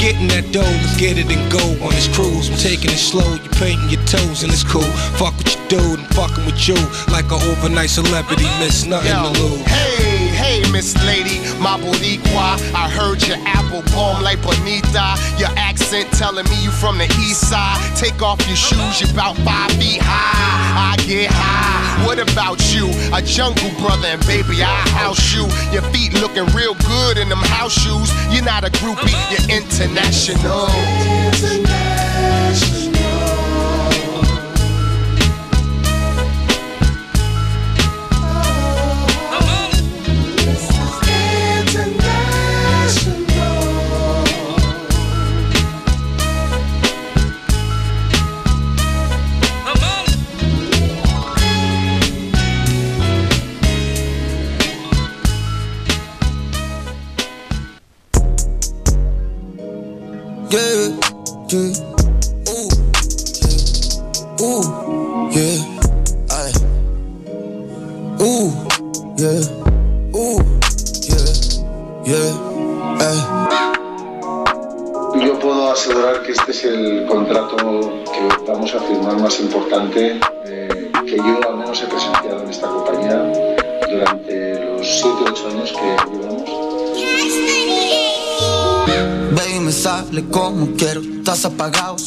Getting 0.00 0.28
that 0.28 0.48
dough, 0.50 0.64
let's 0.64 0.96
get 0.96 1.18
it 1.18 1.28
and 1.28 1.52
go 1.52 1.60
on 1.84 1.92
this 1.92 2.08
cruise. 2.08 2.48
I'm 2.48 2.56
taking 2.56 2.88
it 2.88 2.96
slow, 2.96 3.34
you 3.36 3.50
painting 3.60 3.90
your 3.90 4.00
toes 4.08 4.42
and 4.42 4.50
it's 4.50 4.64
cool. 4.64 4.80
Fuck 5.20 5.36
with 5.36 5.52
your 5.52 5.68
dude, 5.68 6.00
I'm 6.00 6.08
fucking 6.16 6.46
with 6.46 6.56
you 6.66 6.80
like 7.12 7.28
an 7.28 7.36
overnight 7.52 7.90
celebrity, 7.90 8.48
miss 8.64 8.86
nothing 8.86 9.12
Yo, 9.12 9.28
to 9.28 9.40
lose. 9.44 9.60
Hey, 9.68 10.19
hey, 10.40 10.64
Miss 10.72 10.96
Lady, 11.04 11.38
my 11.60 11.76
boricua. 11.76 12.56
I 12.74 12.88
heard 12.88 13.20
your 13.28 13.36
apple 13.44 13.82
bomb 13.92 14.22
like 14.22 14.40
bonita. 14.42 15.14
Your 15.36 15.52
accent 15.56 16.10
telling 16.12 16.48
me 16.48 16.56
you 16.64 16.70
from 16.70 16.98
the 16.98 17.08
east 17.20 17.48
side. 17.48 17.76
Take 17.96 18.22
off 18.22 18.40
your 18.48 18.56
shoes, 18.56 19.00
you're 19.00 19.10
about 19.10 19.36
five 19.44 19.70
feet 19.72 20.00
high. 20.00 20.92
I 20.92 20.96
get 21.04 21.30
high. 21.30 22.06
What 22.06 22.18
about 22.18 22.58
you? 22.72 22.88
A 23.12 23.20
jungle 23.20 23.70
brother, 23.78 24.08
and 24.08 24.24
baby, 24.26 24.62
I 24.62 24.80
house 24.96 25.34
you. 25.34 25.44
Your 25.72 25.82
feet 25.92 26.14
looking 26.14 26.46
real 26.56 26.74
good 26.74 27.18
in 27.18 27.28
them 27.28 27.44
house 27.44 27.76
shoes. 27.76 28.10
You're 28.32 28.44
not 28.44 28.64
a 28.64 28.70
groupie, 28.80 29.14
you're 29.30 29.48
international. 29.52 30.68
Yeah, 30.72 31.89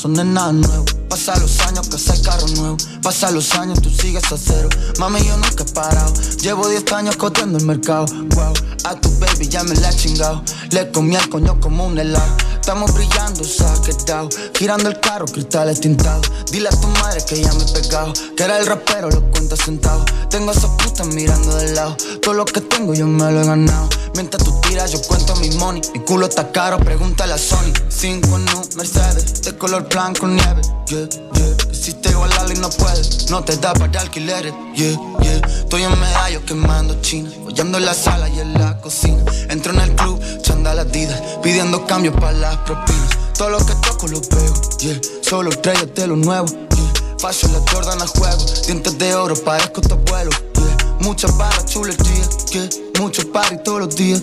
son 0.04 0.16
de 0.16 0.26
nada 0.26 0.52
nuevo. 0.52 0.84
Pasa 1.08 1.34
los 1.40 1.62
años 1.62 1.88
que 1.88 1.96
hay 2.12 2.22
carro 2.22 2.46
nuevo. 2.58 2.76
Pasa 3.02 3.32
los 3.32 3.54
años, 3.54 3.82
tú 3.82 3.90
sigues 3.90 4.30
a 4.34 4.38
cero. 4.38 4.68
Mami, 5.00 5.24
yo 5.24 5.38
nunca 5.38 5.64
he 5.64 5.72
parado. 5.72 6.14
Llevo 6.42 6.68
10 6.68 6.92
años 6.92 7.16
coteando 7.16 7.58
el 7.58 7.66
mercado. 7.66 8.06
Wow, 8.36 8.54
a 8.84 8.96
tu 8.96 9.10
baby 9.20 9.48
ya 9.48 9.64
me 9.64 9.74
la 9.76 9.92
he 9.92 9.96
chingado. 9.96 10.44
Le 10.72 10.92
comí 10.92 11.16
al 11.16 11.30
coño 11.30 11.58
como 11.62 11.86
un 11.86 11.98
helado. 11.98 12.36
Estamos 12.56 12.94
brillando, 12.94 13.46
saquetado. 13.46 14.28
Girando 14.54 14.90
el 14.90 15.00
carro, 15.00 15.26
cristales 15.26 15.80
tintados. 15.80 16.30
Dile 16.52 16.68
a 16.68 16.72
tu 16.72 16.88
madre 17.00 17.24
que 17.26 17.42
ya 17.42 17.54
me 17.54 17.64
he 17.64 17.82
pegado. 17.82 18.12
Que 18.36 18.44
era 18.44 18.60
el 18.60 18.66
rapero, 18.66 19.10
lo 19.10 19.22
cuenta 19.32 19.56
sentado. 19.56 20.04
Tengo 20.30 20.50
a 20.50 20.54
esas 20.54 20.72
putas 20.84 21.08
mirando 21.08 21.56
de 21.56 21.72
lado. 21.72 21.96
Todo 22.22 22.34
lo 22.34 22.44
que 22.44 22.60
tengo 22.60 22.94
yo 22.94 23.08
me 23.08 23.32
lo 23.32 23.42
he 23.42 23.46
ganado. 23.46 23.88
Mientras 24.16 24.44
tú 24.44 24.60
tiras, 24.68 24.92
yo 24.92 25.02
cuento 25.04 25.23
mi 25.36 25.50
money. 25.52 25.82
Mi 25.94 26.00
culo 26.02 26.26
está 26.26 26.52
caro, 26.52 26.80
pregúntale 26.80 27.34
a 27.34 27.38
Sony. 27.38 27.74
Cinco 27.90 28.38
en 28.38 28.50
un 28.50 28.70
Mercedes, 28.76 29.42
de 29.42 29.58
color 29.58 29.88
blanco 29.90 30.28
nieve. 30.28 30.62
Yeah, 30.88 31.08
yeah. 31.10 31.58
Que 31.58 31.76
si 31.76 31.94
te 31.94 32.10
igual 32.10 32.32
y 32.52 32.60
no 32.60 32.70
puedes, 32.70 33.30
no 33.30 33.44
te 33.44 33.58
da 33.58 33.74
para 33.74 34.02
alquileres. 34.02 34.54
Yeah, 34.76 34.98
yeah. 35.22 35.42
Estoy 35.60 35.84
en 35.84 36.00
medallo 36.00 36.46
quemando 36.46 37.00
China. 37.02 37.32
Follando 37.44 37.78
en 37.78 37.86
la 37.86 37.94
sala 37.94 38.30
y 38.30 38.40
en 38.40 38.54
la 38.54 38.80
cocina. 38.80 39.24
Entro 39.50 39.74
en 39.74 39.80
el 39.80 39.96
club, 39.96 40.22
chanda 40.42 40.74
las 40.74 40.92
didas. 40.92 41.22
Pidiendo 41.42 41.86
cambios 41.86 42.16
para 42.16 42.34
las 42.34 42.58
propinas. 42.58 43.10
Todo 43.38 43.50
lo 43.50 43.58
que 43.66 43.74
toco 43.76 44.08
lo 44.08 44.22
pego. 44.22 44.54
Yeah. 44.80 45.00
Solo 45.22 45.50
de 45.52 46.08
lo 46.08 46.16
nuevo. 46.16 46.48
Yeah. 46.48 46.94
La 47.22 47.32
Jordan 47.72 48.02
a 48.02 48.08
juego. 48.08 48.46
Dientes 48.66 48.98
de 48.98 49.16
oro, 49.16 49.36
parezco 49.36 49.82
tu 49.82 49.94
abuelo. 49.94 50.32
Yeah. 50.56 50.96
Muchas 51.00 51.36
barras, 51.38 51.66
chulería. 51.66 52.30
Yeah. 52.52 52.70
Mucho 53.00 53.32
party 53.32 53.58
todos 53.64 53.80
los 53.80 53.96
días. 53.96 54.22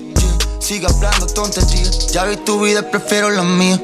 Sigue 0.61 0.87
hablando 0.87 1.27
tonterías. 1.27 2.09
Ya 2.13 2.25
vi 2.25 2.37
tu 2.37 2.61
vida, 2.61 2.89
prefiero 2.89 3.31
la 3.31 3.43
mía. 3.43 3.81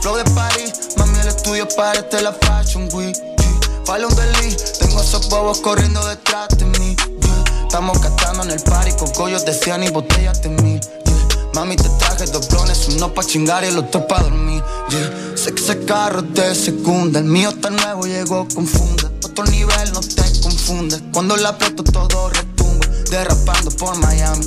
Flow 0.00 0.16
de 0.16 0.24
París, 0.30 0.72
mami, 0.96 1.18
el 1.18 1.28
estudio 1.28 1.68
parece 1.76 2.22
la 2.22 2.32
Fashion 2.32 2.88
Week. 2.92 3.16
Falo 3.84 4.08
un 4.08 4.14
deli, 4.16 4.56
tengo 4.78 5.02
esos 5.02 5.28
bobos 5.28 5.60
corriendo 5.60 6.02
detrás 6.06 6.48
de 6.56 6.64
mí. 6.78 6.96
Estamos 7.62 8.00
gastando 8.00 8.44
en 8.44 8.52
el 8.52 8.62
party 8.62 8.92
con 8.92 9.10
collos 9.10 9.44
de 9.44 9.52
cian 9.52 9.82
y 9.82 9.90
botellas 9.90 10.40
de 10.42 10.48
mil. 10.50 10.80
Mami, 11.54 11.76
te 11.76 11.88
traje 11.98 12.26
dos 12.26 12.48
blones, 12.48 12.88
uno 12.88 13.12
pa' 13.12 13.24
chingar 13.24 13.64
y 13.64 13.68
el 13.68 13.78
otro 13.78 14.06
pa' 14.06 14.20
dormir. 14.22 14.62
Sé 15.34 15.54
que 15.54 15.62
ese 15.62 15.84
carro 15.84 16.20
es 16.20 16.34
de 16.34 16.54
segunda, 16.54 17.18
el 17.18 17.26
mío 17.26 17.50
está 17.50 17.70
nuevo, 17.70 18.06
llegó 18.06 18.46
con 18.54 18.66
funda. 18.66 19.10
Otro 19.24 19.44
nivel, 19.46 19.92
no 19.92 20.00
te 20.00 20.22
confundas. 20.40 21.02
Cuando 21.12 21.36
la 21.36 21.50
aprieto 21.50 21.82
todo 21.82 22.30
retumba, 22.30 22.86
derrapando 23.10 23.70
por 23.72 23.96
Miami. 23.98 24.46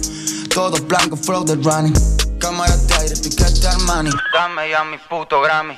Todo 0.58 0.84
blanco, 0.88 1.15
flow 1.15 1.46
de 1.46 1.54
running. 1.54 1.93
Cámara 2.39 2.76
de 2.76 2.93
aire, 2.96 3.15
piquete 3.15 3.67
Armani. 3.67 4.10
Dame 4.34 4.72
ya 4.72 4.84
mi 4.86 4.98
puto 4.98 5.39
Grammy. 5.39 5.78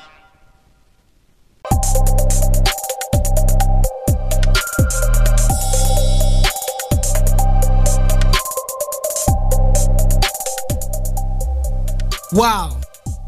¡Wow! 12.32 12.80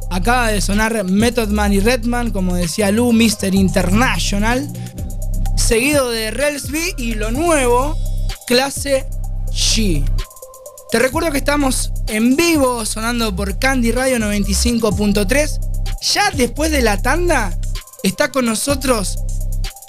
Acaba 0.10 0.48
de 0.52 0.62
sonar 0.62 1.04
Method 1.04 1.50
Man 1.50 1.74
y 1.74 1.82
Redman, 1.82 2.32
como 2.32 2.56
decía 2.56 2.92
Lu, 2.92 3.12
Mr. 3.12 3.54
International. 3.54 4.70
Seguido 5.58 6.12
de 6.12 6.32
Relsby 6.32 6.94
y 6.96 7.16
lo 7.16 7.30
nuevo, 7.32 7.98
clase 8.48 9.06
G. 9.48 10.06
Te 10.91 10.99
recuerdo 10.99 11.32
que 11.32 11.38
estamos 11.38 11.93
en 12.08 12.36
vivo 12.36 12.86
sonando 12.86 13.34
por 13.34 13.58
Candy 13.58 13.93
Radio 13.93 14.17
95.3. 14.17 15.60
Ya 16.13 16.30
después 16.32 16.69
de 16.69 16.82
la 16.82 17.01
tanda 17.01 17.58
está 18.04 18.30
con 18.30 18.45
nosotros 18.45 19.17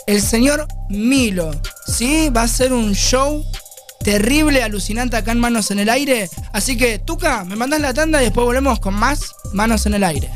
el 0.06 0.22
señor 0.22 0.68
Milo. 0.90 1.50
¿Sí? 1.88 2.28
Va 2.28 2.42
a 2.42 2.48
ser 2.48 2.72
un 2.72 2.94
show 2.94 3.44
terrible, 4.04 4.62
alucinante 4.62 5.16
acá 5.16 5.32
en 5.32 5.40
Manos 5.40 5.72
en 5.72 5.80
el 5.80 5.88
Aire. 5.88 6.30
Así 6.52 6.76
que, 6.76 7.00
Tuca, 7.00 7.44
me 7.44 7.56
mandas 7.56 7.80
la 7.80 7.92
tanda 7.92 8.20
y 8.22 8.26
después 8.26 8.46
volvemos 8.46 8.78
con 8.78 8.94
más 8.94 9.34
Manos 9.52 9.86
en 9.86 9.94
el 9.94 10.04
Aire. 10.04 10.30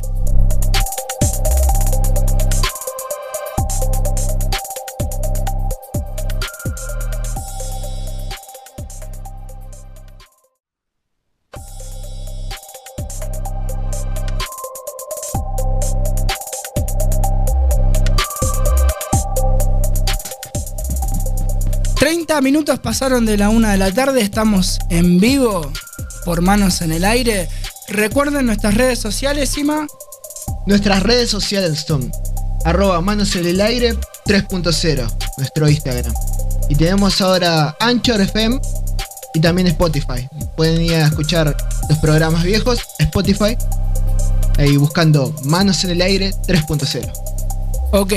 Minutos 22.43 22.79
pasaron 22.79 23.27
de 23.27 23.37
la 23.37 23.49
una 23.49 23.73
de 23.73 23.79
la 23.79 23.93
tarde, 23.93 24.21
estamos 24.21 24.79
en 24.91 25.19
vivo 25.19 25.73
por 26.25 26.41
Manos 26.41 26.81
en 26.83 26.93
el 26.93 27.05
Aire. 27.05 27.49
Recuerden 27.89 28.47
nuestras 28.47 28.75
redes 28.75 29.01
sociales, 29.01 29.59
Ima. 29.59 29.89
Nuestras 30.67 31.03
redes 31.03 31.31
sociales 31.31 31.85
son 31.87 32.13
arroba 32.65 33.01
Manos 33.01 33.35
en 33.35 33.47
el 33.47 33.61
Aire 33.61 33.97
3.0, 34.27 35.13
nuestro 35.39 35.69
Instagram. 35.69 36.15
Y 36.69 36.77
tenemos 36.77 37.21
ahora 37.21 37.77
Anchor 37.81 38.21
FM 38.21 38.61
y 39.35 39.41
también 39.41 39.67
Spotify. 39.67 40.29
Pueden 40.57 40.83
ir 40.83 40.95
a 40.95 41.07
escuchar 41.07 41.57
los 41.89 41.99
programas 41.99 42.45
viejos, 42.45 42.81
Spotify, 43.01 43.57
ahí 44.59 44.77
buscando 44.77 45.35
Manos 45.45 45.83
en 45.85 45.91
el 45.91 46.03
Aire 46.03 46.31
3.0. 46.47 47.11
Ok, 47.93 48.13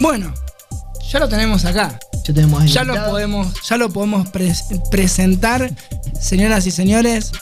bueno, 0.00 0.34
ya 1.08 1.20
lo 1.20 1.28
tenemos 1.28 1.64
acá. 1.64 1.98
Ya, 2.28 2.34
tenemos 2.34 2.72
ya 2.72 2.84
lo 2.84 2.94
podemos, 3.10 3.68
ya 3.68 3.76
lo 3.78 3.90
podemos 3.90 4.28
presentar, 4.90 5.72
señoras 6.20 6.66
y 6.66 6.70
señores. 6.70 7.32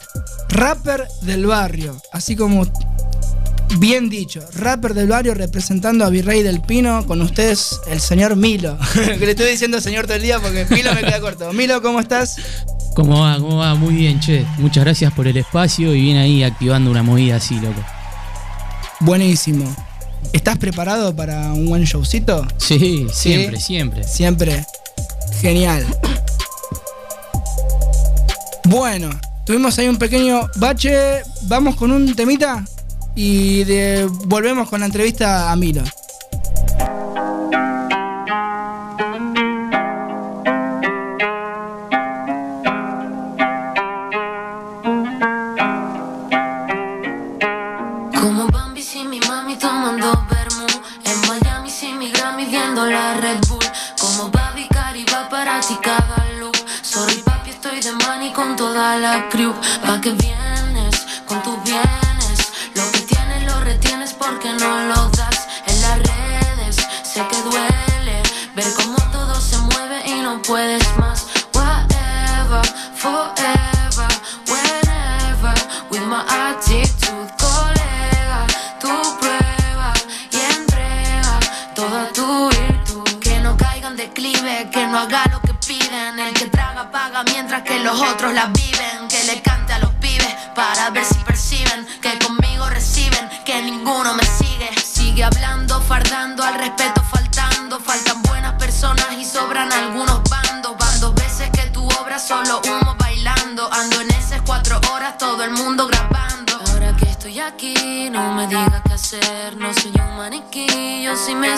Rapper 0.49 1.09
del 1.23 1.47
barrio, 1.47 2.01
así 2.13 2.37
como 2.37 2.65
bien 3.79 4.09
dicho, 4.09 4.41
rapper 4.55 4.95
del 4.95 5.09
barrio 5.09 5.35
representando 5.35 6.05
a 6.05 6.09
Virrey 6.09 6.43
del 6.43 6.61
Pino, 6.61 7.05
con 7.05 7.21
ustedes 7.21 7.81
el 7.89 8.01
señor 8.01 8.37
Milo. 8.37 8.79
que 8.95 9.19
le 9.19 9.33
estoy 9.33 9.51
diciendo 9.51 9.81
señor 9.81 10.07
todo 10.07 10.17
el 10.17 10.23
día 10.23 10.39
porque 10.39 10.67
Milo 10.71 10.95
me 10.95 11.01
queda 11.01 11.21
corto. 11.21 11.53
Milo, 11.53 11.83
¿cómo 11.83 11.99
estás? 11.99 12.37
¿Cómo 12.95 13.21
va? 13.21 13.39
¿Cómo 13.39 13.57
va? 13.57 13.75
Muy 13.75 13.95
bien, 13.95 14.21
che. 14.21 14.47
Muchas 14.59 14.85
gracias 14.85 15.13
por 15.13 15.27
el 15.27 15.37
espacio 15.37 15.95
y 15.95 16.01
bien 16.01 16.17
ahí 16.17 16.45
activando 16.45 16.91
una 16.91 17.03
movida 17.03 17.37
así, 17.37 17.57
loco. 17.57 17.83
Buenísimo. 19.01 19.75
¿Estás 20.33 20.59
preparado 20.59 21.15
para 21.15 21.53
un 21.53 21.67
buen 21.67 21.85
showcito? 21.85 22.47
Sí, 22.59 23.07
siempre, 23.13 23.61
siempre. 23.61 24.05
Siempre. 24.05 24.67
Genial. 25.41 25.85
Bueno, 28.65 29.11
tuvimos 29.45 29.79
ahí 29.79 29.89
un 29.89 29.97
pequeño 29.99 30.49
bache. 30.57 31.23
Vamos 31.43 31.77
con 31.77 31.91
un 31.93 32.15
temita 32.15 32.65
y 33.15 33.65
de- 33.65 34.09
volvemos 34.27 34.69
con 34.69 34.81
la 34.81 34.87
entrevista 34.87 35.51
a 35.51 35.57
Milo. 35.57 35.83
La 58.99 59.29
crew 59.29 59.53
Pa' 59.85 60.01
que 60.01 60.11
vienes 60.13 60.46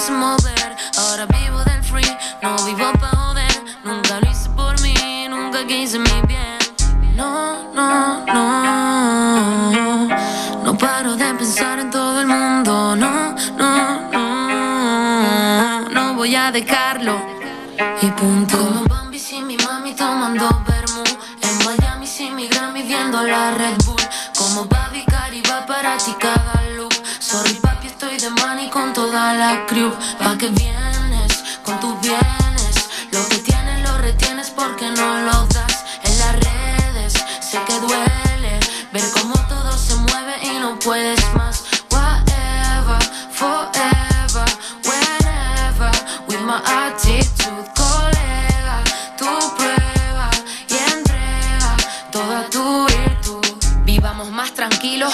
mover 0.07 0.58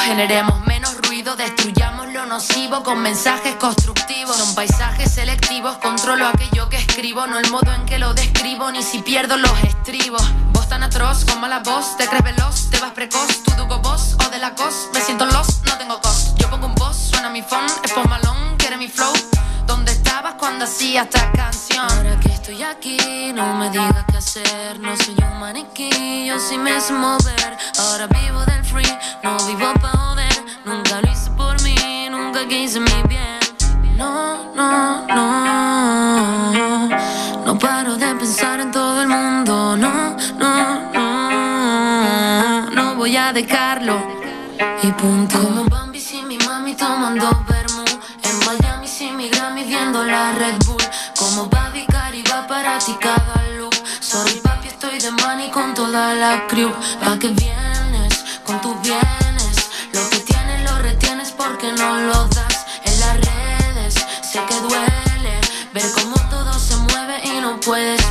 generemos 0.01 0.61
menos 0.67 0.97
ruido 1.07 1.37
Destruyamos 1.37 2.13
lo 2.13 2.27
nocivo 2.27 2.83
con 2.83 3.01
mensajes 3.01 3.55
constructivos 3.57 4.37
Son 4.37 4.55
paisajes 4.55 5.13
selectivos, 5.13 5.77
controlo 5.79 6.27
aquello 6.27 6.69
que 6.69 6.77
escribo 6.77 7.27
No 7.27 7.39
el 7.39 7.51
modo 7.51 7.73
en 7.73 7.85
que 7.87 7.99
lo 7.99 8.15
describo, 8.15 8.71
ni 8.71 8.83
si 8.83 8.99
pierdo 8.99 9.37
los 9.37 9.63
estribos. 9.63 10.23
Vos 10.53 10.69
tan 10.69 10.83
atroz 10.83 11.25
como 11.25 11.47
la 11.47 11.61
voz, 11.61 11.97
te 11.97 12.07
crees 12.07 12.25
veloz, 12.25 12.71
te 12.71 12.79
vas 12.79 12.93
precoz 12.93 13.43
Tú 13.43 13.53
dugo 13.57 13.79
vos 13.81 14.17
o 14.25 14.31
de 14.31 14.39
la 14.39 14.55
cos, 14.55 14.89
me 14.93 15.01
siento 15.01 15.27
los, 15.27 15.63
no 15.63 15.77
tengo 15.79 16.01
cos. 16.01 16.35
Yo 16.37 16.49
pongo 16.51 16.67
un 16.67 16.75
voz, 16.75 16.97
suena 16.97 17.31
mi 17.31 17.43
phone, 17.43 17.67
es 17.83 18.09
malón, 18.09 18.57
quiere 18.57 18.77
mi 18.77 18.89
flow 18.89 19.34
¿Dónde 19.67 19.93
estabas 19.93 20.35
cuando 20.35 20.65
hacía 20.65 21.03
esta 21.03 21.31
canción? 21.33 21.87
Ahora 21.91 22.19
que 22.21 22.33
estoy 22.33 22.63
aquí, 22.63 23.33
no 23.35 23.55
me 23.55 23.71
digas 23.71 24.05
qué 24.11 24.17
hacer. 24.19 24.79
No 24.79 24.97
soy 24.97 25.17
un 25.19 25.41
maniquí, 25.41 26.27
yo 26.27 26.39
sí 26.39 26.59
me 26.59 26.81
sé 26.81 26.93
mover. 26.93 27.57
Ahora 27.79 28.07
vivo 28.09 28.45
del 28.45 28.65
free, 28.65 28.99
no 29.23 29.37
vivo 29.47 29.73
pa' 29.81 29.89
joder. 29.89 30.45
Nunca 30.65 31.01
lo 31.01 31.11
hice 31.11 31.31
por 31.31 31.61
mí, 31.63 32.09
nunca 32.11 32.47
quise 32.47 32.81
mi 32.81 33.03
bien. 33.09 33.39
No, 33.97 34.53
no, 34.55 35.07
no. 35.07 36.89
No 37.47 37.59
paro 37.59 37.97
de 37.97 38.15
pensar 38.17 38.61
en 38.61 38.71
todo 38.71 39.03
el 39.03 39.09
mundo. 39.09 39.77
No, 39.77 40.17
no, 40.39 40.93
no. 40.93 42.71
No 42.71 42.95
voy 42.97 43.17
a 43.17 43.33
dejarlo. 43.33 43.97
Y 44.83 44.91
punto. 44.93 45.39
Como 45.41 45.65
Bambi 45.65 46.01
sin 46.01 46.29
mi 46.29 46.37
mami 46.39 46.75
tomando 46.75 47.44
La 50.03 50.33
Red 50.33 50.57
Bull. 50.67 50.83
Como 51.17 51.47
Babi 51.47 51.87
Cari 51.87 52.25
va 52.25 52.47
para 52.49 52.79
ti 52.79 52.97
cada 53.01 53.43
look. 53.59 53.75
Sorry 54.01 54.41
papi 54.41 54.69
estoy 54.69 54.99
de 54.99 55.11
money 55.13 55.51
con 55.51 55.73
toda 55.73 56.15
la 56.15 56.47
crew. 56.49 56.73
Pa' 57.01 57.17
que 57.19 57.29
vienes 57.29 58.25
con 58.45 58.61
tus 58.61 58.75
bienes. 58.83 59.57
Lo 59.93 60.09
que 60.11 60.19
tienes 60.19 60.69
lo 60.69 60.79
retienes 60.79 61.31
porque 61.31 61.73
no 61.73 62.01
lo 62.01 62.25
das. 62.29 62.67
En 62.85 63.01
las 63.01 63.17
redes 63.21 63.95
sé 64.33 64.41
que 64.49 64.61
duele 64.61 65.41
Ver 65.73 65.91
cómo 65.93 66.17
todo 66.29 66.53
se 66.59 66.77
mueve 66.77 67.21
y 67.25 67.41
no 67.41 67.61
puedes 67.61 68.04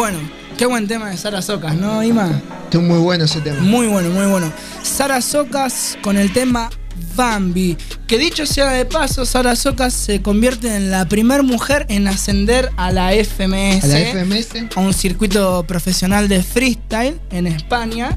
Bueno, 0.00 0.18
qué 0.56 0.64
buen 0.64 0.88
tema 0.88 1.10
de 1.10 1.18
Sara 1.18 1.42
Socas, 1.42 1.76
¿no, 1.76 2.02
Ima? 2.02 2.40
Está 2.64 2.78
muy 2.78 2.96
bueno 3.00 3.26
ese 3.26 3.42
tema. 3.42 3.60
Muy 3.60 3.86
bueno, 3.86 4.08
muy 4.08 4.24
bueno. 4.30 4.50
Sara 4.82 5.20
Socas 5.20 5.98
con 6.00 6.16
el 6.16 6.32
tema 6.32 6.70
Bambi. 7.14 7.76
Que 8.06 8.16
dicho 8.16 8.46
sea 8.46 8.70
de 8.70 8.86
paso, 8.86 9.26
Sara 9.26 9.54
Socas 9.54 9.92
se 9.92 10.22
convierte 10.22 10.74
en 10.74 10.90
la 10.90 11.06
primera 11.06 11.42
mujer 11.42 11.84
en 11.90 12.08
ascender 12.08 12.70
a 12.78 12.90
la 12.92 13.12
FMS. 13.12 13.84
A 13.84 13.88
la 13.88 14.00
FMS. 14.00 14.74
a 14.74 14.80
un 14.80 14.94
circuito 14.94 15.64
profesional 15.64 16.28
de 16.28 16.42
freestyle 16.42 17.20
en 17.30 17.46
España. 17.46 18.16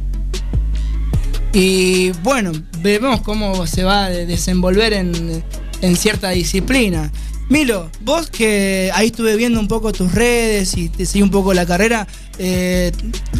Y 1.51 2.11
bueno, 2.23 2.53
vemos 2.79 3.19
cómo 3.23 3.67
se 3.67 3.83
va 3.83 4.05
a 4.05 4.09
desenvolver 4.09 4.93
en, 4.93 5.43
en 5.81 5.97
cierta 5.97 6.29
disciplina. 6.29 7.11
Milo, 7.49 7.89
vos 8.01 8.29
que 8.29 8.89
ahí 8.93 9.07
estuve 9.07 9.35
viendo 9.35 9.59
un 9.59 9.67
poco 9.67 9.91
tus 9.91 10.13
redes 10.13 10.75
y 10.77 10.89
te 10.89 11.05
seguí 11.05 11.21
un 11.21 11.29
poco 11.29 11.53
la 11.53 11.65
carrera, 11.65 12.07
eh, 12.39 12.91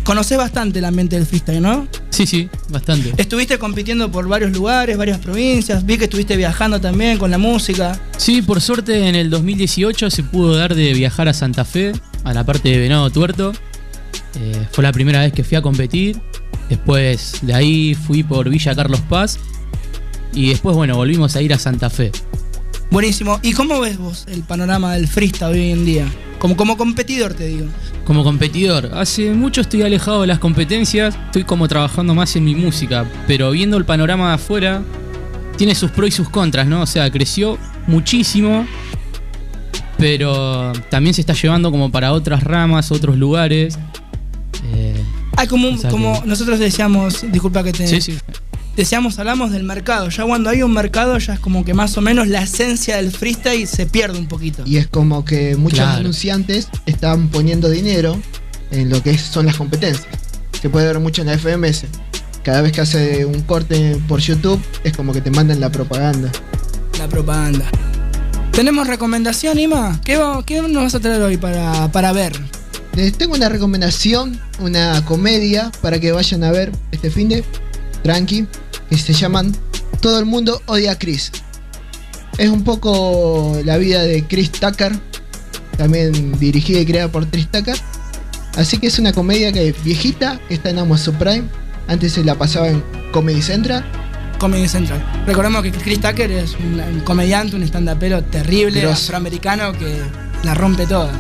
conocés 0.04 0.38
bastante 0.38 0.80
el 0.80 0.86
ambiente 0.86 1.16
del 1.16 1.26
freestyle, 1.26 1.62
¿no? 1.62 1.88
Sí, 2.10 2.28
sí, 2.28 2.50
bastante. 2.70 3.14
Estuviste 3.18 3.58
compitiendo 3.58 4.12
por 4.12 4.28
varios 4.28 4.52
lugares, 4.52 4.98
varias 4.98 5.20
provincias, 5.20 5.86
vi 5.86 5.98
que 5.98 6.04
estuviste 6.04 6.36
viajando 6.38 6.80
también 6.80 7.18
con 7.18 7.32
la 7.32 7.38
música. 7.38 8.00
Sí, 8.18 8.42
por 8.42 8.62
suerte 8.62 9.08
en 9.08 9.16
el 9.16 9.30
2018 9.30 10.10
se 10.10 10.24
pudo 10.24 10.56
dar 10.56 10.76
de 10.76 10.94
viajar 10.94 11.28
a 11.28 11.34
Santa 11.34 11.66
Fe, 11.66 11.94
a 12.24 12.34
la 12.34 12.46
parte 12.46 12.70
de 12.70 12.80
Venado 12.80 13.10
Tuerto. 13.10 13.54
Eh, 14.40 14.68
fue 14.72 14.84
la 14.84 14.92
primera 14.92 15.22
vez 15.22 15.34
que 15.34 15.44
fui 15.44 15.58
a 15.58 15.62
competir. 15.62 16.20
Después 16.70 17.40
de 17.42 17.54
ahí 17.54 17.96
fui 17.96 18.24
por 18.24 18.50
Villa 18.50 18.76
Carlos 18.76 19.02
Paz. 19.02 19.40
Y 20.34 20.50
después, 20.50 20.76
bueno, 20.76 20.96
volvimos 20.96 21.36
a 21.36 21.42
ir 21.42 21.54
a 21.54 21.60
Santa 21.60 21.90
Fe. 21.90 22.12
Buenísimo. 22.94 23.40
¿Y 23.42 23.54
cómo 23.54 23.80
ves 23.80 23.98
vos 23.98 24.26
el 24.28 24.44
panorama 24.44 24.94
del 24.94 25.08
freestyle 25.08 25.52
hoy 25.54 25.72
en 25.72 25.84
día? 25.84 26.06
Como, 26.38 26.56
como 26.56 26.78
competidor, 26.78 27.34
te 27.34 27.48
digo. 27.48 27.66
Como 28.06 28.24
competidor, 28.24 28.92
hace 28.94 29.32
mucho 29.32 29.62
estoy 29.62 29.82
alejado 29.82 30.22
de 30.22 30.28
las 30.28 30.38
competencias, 30.38 31.16
estoy 31.26 31.44
como 31.44 31.68
trabajando 31.68 32.14
más 32.14 32.36
en 32.36 32.44
mi 32.44 32.54
música, 32.54 33.10
pero 33.26 33.50
viendo 33.50 33.78
el 33.78 33.86
panorama 33.86 34.28
de 34.30 34.36
afuera, 34.36 34.84
tiene 35.58 35.74
sus 35.74 35.90
pros 35.90 36.10
y 36.10 36.12
sus 36.12 36.30
contras, 36.30 36.68
¿no? 36.68 36.84
O 36.84 36.86
sea, 36.86 37.10
creció 37.10 37.58
muchísimo, 37.88 38.68
pero 39.98 40.72
también 40.92 41.16
se 41.16 41.22
está 41.22 41.34
llevando 41.34 41.72
como 41.72 41.92
para 41.92 42.14
otras 42.14 42.44
ramas, 42.44 42.92
otros 42.92 43.18
lugares. 43.18 43.80
Eh, 44.76 45.02
Ah, 45.36 45.48
como, 45.48 45.68
un- 45.68 45.76
o 45.76 45.78
sea 45.80 45.90
como 45.90 46.22
que- 46.22 46.28
nosotros 46.28 46.60
decíamos, 46.60 47.26
disculpa 47.32 47.64
que 47.64 47.72
te. 47.72 47.88
Sí, 47.88 48.02
sí. 48.02 48.18
Decíamos, 48.76 49.20
hablamos 49.20 49.52
del 49.52 49.64
mercado. 49.64 50.10
Ya 50.10 50.26
cuando 50.26 50.50
hay 50.50 50.64
un 50.64 50.74
mercado, 50.74 51.18
ya 51.20 51.34
es 51.36 51.40
como 51.40 51.64
que 51.64 51.74
más 51.76 51.96
o 51.98 52.02
menos 52.02 52.28
la 52.28 52.42
esencia 52.42 52.96
del 52.98 53.12
freestyle 53.12 53.68
se 53.68 53.86
pierde 53.86 54.18
un 54.18 54.28
poquito. 54.28 54.64
Y 54.66 54.78
es 54.78 54.88
como 54.88 55.24
que 55.24 55.56
muchos 55.56 55.80
Claro. 55.80 56.00
anunciantes 56.00 56.70
están 56.88 57.30
poniendo 57.30 57.70
dinero 57.70 58.20
en 58.72 58.90
lo 58.90 59.02
que 59.04 59.16
son 59.18 59.46
las 59.46 59.58
competencias. 59.58 60.08
Se 60.60 60.70
puede 60.70 60.88
ver 60.88 61.00
mucho 61.00 61.22
en 61.22 61.28
la 61.28 61.34
FMS. 61.38 61.86
Cada 62.44 62.62
vez 62.62 62.72
que 62.72 62.82
hace 62.82 63.26
un 63.26 63.42
corte 63.44 63.98
por 64.08 64.20
YouTube, 64.20 64.60
es 64.84 64.98
como 64.98 65.14
que 65.14 65.22
te 65.22 65.30
mandan 65.30 65.60
la 65.60 65.72
propaganda. 65.72 66.32
La 66.98 67.08
propaganda. 67.08 67.66
¿Tenemos 68.52 68.88
recomendación, 68.88 69.60
Ima? 69.60 70.02
¿Qué, 70.04 70.18
va- 70.18 70.44
qué 70.46 70.62
nos 70.62 70.84
vas 70.84 70.96
a 70.96 71.00
traer 71.00 71.22
hoy 71.22 71.38
para, 71.38 71.92
para 71.92 72.12
ver? 72.12 72.34
Les 72.96 73.14
tengo 73.18 73.34
una 73.36 73.50
recomendación, 73.50 74.40
una 74.60 75.04
comedia 75.06 75.72
para 75.82 76.00
que 76.00 76.12
vayan 76.12 76.44
a 76.44 76.52
ver 76.52 76.72
este 76.92 77.10
fin 77.10 77.30
de 77.30 77.44
tranqui, 78.04 78.48
que 78.90 78.98
se 78.98 79.14
llaman 79.14 79.56
Todo 80.02 80.20
el 80.20 80.26
mundo 80.26 80.62
odia 80.68 80.92
a 80.92 81.00
Chris. 81.00 81.32
Es 82.38 82.50
un 82.50 82.64
poco 82.64 83.60
la 83.64 83.78
vida 83.78 84.04
de 84.04 84.24
Chris 84.26 84.52
Tucker, 84.52 84.92
también 85.78 86.38
dirigida 86.40 86.80
y 86.80 86.86
creada 86.86 87.12
por 87.12 87.28
Chris 87.28 87.48
Tucker. 87.50 87.76
Así 88.56 88.78
que 88.78 88.88
es 88.88 89.00
una 89.00 89.14
comedia 89.14 89.52
que 89.52 89.70
es 89.70 89.84
viejita, 89.84 90.40
que 90.48 90.56
está 90.56 90.70
en 90.70 90.80
Amazon 90.80 91.16
Prime. 91.16 91.44
Antes 91.88 92.14
se 92.14 92.24
la 92.24 92.36
pasaba 92.36 92.70
en 92.70 92.84
Comedy 93.12 93.42
Central. 93.42 93.84
Comedy 94.40 94.68
Central. 94.68 95.04
Recordemos 95.26 95.64
que 95.64 95.72
Chris 95.72 96.00
Tucker 96.02 96.32
es 96.32 96.56
un, 96.56 96.80
un 96.80 97.00
comediante, 97.02 97.56
un 97.56 97.64
stand-upero 97.64 98.24
terrible, 98.24 98.82
Grosso. 98.82 99.06
afroamericano 99.06 99.72
que 99.74 100.02
la 100.44 100.54
rompe 100.54 100.86
toda. 100.86 101.12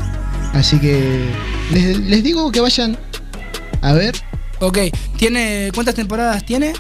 Así 0.53 0.79
que 0.79 1.29
les, 1.71 1.97
les 1.99 2.23
digo 2.23 2.51
que 2.51 2.59
vayan 2.59 2.97
a 3.81 3.93
ver. 3.93 4.15
Ok, 4.63 4.77
¿tiene, 5.17 5.71
¿cuántas 5.75 5.93
temporadas 5.93 6.45
tiene? 6.45 6.71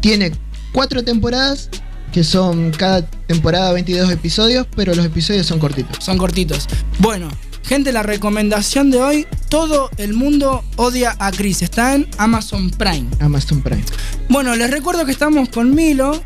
Tiene 0.00 0.30
cuatro 0.70 1.02
temporadas, 1.02 1.70
que 2.12 2.22
son 2.22 2.70
cada 2.70 3.04
temporada 3.26 3.72
22 3.72 4.12
episodios, 4.12 4.66
pero 4.76 4.94
los 4.94 5.04
episodios 5.04 5.44
son 5.46 5.58
cortitos. 5.58 5.96
Son 6.04 6.18
cortitos. 6.18 6.68
Bueno, 7.00 7.28
gente, 7.64 7.90
la 7.90 8.04
recomendación 8.04 8.92
de 8.92 9.02
hoy, 9.02 9.26
todo 9.48 9.90
el 9.96 10.14
mundo 10.14 10.62
odia 10.76 11.16
a 11.18 11.32
Chris. 11.32 11.62
Está 11.62 11.96
en 11.96 12.06
Amazon 12.16 12.70
Prime. 12.70 13.08
Amazon 13.18 13.60
Prime. 13.60 13.82
Bueno, 14.28 14.54
les 14.54 14.70
recuerdo 14.70 15.04
que 15.04 15.10
estamos 15.10 15.48
con 15.48 15.74
Milo. 15.74 16.22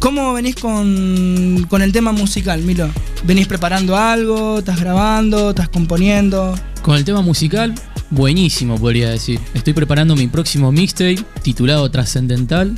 ¿Cómo 0.00 0.32
venís 0.32 0.56
con, 0.56 1.66
con 1.70 1.82
el 1.82 1.92
tema 1.92 2.10
musical, 2.10 2.62
Milo? 2.62 2.90
¿Venís 3.24 3.46
preparando 3.46 3.96
algo? 3.96 4.58
¿Estás 4.58 4.80
grabando? 4.80 5.50
¿Estás 5.50 5.68
componiendo? 5.68 6.58
Con 6.82 6.96
el 6.96 7.04
tema 7.04 7.22
musical, 7.22 7.74
buenísimo 8.10 8.78
podría 8.78 9.10
decir. 9.10 9.40
Estoy 9.54 9.72
preparando 9.72 10.16
mi 10.16 10.26
próximo 10.26 10.72
mixtape 10.72 11.18
titulado 11.42 11.90
Trascendental, 11.90 12.74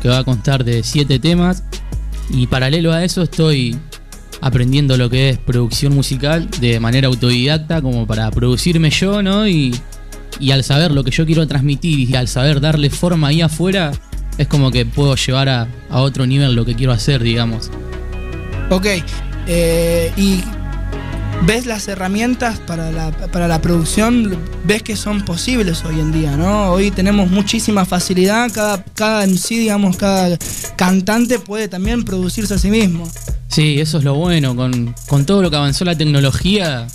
que 0.00 0.08
va 0.08 0.18
a 0.18 0.24
constar 0.24 0.64
de 0.64 0.82
7 0.82 1.18
temas. 1.18 1.64
Y 2.30 2.46
paralelo 2.46 2.92
a 2.92 3.04
eso 3.04 3.22
estoy 3.22 3.76
aprendiendo 4.40 4.96
lo 4.96 5.08
que 5.08 5.30
es 5.30 5.38
producción 5.38 5.94
musical 5.94 6.48
de 6.60 6.80
manera 6.80 7.08
autodidacta, 7.08 7.80
como 7.82 8.06
para 8.06 8.30
producirme 8.30 8.90
yo, 8.90 9.22
¿no? 9.22 9.46
Y, 9.46 9.74
y 10.40 10.50
al 10.50 10.64
saber 10.64 10.90
lo 10.92 11.04
que 11.04 11.10
yo 11.10 11.26
quiero 11.26 11.46
transmitir 11.46 12.10
y 12.10 12.16
al 12.16 12.28
saber 12.28 12.60
darle 12.60 12.90
forma 12.90 13.28
ahí 13.28 13.40
afuera, 13.40 13.92
es 14.38 14.48
como 14.48 14.70
que 14.70 14.86
puedo 14.86 15.14
llevar 15.14 15.48
a, 15.48 15.68
a 15.90 16.00
otro 16.00 16.26
nivel 16.26 16.54
lo 16.54 16.64
que 16.64 16.74
quiero 16.74 16.92
hacer, 16.92 17.22
digamos. 17.22 17.70
Ok. 18.70 18.86
eh, 19.46 20.10
¿Y 20.16 20.40
ves 21.46 21.66
las 21.66 21.88
herramientas 21.88 22.60
para 22.60 22.90
la, 22.90 23.10
para 23.10 23.48
la 23.48 23.60
producción? 23.60 24.38
¿Ves 24.64 24.82
que 24.82 24.96
son 24.96 25.24
posibles 25.24 25.84
hoy 25.84 26.00
en 26.00 26.12
día, 26.12 26.36
no? 26.36 26.70
Hoy 26.70 26.90
tenemos 26.90 27.30
muchísima 27.30 27.84
facilidad. 27.84 28.50
Cada, 28.52 28.84
cada 28.84 29.26
MC, 29.26 29.48
digamos, 29.50 29.96
cada 29.96 30.38
cantante 30.76 31.38
puede 31.38 31.68
también 31.68 32.04
producirse 32.04 32.54
a 32.54 32.58
sí 32.58 32.70
mismo. 32.70 33.10
Sí, 33.48 33.80
eso 33.80 33.98
es 33.98 34.04
lo 34.04 34.14
bueno. 34.14 34.56
Con, 34.56 34.94
con 35.08 35.26
todo 35.26 35.42
lo 35.42 35.50
que 35.50 35.56
avanzó 35.56 35.84
la 35.84 35.96
tecnología, 35.96 36.86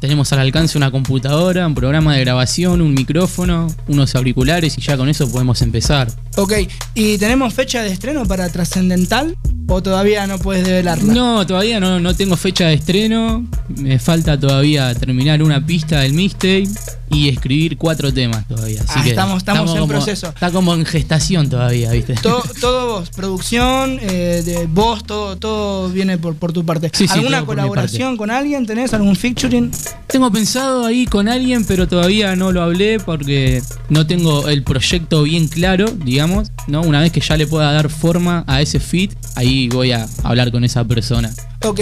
tenemos 0.00 0.32
al 0.32 0.40
alcance 0.40 0.76
una 0.78 0.90
computadora, 0.90 1.66
un 1.66 1.74
programa 1.74 2.14
de 2.16 2.20
grabación, 2.20 2.80
un 2.80 2.94
micrófono, 2.94 3.68
unos 3.86 4.14
auriculares 4.14 4.76
y 4.78 4.80
ya 4.80 4.96
con 4.96 5.08
eso 5.08 5.30
podemos 5.30 5.62
empezar. 5.62 6.10
Ok. 6.36 6.54
¿Y 6.94 7.18
tenemos 7.18 7.52
fecha 7.54 7.82
de 7.82 7.90
estreno 7.90 8.24
para 8.26 8.48
Trascendental? 8.48 9.36
¿O 9.68 9.82
todavía 9.82 10.26
no 10.26 10.38
puedes 10.38 10.66
develarla? 10.66 11.12
No, 11.12 11.46
todavía 11.46 11.78
no, 11.78 12.00
no 12.00 12.16
tengo 12.16 12.36
fecha 12.36 12.66
de 12.66 12.74
estreno. 12.74 13.46
Me 13.68 13.98
falta 13.98 14.40
todavía 14.40 14.94
terminar 14.94 15.42
una 15.42 15.64
pista 15.64 16.00
del 16.00 16.14
mixtape 16.14 16.66
y 17.10 17.28
escribir 17.28 17.76
cuatro 17.76 18.12
temas 18.12 18.46
todavía. 18.46 18.80
Así 18.82 18.92
Ah, 18.96 19.02
que 19.02 19.10
estamos- 19.10 19.38
estamos 19.38 19.70
en 19.72 19.76
como- 19.80 19.88
proceso. 19.88 20.28
Está 20.28 20.50
como 20.50 20.74
en 20.74 20.84
gestación 20.84 21.48
todavía, 21.50 21.90
¿viste? 21.92 22.14
Todo, 22.14 22.42
todo 22.60 22.86
vos, 23.00 23.10
producción, 23.10 23.98
eh, 24.00 24.42
de 24.44 24.66
vos, 24.66 25.04
todo, 25.04 25.36
todo 25.36 25.88
viene 25.90 26.18
por, 26.18 26.34
por 26.36 26.52
tu 26.52 26.64
parte. 26.64 26.90
Sí, 26.94 27.06
¿Alguna 27.10 27.44
colaboración 27.44 28.16
con 28.16 28.30
alguien? 28.30 28.66
¿Tenés 28.66 28.94
algún 28.94 29.16
featuring? 29.16 29.70
Tengo 30.06 30.30
pensado 30.30 30.86
ahí 30.86 31.06
con 31.06 31.28
alguien, 31.28 31.64
pero 31.64 31.86
todavía 31.88 32.34
no 32.36 32.52
lo 32.52 32.62
hablé 32.62 32.98
porque 33.00 33.62
no 33.88 34.06
tengo 34.06 34.48
el 34.48 34.62
proyecto 34.62 35.22
bien 35.24 35.48
claro, 35.48 35.86
digamos, 36.04 36.50
¿no? 36.66 36.82
Una 36.82 37.00
vez 37.00 37.12
que 37.12 37.20
ya 37.20 37.36
le 37.36 37.46
pueda 37.46 37.72
dar 37.72 37.90
forma 37.90 38.44
a 38.46 38.60
ese 38.60 38.80
fit, 38.80 39.12
ahí 39.36 39.68
voy 39.68 39.92
a 39.92 40.06
hablar 40.22 40.50
con 40.52 40.64
esa 40.64 40.84
persona. 40.84 41.30
Ok. 41.64 41.80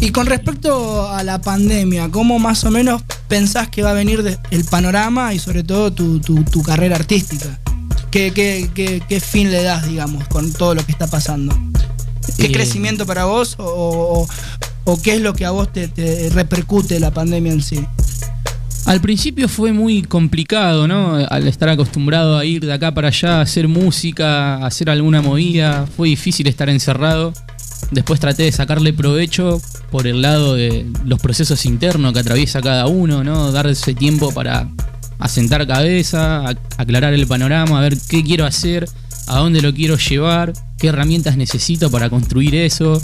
Y 0.00 0.10
con 0.10 0.26
respecto 0.26 1.08
a 1.08 1.22
la 1.22 1.40
pandemia, 1.40 2.10
¿cómo 2.10 2.38
más 2.38 2.64
o 2.64 2.70
menos 2.70 3.02
pensás 3.28 3.68
que 3.68 3.82
va 3.82 3.90
a 3.90 3.94
venir 3.94 4.22
de- 4.22 4.38
el 4.50 4.64
panorama 4.64 5.32
y 5.32 5.38
sobre 5.38 5.62
todo 5.62 5.92
tu, 5.92 6.20
tu- 6.20 6.44
tu 6.44 6.62
carrera 6.62 6.96
artística? 6.96 7.58
¿Qué, 8.10 8.32
qué, 8.32 8.68
qué- 8.74 9.02
qué 9.08 9.20
fin 9.20 9.50
le 9.50 9.62
das, 9.62 9.88
digamos, 9.88 10.28
con 10.28 10.52
todo 10.52 10.74
lo 10.74 10.84
que 10.84 10.92
está 10.92 11.06
pasando? 11.06 11.56
¿Qué 12.36 12.46
Eh, 12.46 12.52
crecimiento 12.52 13.06
para 13.06 13.24
vos 13.24 13.56
o, 13.58 13.64
o- 13.64 14.28
o 14.92 15.02
qué 15.02 15.14
es 15.14 15.20
lo 15.20 15.32
que 15.32 15.46
a 15.46 15.50
vos 15.50 15.72
te, 15.72 15.88
te 15.88 16.28
repercute 16.30 17.00
la 17.00 17.10
pandemia 17.10 17.52
en 17.52 17.62
sí? 17.62 17.80
Al 18.86 19.00
principio 19.00 19.48
fue 19.48 19.72
muy 19.72 20.02
complicado, 20.02 20.86
¿no? 20.86 21.14
Al 21.16 21.46
estar 21.48 21.70
acostumbrado 21.70 22.36
a 22.36 22.44
ir 22.44 22.66
de 22.66 22.72
acá 22.74 22.92
para 22.92 23.08
allá, 23.08 23.38
a 23.38 23.40
hacer 23.40 23.66
música, 23.66 24.56
a 24.56 24.66
hacer 24.66 24.90
alguna 24.90 25.22
movida, 25.22 25.86
fue 25.96 26.08
difícil 26.08 26.46
estar 26.48 26.68
encerrado. 26.68 27.32
Después 27.90 28.18
traté 28.20 28.44
de 28.44 28.52
sacarle 28.52 28.92
provecho 28.92 29.60
por 29.90 30.06
el 30.06 30.22
lado 30.22 30.54
de 30.54 30.86
los 31.04 31.20
procesos 31.20 31.64
internos 31.66 32.12
que 32.12 32.18
atraviesa 32.20 32.60
cada 32.60 32.86
uno, 32.86 33.22
¿no? 33.22 33.52
Darse 33.52 33.94
tiempo 33.94 34.32
para 34.32 34.68
asentar 35.18 35.66
cabeza, 35.66 36.42
ac- 36.42 36.58
aclarar 36.76 37.14
el 37.14 37.26
panorama, 37.26 37.78
a 37.78 37.82
ver 37.82 37.96
qué 38.08 38.24
quiero 38.24 38.46
hacer, 38.46 38.88
a 39.28 39.38
dónde 39.38 39.62
lo 39.62 39.72
quiero 39.72 39.96
llevar, 39.96 40.52
qué 40.78 40.88
herramientas 40.88 41.36
necesito 41.36 41.90
para 41.90 42.10
construir 42.10 42.54
eso. 42.56 43.00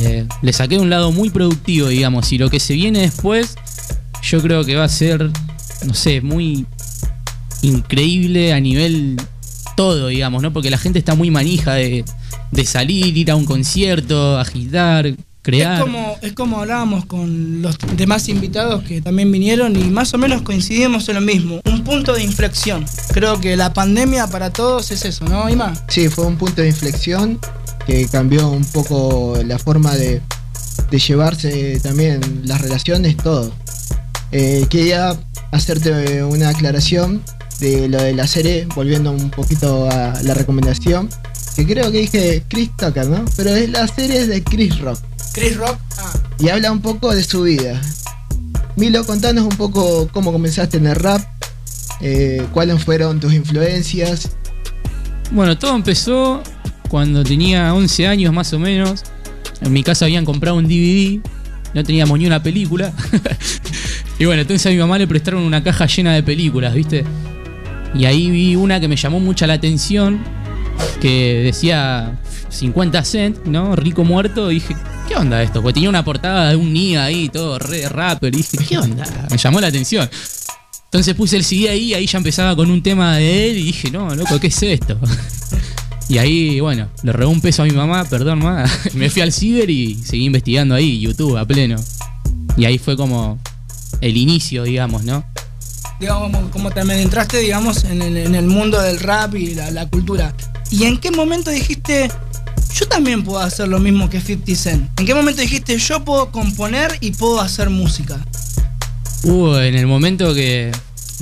Eh, 0.00 0.26
le 0.42 0.52
saqué 0.52 0.78
un 0.78 0.90
lado 0.90 1.12
muy 1.12 1.30
productivo, 1.30 1.88
digamos, 1.88 2.32
y 2.32 2.38
lo 2.38 2.50
que 2.50 2.60
se 2.60 2.74
viene 2.74 3.00
después, 3.00 3.54
yo 4.22 4.40
creo 4.42 4.64
que 4.64 4.76
va 4.76 4.84
a 4.84 4.88
ser, 4.88 5.30
no 5.86 5.94
sé, 5.94 6.20
muy 6.20 6.66
increíble 7.62 8.52
a 8.52 8.60
nivel 8.60 9.16
todo, 9.76 10.08
digamos, 10.08 10.42
¿no? 10.42 10.52
Porque 10.52 10.70
la 10.70 10.78
gente 10.78 10.98
está 10.98 11.14
muy 11.14 11.30
manija 11.30 11.74
de, 11.74 12.04
de 12.50 12.64
salir, 12.64 13.16
ir 13.16 13.30
a 13.30 13.36
un 13.36 13.44
concierto, 13.44 14.38
agitar, 14.38 15.14
crear. 15.42 15.74
Es 15.74 15.80
como, 15.80 16.16
es 16.22 16.32
como 16.32 16.60
hablábamos 16.60 17.06
con 17.06 17.62
los 17.62 17.76
demás 17.96 18.28
invitados 18.28 18.82
que 18.84 19.00
también 19.00 19.30
vinieron 19.32 19.76
y 19.76 19.84
más 19.84 20.12
o 20.14 20.18
menos 20.18 20.42
coincidimos 20.42 21.08
en 21.08 21.16
lo 21.16 21.20
mismo. 21.20 21.60
Un 21.64 21.84
punto 21.84 22.12
de 22.12 22.22
inflexión. 22.22 22.84
Creo 23.12 23.40
que 23.40 23.56
la 23.56 23.72
pandemia 23.72 24.26
para 24.26 24.52
todos 24.52 24.90
es 24.90 25.04
eso, 25.04 25.24
¿no, 25.24 25.48
Ima? 25.48 25.72
Sí, 25.88 26.08
fue 26.08 26.26
un 26.26 26.36
punto 26.36 26.62
de 26.62 26.68
inflexión 26.68 27.38
que 27.86 28.06
cambió 28.08 28.48
un 28.48 28.64
poco 28.64 29.34
la 29.44 29.58
forma 29.58 29.94
de, 29.94 30.20
de 30.90 30.98
llevarse 30.98 31.80
también 31.80 32.20
las 32.44 32.60
relaciones, 32.60 33.16
todo. 33.16 33.52
Eh, 34.32 34.66
quería 34.70 35.18
hacerte 35.50 36.22
una 36.22 36.50
aclaración 36.50 37.22
de 37.58 37.88
lo 37.88 38.00
de 38.00 38.14
la 38.14 38.26
serie, 38.26 38.66
volviendo 38.74 39.10
un 39.10 39.30
poquito 39.30 39.90
a 39.90 40.14
la 40.22 40.34
recomendación, 40.34 41.08
que 41.56 41.66
creo 41.66 41.90
que 41.90 41.98
dije 41.98 42.44
Chris 42.48 42.70
Tucker, 42.76 43.06
¿no? 43.06 43.24
Pero 43.36 43.50
es 43.54 43.70
la 43.70 43.86
serie 43.88 44.26
de 44.26 44.42
Chris 44.42 44.78
Rock 44.80 44.98
Chris 45.32 45.56
Rock. 45.56 45.78
Ah, 45.98 46.12
y 46.38 46.48
habla 46.48 46.72
un 46.72 46.80
poco 46.80 47.14
de 47.14 47.22
su 47.22 47.42
vida. 47.42 47.80
Milo, 48.76 49.04
contanos 49.04 49.44
un 49.44 49.56
poco 49.56 50.08
cómo 50.12 50.32
comenzaste 50.32 50.78
en 50.78 50.86
el 50.86 50.96
rap, 50.96 51.22
Eh, 52.02 52.42
¿Cuáles 52.52 52.82
fueron 52.82 53.20
tus 53.20 53.34
influencias? 53.34 54.30
Bueno, 55.32 55.58
todo 55.58 55.76
empezó 55.76 56.42
cuando 56.88 57.22
tenía 57.22 57.74
11 57.74 58.06
años 58.06 58.32
más 58.32 58.52
o 58.54 58.58
menos. 58.58 59.02
En 59.60 59.70
mi 59.72 59.82
casa 59.82 60.06
habían 60.06 60.24
comprado 60.24 60.56
un 60.56 60.66
DVD, 60.66 61.20
no 61.74 61.84
teníamos 61.84 62.18
ni 62.18 62.26
una 62.26 62.42
película. 62.42 62.92
y 64.18 64.24
bueno, 64.24 64.40
entonces 64.40 64.66
a 64.66 64.70
mi 64.70 64.78
mamá 64.78 64.96
le 64.96 65.06
prestaron 65.06 65.42
una 65.42 65.62
caja 65.62 65.84
llena 65.84 66.14
de 66.14 66.22
películas, 66.22 66.72
¿viste? 66.72 67.04
Y 67.94 68.06
ahí 68.06 68.30
vi 68.30 68.56
una 68.56 68.80
que 68.80 68.88
me 68.88 68.96
llamó 68.96 69.20
mucha 69.20 69.46
la 69.46 69.54
atención, 69.54 70.20
que 71.00 71.42
decía 71.44 72.18
50 72.48 73.04
cent, 73.04 73.38
¿no? 73.46 73.76
Rico 73.76 74.04
muerto. 74.04 74.48
Dije, 74.48 74.76
¿qué 75.08 75.16
onda 75.16 75.42
esto? 75.42 75.62
Porque 75.62 75.74
tenía 75.74 75.88
una 75.88 76.04
portada 76.04 76.50
de 76.50 76.56
un 76.56 76.72
Nia 76.72 77.04
ahí, 77.04 77.28
todo 77.28 77.58
re 77.58 77.88
rapper. 77.88 78.34
Y 78.34 78.38
dije, 78.38 78.58
¿qué 78.68 78.78
onda? 78.78 79.04
Me 79.30 79.36
llamó 79.38 79.60
la 79.60 79.68
atención. 79.68 80.08
Entonces 80.84 81.14
puse 81.14 81.36
el 81.36 81.44
CD 81.44 81.68
ahí, 81.68 81.94
ahí 81.94 82.06
ya 82.06 82.18
empezaba 82.18 82.56
con 82.56 82.68
un 82.70 82.82
tema 82.82 83.16
de 83.16 83.50
él 83.50 83.58
y 83.58 83.62
dije, 83.64 83.90
no, 83.90 84.12
loco, 84.14 84.40
¿qué 84.40 84.48
es 84.48 84.62
esto? 84.62 84.98
Y 86.08 86.18
ahí, 86.18 86.58
bueno, 86.58 86.88
le 87.04 87.12
robé 87.12 87.26
un 87.26 87.40
peso 87.40 87.62
a 87.62 87.66
mi 87.66 87.70
mamá, 87.70 88.04
perdón, 88.04 88.40
mamá. 88.40 88.64
Me 88.94 89.08
fui 89.10 89.22
al 89.22 89.32
ciber 89.32 89.70
y 89.70 89.94
seguí 89.94 90.24
investigando 90.24 90.74
ahí, 90.74 90.98
YouTube 90.98 91.36
a 91.36 91.44
pleno. 91.44 91.76
Y 92.56 92.64
ahí 92.64 92.78
fue 92.78 92.96
como 92.96 93.38
el 94.00 94.16
inicio, 94.16 94.64
digamos, 94.64 95.04
¿no? 95.04 95.24
Digamos, 96.00 96.32
como- 96.32 96.50
como 96.50 96.70
te 96.72 96.80
adentraste, 96.80 97.38
digamos, 97.38 97.84
en 97.84 98.02
el, 98.02 98.46
mundo 98.46 98.80
del 98.82 98.98
rap 98.98 99.36
y 99.36 99.54
la 99.54 99.86
cultura. 99.88 100.34
¿Y 100.70 100.84
en 100.84 100.98
qué 100.98 101.10
momento 101.10 101.50
dijiste, 101.50 102.10
yo 102.74 102.86
también 102.86 103.24
puedo 103.24 103.40
hacer 103.40 103.68
lo 103.68 103.78
mismo 103.80 104.08
que 104.08 104.20
50 104.20 104.54
Cent? 104.54 105.00
¿En 105.00 105.06
qué 105.06 105.14
momento 105.14 105.42
dijiste, 105.42 105.76
yo 105.78 106.04
puedo 106.04 106.30
componer 106.30 106.96
y 107.00 107.10
puedo 107.10 107.40
hacer 107.40 107.70
música? 107.70 108.18
Hubo 109.24 109.60
en 109.60 109.74
el 109.74 109.86
momento 109.86 110.32
que, 110.32 110.70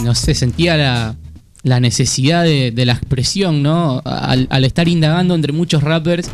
no 0.03 0.15
sé, 0.15 0.35
sentía 0.35 0.77
la, 0.77 1.17
la 1.63 1.81
necesidad 1.81 2.45
de, 2.45 2.71
de 2.71 2.85
la 2.85 2.93
expresión, 2.93 3.63
¿no? 3.63 4.03
Al 4.05 4.65
estar 4.65 4.87
indagando 4.87 5.35
entre 5.35 5.53
muchos 5.53 5.83
rappers, 5.83 6.31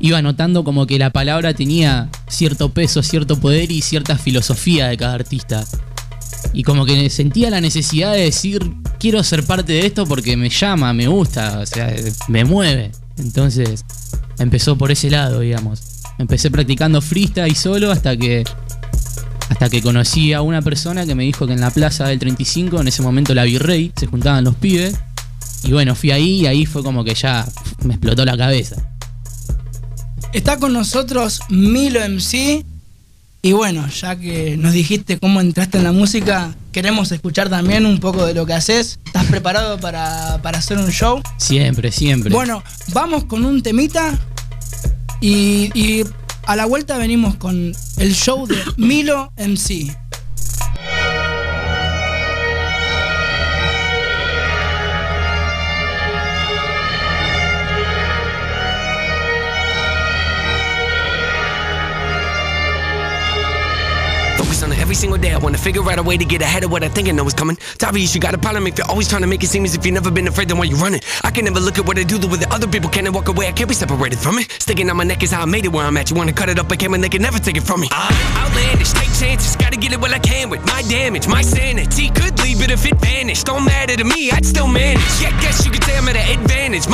iba 0.00 0.20
notando 0.22 0.64
como 0.64 0.86
que 0.86 0.98
la 0.98 1.10
palabra 1.10 1.54
tenía 1.54 2.08
cierto 2.28 2.70
peso, 2.70 3.02
cierto 3.02 3.38
poder 3.38 3.70
y 3.70 3.82
cierta 3.82 4.18
filosofía 4.18 4.88
de 4.88 4.96
cada 4.96 5.14
artista. 5.14 5.64
Y 6.52 6.62
como 6.62 6.84
que 6.84 7.10
sentía 7.10 7.50
la 7.50 7.60
necesidad 7.60 8.12
de 8.12 8.22
decir, 8.22 8.72
quiero 8.98 9.22
ser 9.22 9.44
parte 9.44 9.72
de 9.72 9.86
esto 9.86 10.06
porque 10.06 10.36
me 10.36 10.50
llama, 10.50 10.92
me 10.92 11.06
gusta, 11.08 11.60
o 11.60 11.66
sea, 11.66 11.94
me 12.28 12.44
mueve. 12.44 12.92
Entonces, 13.18 13.84
empezó 14.38 14.76
por 14.76 14.90
ese 14.90 15.10
lado, 15.10 15.40
digamos. 15.40 15.80
Empecé 16.18 16.50
practicando 16.50 17.00
freestyle 17.00 17.54
solo 17.54 17.90
hasta 17.90 18.16
que 18.16 18.44
hasta 19.50 19.68
que 19.68 19.82
conocí 19.82 20.32
a 20.32 20.42
una 20.42 20.62
persona 20.62 21.04
que 21.04 21.14
me 21.14 21.24
dijo 21.24 21.46
que 21.46 21.52
en 21.52 21.60
la 21.60 21.70
plaza 21.70 22.06
del 22.06 22.20
35, 22.20 22.80
en 22.80 22.88
ese 22.88 23.02
momento 23.02 23.34
la 23.34 23.42
Virrey, 23.44 23.92
se 23.96 24.06
juntaban 24.06 24.44
los 24.44 24.54
pibes. 24.54 24.94
Y 25.64 25.72
bueno, 25.72 25.94
fui 25.94 26.12
ahí 26.12 26.42
y 26.42 26.46
ahí 26.46 26.66
fue 26.66 26.82
como 26.82 27.02
que 27.04 27.14
ya 27.14 27.46
me 27.84 27.94
explotó 27.94 28.24
la 28.24 28.36
cabeza. 28.36 28.76
Está 30.32 30.58
con 30.58 30.72
nosotros 30.72 31.40
Milo 31.48 32.00
MC. 32.00 32.64
Y 33.42 33.52
bueno, 33.52 33.88
ya 33.88 34.16
que 34.16 34.56
nos 34.58 34.74
dijiste 34.74 35.18
cómo 35.18 35.40
entraste 35.40 35.78
en 35.78 35.84
la 35.84 35.92
música, 35.92 36.54
queremos 36.72 37.10
escuchar 37.10 37.48
también 37.48 37.86
un 37.86 37.98
poco 37.98 38.26
de 38.26 38.34
lo 38.34 38.44
que 38.44 38.52
haces. 38.52 38.98
¿Estás 39.06 39.24
preparado 39.26 39.78
para, 39.78 40.40
para 40.42 40.58
hacer 40.58 40.76
un 40.76 40.90
show? 40.90 41.22
Siempre, 41.38 41.90
siempre. 41.90 42.30
Bueno, 42.30 42.62
vamos 42.92 43.24
con 43.24 43.46
un 43.46 43.62
temita 43.62 44.18
y, 45.22 45.70
y 45.74 46.04
a 46.44 46.54
la 46.54 46.66
vuelta 46.66 46.98
venimos 46.98 47.36
con 47.36 47.72
el 47.96 48.14
show 48.14 48.46
de 48.46 48.56
Milo 48.76 49.32
MC. 49.38 49.96
Every 64.90 64.96
single 64.96 65.18
day. 65.18 65.32
I 65.32 65.38
wanna 65.38 65.58
figure 65.58 65.88
out 65.88 65.98
a 65.98 66.02
way 66.02 66.16
to 66.16 66.24
get 66.24 66.42
ahead 66.42 66.64
of 66.64 66.70
what 66.72 66.82
I 66.82 66.88
think 66.88 67.08
I 67.08 67.12
know 67.12 67.24
is 67.24 67.34
coming. 67.34 67.56
Obvious, 67.86 68.14
you 68.14 68.20
you 68.20 68.28
got 68.28 68.34
a 68.34 68.38
problem 68.38 68.66
if 68.66 68.76
you're 68.76 68.90
always 68.90 69.08
trying 69.08 69.22
to 69.22 69.26
make 69.26 69.42
it 69.42 69.46
seem 69.46 69.64
as 69.64 69.74
if 69.74 69.86
you've 69.86 69.94
never 69.94 70.10
been 70.10 70.28
afraid, 70.28 70.50
then 70.50 70.58
why 70.58 70.64
you 70.64 70.76
running? 70.76 71.00
I 71.24 71.30
can 71.30 71.46
never 71.46 71.58
look 71.58 71.78
at 71.78 71.86
what 71.86 71.96
I 71.98 72.02
do 72.02 72.18
the 72.18 72.28
way 72.28 72.36
that 72.36 72.52
other 72.52 72.68
people 72.68 72.90
can 72.90 73.06
and 73.06 73.14
walk 73.14 73.28
away. 73.28 73.48
I 73.48 73.52
can't 73.52 73.66
be 73.66 73.74
separated 73.74 74.18
from 74.18 74.38
it. 74.38 74.52
Sticking 74.60 74.90
on 74.90 74.96
my 74.98 75.04
neck 75.04 75.22
is 75.22 75.30
how 75.30 75.40
I 75.40 75.46
made 75.46 75.64
it 75.64 75.72
where 75.72 75.86
I'm 75.86 75.96
at. 75.96 76.10
You 76.10 76.16
wanna 76.16 76.34
cut 76.34 76.50
it 76.50 76.58
up, 76.58 76.70
I 76.70 76.76
can, 76.76 76.92
and 76.92 77.02
they 77.02 77.08
can 77.08 77.22
never 77.22 77.38
take 77.38 77.56
it 77.56 77.62
from 77.62 77.80
me. 77.80 77.88
I'm 77.90 78.12
outlandish, 78.36 78.92
take 78.92 79.08
chances. 79.16 79.56
Gotta 79.56 79.78
get 79.78 79.92
it 79.92 80.00
what 80.00 80.12
I 80.12 80.18
can 80.18 80.50
with 80.50 80.60
my 80.66 80.82
damage, 80.82 81.26
my 81.28 81.40
sanity. 81.40 82.10
Could 82.10 82.38
leave 82.42 82.60
it 82.60 82.70
if 82.70 82.84
it 82.84 82.96
vanished. 83.00 83.46
Don't 83.46 83.64
matter 83.64 83.96
to 83.96 84.04
me, 84.04 84.30
I'd 84.32 84.44
still 84.44 84.68
manage. 84.68 85.00
Yeah, 85.22 85.32
guess 85.40 85.64
you 85.64 85.69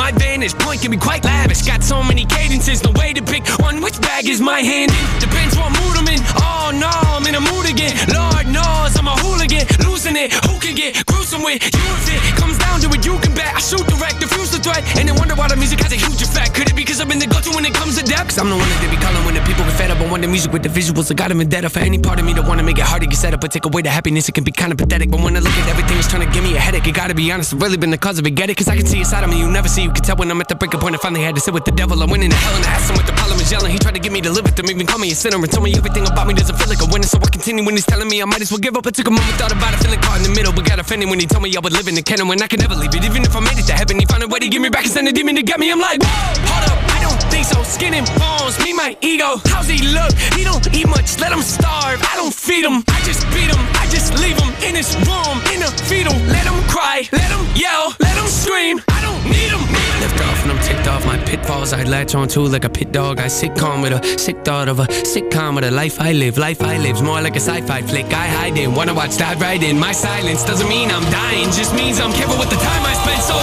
My 0.07 0.13
vantage 0.13 0.53
point 0.59 0.79
can 0.79 0.89
be 0.89 0.95
quite 0.95 1.25
lavish. 1.25 1.63
Got 1.63 1.83
so 1.83 2.01
many 2.01 2.23
cadences, 2.23 2.81
no 2.81 2.91
way 2.95 3.11
to 3.11 3.21
pick 3.21 3.43
one. 3.59 3.81
Which 3.81 3.99
bag 3.99 4.29
is 4.29 4.39
my 4.39 4.61
hand 4.61 4.89
in? 4.89 5.19
Depends 5.19 5.57
what 5.57 5.67
mood 5.75 5.99
I'm 5.99 6.07
in. 6.07 6.23
Oh 6.39 6.71
no, 6.71 6.87
I'm 6.87 7.27
in 7.27 7.35
a 7.35 7.43
mood 7.43 7.67
again. 7.67 7.91
Lord 8.15 8.47
knows 8.47 8.95
I'm 8.95 9.03
a 9.11 9.15
hooligan, 9.19 9.67
losing 9.83 10.15
it. 10.15 10.31
Who 10.47 10.63
can 10.63 10.75
get 10.75 11.05
gruesome 11.07 11.43
with 11.43 11.59
you 11.59 11.87
if 12.07 12.23
it 12.23 12.39
comes 12.39 12.57
down 12.57 12.79
to 12.79 12.87
it? 12.87 13.03
You 13.03 13.19
can 13.19 13.35
bet 13.35 13.51
I 13.51 13.59
shoot 13.59 13.83
direct, 13.83 14.23
diffuse 14.23 14.55
the 14.55 14.63
threat, 14.63 14.79
and 14.95 15.09
then 15.09 15.15
wonder 15.19 15.35
why 15.35 15.49
the 15.49 15.57
music 15.57 15.83
has 15.83 15.91
a 15.91 15.99
huge 15.99 16.21
effect. 16.23 16.55
Could 16.55 16.66
because 16.87 17.01
I've 17.01 17.09
been 17.09 17.19
the 17.19 17.27
go-to 17.27 17.51
when 17.51 17.65
it 17.65 17.75
comes 17.75 17.99
to 17.99 18.03
depth? 18.07 18.31
Cause 18.31 18.39
I'm 18.39 18.47
the 18.47 18.55
one 18.55 18.63
that 18.63 18.79
they 18.79 18.87
be 18.87 18.95
calling 19.03 19.19
when 19.27 19.35
the 19.35 19.43
people 19.43 19.67
get 19.67 19.75
fed 19.75 19.91
up. 19.91 19.99
I 19.99 20.07
want 20.07 20.23
the 20.23 20.31
music 20.31 20.55
with 20.55 20.63
the 20.63 20.71
visuals. 20.71 21.11
I 21.11 21.15
got 21.19 21.27
them 21.27 21.41
in 21.43 21.49
debt 21.49 21.67
for 21.69 21.83
any 21.83 21.99
part 21.99 22.17
of 22.17 22.23
me 22.23 22.31
that 22.39 22.47
wanna 22.47 22.63
make 22.63 22.79
it 22.79 22.87
hard 22.87 23.03
to 23.03 23.07
get 23.11 23.19
set 23.19 23.33
up, 23.35 23.41
but 23.41 23.51
take 23.51 23.65
away 23.65 23.81
the 23.81 23.89
happiness. 23.89 24.29
It 24.29 24.31
can 24.31 24.45
be 24.45 24.55
kind 24.55 24.71
of 24.71 24.77
pathetic. 24.77 25.11
But 25.11 25.19
when 25.19 25.35
I 25.35 25.43
look 25.43 25.51
at 25.51 25.67
everything, 25.67 25.99
it's 25.99 26.07
trying 26.07 26.23
to 26.25 26.31
give 26.31 26.47
me 26.47 26.55
a 26.55 26.59
headache. 26.59 26.87
You 26.87 26.93
gotta 26.93 27.13
be 27.13 27.29
honest, 27.29 27.51
it's 27.51 27.61
really 27.61 27.75
been 27.75 27.91
the 27.91 27.97
cause 27.97 28.19
of 28.19 28.25
it. 28.25 28.31
Get 28.39 28.49
it? 28.49 28.55
Cause 28.55 28.69
I 28.69 28.77
can 28.77 28.85
see 28.87 28.99
inside 28.99 29.25
of 29.25 29.29
me. 29.29 29.37
You 29.37 29.51
never 29.51 29.67
see. 29.67 29.83
You 29.83 29.91
can 29.91 30.01
tell 30.01 30.15
when 30.15 30.31
I'm 30.31 30.39
at 30.39 30.47
the 30.47 30.55
breaking 30.55 30.79
point. 30.79 30.95
I 30.95 30.99
finally 30.99 31.23
had 31.23 31.35
to 31.35 31.41
sit 31.41 31.53
with 31.53 31.65
the 31.65 31.75
devil. 31.75 32.01
I 32.01 32.05
went 32.05 32.23
into 32.23 32.37
hell 32.37 32.55
and 32.55 32.63
I 32.63 32.69
asked 32.79 32.95
what 32.95 33.05
the 33.05 33.11
is 33.47 33.51
yelling. 33.51 33.71
He 33.71 33.79
tried 33.79 33.95
to 33.95 33.99
get 33.99 34.11
me 34.11 34.21
to 34.21 34.31
live 34.31 34.43
with 34.43 34.59
him, 34.59 34.69
even 34.69 34.85
call 34.85 34.99
me 34.99 35.11
a 35.11 35.15
sinner 35.15 35.37
and 35.37 35.51
told 35.51 35.63
me 35.63 35.73
everything 35.75 36.05
about 36.07 36.27
me 36.27 36.33
doesn't 36.33 36.55
feel 36.55 36.67
like 36.67 36.81
a 36.81 36.89
winner. 36.91 37.07
So 37.07 37.17
I 37.17 37.29
continue 37.29 37.63
when 37.63 37.75
he's 37.75 37.85
telling 37.85 38.07
me 38.07 38.21
I 38.21 38.25
might 38.25 38.41
as 38.41 38.51
well 38.51 38.59
give 38.59 38.75
up. 38.75 38.85
I 38.85 38.91
took 38.91 39.07
a 39.07 39.11
moment, 39.11 39.35
thought 39.39 39.51
about 39.51 39.73
it, 39.73 39.79
feeling 39.79 39.99
caught 39.99 40.17
in 40.19 40.23
the 40.23 40.33
middle, 40.35 40.53
but 40.53 40.65
got 40.65 40.79
offended 40.79 41.09
when 41.09 41.19
he 41.19 41.25
told 41.25 41.43
me 41.43 41.55
I 41.55 41.59
would 41.59 41.73
live 41.73 41.87
in 41.87 41.95
the 41.95 42.03
canon 42.03 42.27
when 42.27 42.41
I 42.41 42.47
could 42.47 42.59
never 42.59 42.75
leave 42.75 42.93
it. 42.93 43.03
Even 43.03 43.23
if 43.23 43.35
I 43.35 43.39
made 43.39 43.57
it 43.57 43.65
to 43.67 43.73
heaven, 43.73 43.99
he 43.99 44.05
found 44.05 44.23
a 44.23 44.27
way 44.27 44.39
to 44.39 44.49
get 44.49 44.61
me 44.61 44.69
back 44.69 44.83
and 44.83 44.91
send 44.91 45.07
a 45.07 45.11
demon 45.11 45.35
to 45.35 45.43
get 45.43 45.59
me. 45.59 45.71
I'm 45.71 45.79
like, 45.79 46.01
whoa, 46.01 46.33
hold 46.51 46.63
up, 46.71 46.96
don't 47.07 47.23
think 47.31 47.45
so. 47.45 47.63
Skin 47.63 47.93
and 47.93 48.07
bones, 48.19 48.59
me, 48.63 48.73
my 48.73 48.97
ego. 49.01 49.39
How's 49.45 49.67
he 49.67 49.79
look? 49.87 50.13
He 50.35 50.43
don't 50.43 50.65
eat 50.73 50.87
much, 50.87 51.19
let 51.19 51.31
him 51.31 51.41
starve. 51.41 51.99
I 52.03 52.15
don't 52.15 52.33
feed 52.33 52.65
him, 52.65 52.83
I 52.87 52.99
just 53.03 53.23
beat 53.33 53.49
him. 53.51 53.63
I 53.81 53.87
just 53.89 54.13
leave 54.19 54.37
him 54.37 54.51
in 54.67 54.75
his 54.75 54.95
room, 55.07 55.35
in 55.53 55.63
a 55.63 55.71
fetal. 55.89 56.15
Let 56.27 56.45
him 56.45 56.59
cry, 56.67 57.07
let 57.11 57.29
him 57.31 57.43
yell, 57.55 57.95
let 57.99 58.15
him 58.17 58.27
scream. 58.27 58.81
I 58.89 58.99
don't 59.01 59.23
need 59.25 59.51
him. 59.55 59.63
Lift 60.01 60.21
off 60.21 60.43
and 60.43 60.51
I'm 60.51 60.61
ticked 60.63 60.87
off 60.87 61.05
my 61.05 61.17
pitfalls. 61.17 61.73
I 61.73 61.83
latch 61.83 62.13
on 62.15 62.27
to 62.29 62.41
like 62.41 62.65
a 62.65 62.69
pit 62.69 62.91
dog. 62.91 63.19
I 63.19 63.27
sit 63.27 63.55
calm 63.55 63.81
with 63.81 63.93
a 63.93 64.19
sick 64.19 64.37
thought 64.45 64.67
of 64.67 64.79
a 64.79 64.85
sitcom 64.85 65.55
with 65.55 65.63
a 65.63 65.71
life 65.71 65.99
I 65.99 66.11
live. 66.11 66.37
Life 66.37 66.61
I 66.61 66.77
live's 66.77 67.01
more 67.01 67.21
like 67.21 67.35
a 67.35 67.39
sci-fi 67.39 67.81
flick. 67.81 68.05
I 68.13 68.27
hide 68.27 68.57
in, 68.57 68.75
wanna 68.75 68.93
watch 68.93 69.17
dive 69.17 69.41
right 69.41 69.61
in. 69.61 69.79
My 69.79 69.91
silence 69.91 70.43
doesn't 70.43 70.69
mean 70.69 70.91
I'm 70.91 71.03
dying, 71.11 71.45
just 71.51 71.73
means 71.73 71.99
I'm 71.99 72.13
careful 72.13 72.37
with 72.37 72.49
the 72.49 72.57
time 72.57 72.83
I 72.85 72.93
spend. 73.03 73.21
So 73.23 73.35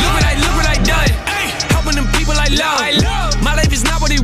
look 0.00 0.12
what 0.16 0.24
I 0.24 0.34
look 0.42 0.54
what 0.56 0.66
I 0.66 0.76
done. 0.82 1.10
Helping 1.74 1.96
them 1.96 2.08
people 2.18 2.34
I 2.34 2.48
love. 2.48 2.80
My 2.80 3.07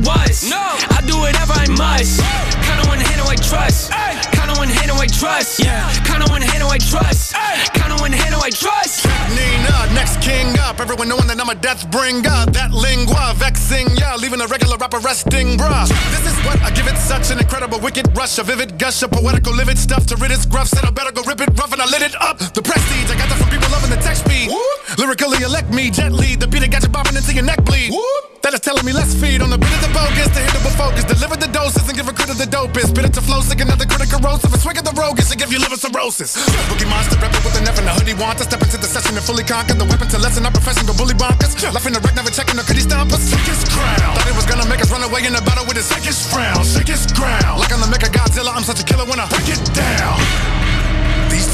was. 0.05 0.47
No, 0.49 0.61
I 0.61 1.01
do 1.05 1.17
whatever 1.17 1.53
I 1.53 1.67
must. 1.73 2.21
Kinda 2.63 2.87
one 2.87 3.01
hand 3.01 3.21
I 3.25 3.35
trust. 3.35 3.91
Kinda 4.31 4.53
one 4.55 4.69
hand 4.69 4.91
I 4.91 5.07
trust. 5.07 5.59
Yeah, 5.59 5.89
kinda 6.05 6.29
one 6.29 6.41
hand 6.41 6.63
I 6.63 6.77
trust. 6.77 7.35
Kinda 7.73 7.97
one 7.97 8.13
hand 8.13 8.35
I 8.35 8.49
trust. 8.49 9.05
Nina, 9.33 9.93
next 9.93 10.21
king 10.21 10.57
up. 10.59 10.79
Everyone 10.79 11.09
knowing 11.09 11.27
that 11.27 11.41
I'm 11.41 11.49
a 11.49 11.55
death 11.55 11.89
bringer. 11.89 12.45
That 12.53 12.71
lingua 12.71 13.33
vexing 13.35 13.97
ya, 13.97 14.15
leaving 14.15 14.41
a 14.41 14.47
regular 14.47 14.77
rapper 14.77 14.99
resting, 14.99 15.57
bruh. 15.57 15.87
This 16.13 16.25
is 16.31 16.37
what 16.45 16.61
I 16.61 16.69
give 16.71 16.87
it 16.87 16.97
such 16.97 17.31
an 17.31 17.39
incredible 17.39 17.79
wicked 17.79 18.15
rush, 18.15 18.37
a 18.37 18.43
vivid 18.43 18.77
gush 18.77 19.01
of 19.03 19.11
poetical 19.11 19.53
livid 19.53 19.77
stuff 19.77 20.05
to 20.07 20.15
rid 20.17 20.31
its 20.31 20.45
gruff. 20.45 20.69
Said 20.69 20.85
I 20.85 20.91
better 20.91 21.11
go 21.11 21.23
rip 21.23 21.41
it 21.41 21.49
rough 21.57 21.73
and 21.73 21.81
I 21.81 21.85
lit 21.85 22.03
it 22.03 22.15
up. 22.21 22.37
The 22.39 22.61
prestige 22.61 23.09
I 23.09 23.17
got 23.17 23.29
that 23.29 23.37
from 23.41 23.49
people 23.49 23.69
loving 23.71 23.89
the 23.89 23.97
text 23.97 24.23
speed. 24.25 24.51
Lyrically 24.97 25.43
elect 25.43 25.73
me 25.73 25.89
gently. 25.89 26.35
The 26.35 26.47
beat 26.47 26.59
that 26.59 26.71
got 26.71 26.84
telling 28.65 28.81
me 28.81 28.91
let's 28.97 29.13
feed 29.13 29.45
on 29.45 29.53
the 29.53 29.61
bit 29.61 29.69
of 29.77 29.81
the 29.85 29.93
bogus, 29.93 30.25
the 30.33 30.41
hit 30.41 30.57
of 30.57 30.65
the 30.65 30.73
focus. 30.73 31.05
Deliver 31.05 31.37
the 31.37 31.45
doses 31.53 31.85
and 31.85 31.93
give 31.93 32.09
a 32.09 32.13
credit 32.17 32.33
the 32.41 32.49
dopest. 32.49 32.97
Bit 32.97 33.05
it 33.05 33.13
to 33.13 33.21
flow, 33.21 33.45
sick 33.45 33.61
another 33.61 33.85
critic 33.85 34.09
corrosive. 34.09 34.49
A 34.49 34.57
swing 34.57 34.81
of 34.81 34.83
the 34.89 34.95
rogues 34.97 35.29
and 35.29 35.37
give 35.37 35.53
you 35.53 35.61
liver 35.61 35.77
cirrhosis. 35.77 36.33
Boogie 36.65 36.89
monster, 36.89 37.21
it 37.21 37.29
with 37.45 37.53
an 37.61 37.69
F 37.69 37.77
and 37.77 37.85
a 37.85 37.93
hoodie 37.93 38.17
want 38.17 38.41
to 38.41 38.43
step 38.49 38.65
into 38.65 38.81
the 38.81 38.89
session 38.89 39.13
and 39.13 39.21
fully 39.21 39.45
conquer 39.45 39.77
the 39.77 39.85
weapon 39.85 40.09
to 40.09 40.17
lessen 40.17 40.41
our 40.49 40.51
profession, 40.51 40.89
go 40.89 40.97
bully 40.97 41.13
bonkers. 41.13 41.53
Left 41.61 41.85
in 41.85 41.93
the 41.93 42.01
wreck, 42.01 42.17
never 42.17 42.33
checking 42.33 42.57
the 42.57 42.65
could 42.65 42.81
he 42.81 42.81
stomp? 42.81 43.13
Sick 43.13 43.45
his 43.45 43.61
crown. 43.69 44.17
Thought 44.17 44.33
it 44.33 44.33
was 44.33 44.49
gonna 44.49 44.65
make 44.65 44.81
us 44.81 44.89
run 44.89 45.05
away 45.05 45.21
in 45.29 45.37
a 45.37 45.43
battle 45.45 45.69
with 45.69 45.77
his 45.77 45.85
sickest 45.85 46.33
frown. 46.33 46.65
Sickest 46.65 47.13
ground. 47.13 47.61
Like 47.61 47.69
I'm 47.69 47.85
the 47.85 47.89
Mecha 47.93 48.09
Godzilla, 48.09 48.49
I'm 48.49 48.65
such 48.65 48.81
a 48.81 48.85
killer 48.89 49.05
when 49.05 49.21
I 49.21 49.29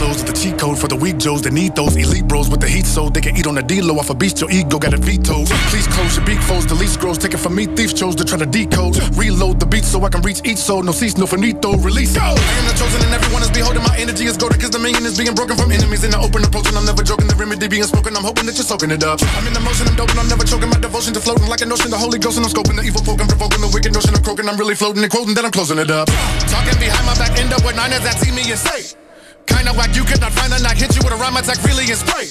break 0.01 0.13
it 0.13 0.21
down. 0.21 0.21
These 0.21 0.23
flows 0.23 0.23
with 0.23 0.27
the 0.27 0.33
cheat 0.33 0.59
code 0.59 0.79
for 0.79 0.87
the 0.87 0.95
weak 0.95 1.17
Joes 1.17 1.41
that 1.43 1.53
need 1.53 1.75
those 1.75 1.95
elite 1.95 2.27
bros 2.27 2.49
with 2.49 2.61
the 2.61 2.67
heat 2.67 2.85
so 2.85 3.09
they 3.09 3.21
can 3.21 3.37
eat 3.37 3.47
on 3.47 3.55
the 3.55 3.63
D-low 3.63 3.99
off 3.99 4.09
a 4.09 4.15
beast. 4.15 4.41
Your 4.41 4.49
ego 4.49 4.79
got 4.79 4.93
it 4.93 4.99
vetoed. 4.99 5.47
Please 5.69 5.87
close 5.87 6.17
your 6.17 6.25
beak 6.25 6.39
foes, 6.39 6.65
the 6.65 6.75
least 6.75 6.99
grows. 6.99 7.17
Take 7.17 7.33
it 7.33 7.39
from 7.39 7.55
me, 7.55 7.65
thief 7.65 7.95
chose 7.95 8.15
to 8.15 8.25
try 8.25 8.37
to 8.37 8.45
decode. 8.45 8.97
Reload 9.15 9.59
the 9.59 9.65
beat 9.65 9.85
so 9.85 10.01
I 10.03 10.09
can 10.09 10.21
reach 10.21 10.41
each 10.45 10.57
soul. 10.57 10.83
No 10.83 10.91
cease, 10.91 11.17
no 11.17 11.25
finito, 11.27 11.77
release. 11.77 12.13
Go! 12.15 12.21
I 12.21 12.53
am 12.57 12.65
the 12.65 12.73
chosen 12.73 13.01
and 13.05 13.13
everyone 13.13 13.43
is 13.43 13.51
beholding. 13.51 13.83
My 13.83 13.95
energy 13.97 14.25
is 14.25 14.37
golden 14.37 14.59
cause 14.59 14.71
the 14.71 14.79
million 14.79 15.05
is 15.05 15.17
being 15.17 15.35
broken 15.35 15.55
from 15.57 15.71
enemies 15.71 16.03
in 16.03 16.11
the 16.11 16.19
open 16.19 16.43
approach. 16.43 16.67
And 16.67 16.77
I'm 16.77 16.85
never 16.85 17.03
joking, 17.03 17.27
the 17.27 17.35
remedy 17.35 17.67
being 17.67 17.85
spoken. 17.85 18.15
I'm 18.17 18.25
hoping 18.25 18.45
that 18.49 18.57
you're 18.57 18.65
soaking 18.65 18.91
it 18.91 19.03
up. 19.03 19.21
I'm 19.37 19.45
in 19.45 19.53
the 19.53 19.61
motion, 19.61 19.87
I'm 19.87 19.95
doping, 19.95 20.17
I'm 20.17 20.27
never 20.27 20.43
choking. 20.43 20.69
My 20.69 20.79
devotion 20.81 21.13
to 21.13 21.21
floating 21.21 21.47
like 21.47 21.61
a 21.61 21.69
notion, 21.69 21.91
the 21.91 22.01
Holy 22.01 22.17
Ghost. 22.17 22.41
And 22.41 22.45
I'm 22.45 22.51
scoping 22.51 22.75
the 22.75 22.83
evil 22.83 23.03
folk, 23.05 23.21
I'm 23.21 23.29
provoking 23.29 23.61
the 23.61 23.69
wicked 23.69 23.93
notion. 23.93 24.15
I'm 24.15 24.23
croaking, 24.23 24.49
I'm 24.49 24.57
really 24.57 24.75
floating 24.75 25.03
and 25.03 25.11
quoting, 25.11 25.35
then 25.37 25.45
I'm 25.45 25.53
closing 25.53 25.77
it 25.77 25.91
up. 25.91 26.09
Talking 26.49 26.77
behind 26.81 27.05
my 27.05 27.13
back, 27.21 27.37
end 27.37 27.53
up 27.53 27.61
with 27.61 27.77
nine 27.77 27.93
as 27.93 28.01
that 28.01 28.17
see 28.17 28.33
me 28.33 28.49
and 28.49 28.57
say. 28.57 29.00
Kinda 29.47 29.73
whack, 29.73 29.95
you 29.95 30.03
could 30.03 30.21
not 30.21 30.31
find 30.31 30.53
a 30.53 30.59
knock, 30.61 30.77
hit 30.77 30.95
you 30.95 31.01
with 31.03 31.13
a 31.13 31.17
rhyme 31.17 31.37
attack, 31.37 31.63
really 31.63 31.85
and 31.89 31.97
spray. 31.97 32.29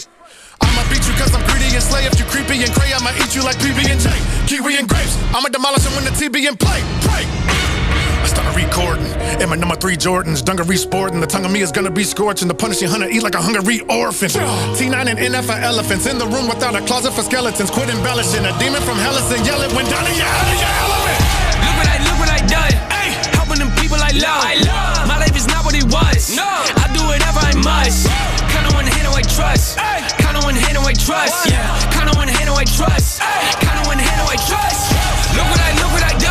I'ma 0.60 0.82
beat 0.90 1.06
you 1.08 1.14
cause 1.16 1.32
I'm 1.34 1.44
greedy 1.48 1.72
and 1.74 1.82
slay. 1.82 2.04
If 2.04 2.18
you 2.18 2.26
creepy 2.26 2.62
and 2.62 2.72
cray, 2.72 2.92
I'ma 2.92 3.10
eat 3.22 3.34
you 3.34 3.42
like 3.42 3.56
PB 3.58 3.80
and 3.90 4.00
J. 4.00 4.10
Kiwi 4.46 4.76
and 4.76 4.88
grapes, 4.88 5.16
I'ma 5.34 5.48
demolish 5.48 5.84
them 5.84 5.94
when 5.96 6.04
the 6.04 6.12
TB 6.12 6.48
and 6.48 6.58
play. 6.58 6.80
Pray. 7.06 7.24
I 8.20 8.26
started 8.28 8.52
recording. 8.52 9.08
In 9.40 9.48
my 9.48 9.56
number 9.56 9.76
three 9.76 9.96
Jordans, 9.96 10.44
dungaree 10.44 10.76
sporting. 10.76 11.20
The 11.20 11.26
tongue 11.26 11.46
of 11.46 11.52
me 11.52 11.62
is 11.62 11.72
gonna 11.72 11.90
be 11.90 12.04
scorching. 12.04 12.48
The 12.48 12.54
punishing 12.54 12.88
hunter 12.88 13.08
eat 13.08 13.22
like 13.22 13.34
a 13.34 13.40
hungry 13.40 13.80
orphan. 13.88 14.28
T9 14.76 14.92
and 14.92 15.18
NF 15.18 15.48
are 15.48 15.60
elephants 15.60 16.06
in 16.06 16.18
the 16.18 16.26
room 16.26 16.46
without 16.46 16.74
a 16.76 16.82
closet 16.84 17.12
for 17.12 17.22
skeletons. 17.22 17.70
Quit 17.70 17.88
embellishing. 17.88 18.44
A 18.44 18.52
demon 18.58 18.82
from 18.82 18.98
Hellison 18.98 19.42
yell 19.44 19.62
it 19.62 19.72
when 19.72 19.86
down 19.88 20.04
in 20.04 20.14
your, 20.20 20.28
out 20.28 20.48
of 20.52 20.58
your 20.60 20.74
element. 20.84 21.18
Look 21.64 21.74
what 21.80 21.88
I, 21.88 21.96
look 22.04 22.18
what 22.20 22.28
I 22.28 22.40
done. 22.44 22.74
Helping 23.32 23.58
them 23.64 23.72
people 23.80 23.96
I 23.96 24.12
love. 24.12 24.44
I 24.44 24.54
love. 24.68 25.08
My 25.08 25.18
life 25.18 25.36
is 25.36 25.46
not 25.48 25.64
what 25.64 25.74
it 25.74 25.84
was. 25.88 26.36
No. 26.36 26.44
I 26.44 26.89
whatever 27.10 27.40
I 27.42 27.54
must. 27.56 28.06
Kinda 28.52 28.70
one 28.78 28.86
hand 28.86 29.08
I 29.08 29.22
trust. 29.22 29.78
Kinda 30.22 30.40
one 30.46 30.54
hand 30.54 30.78
I 30.78 30.92
trust. 30.92 31.50
Yeah. 31.50 31.90
Kinda 31.90 32.12
one 32.16 32.28
hand 32.28 32.50
I 32.50 32.64
trust. 32.64 33.20
Kinda 33.64 33.82
one 33.92 33.98
hand 33.98 34.20
I 34.34 34.36
trust. 34.48 34.82
Look 35.36 35.46
what 35.50 35.60
I, 35.60 35.70
look 35.80 35.92
what 35.92 36.04
I 36.04 36.14
done. 36.18 36.29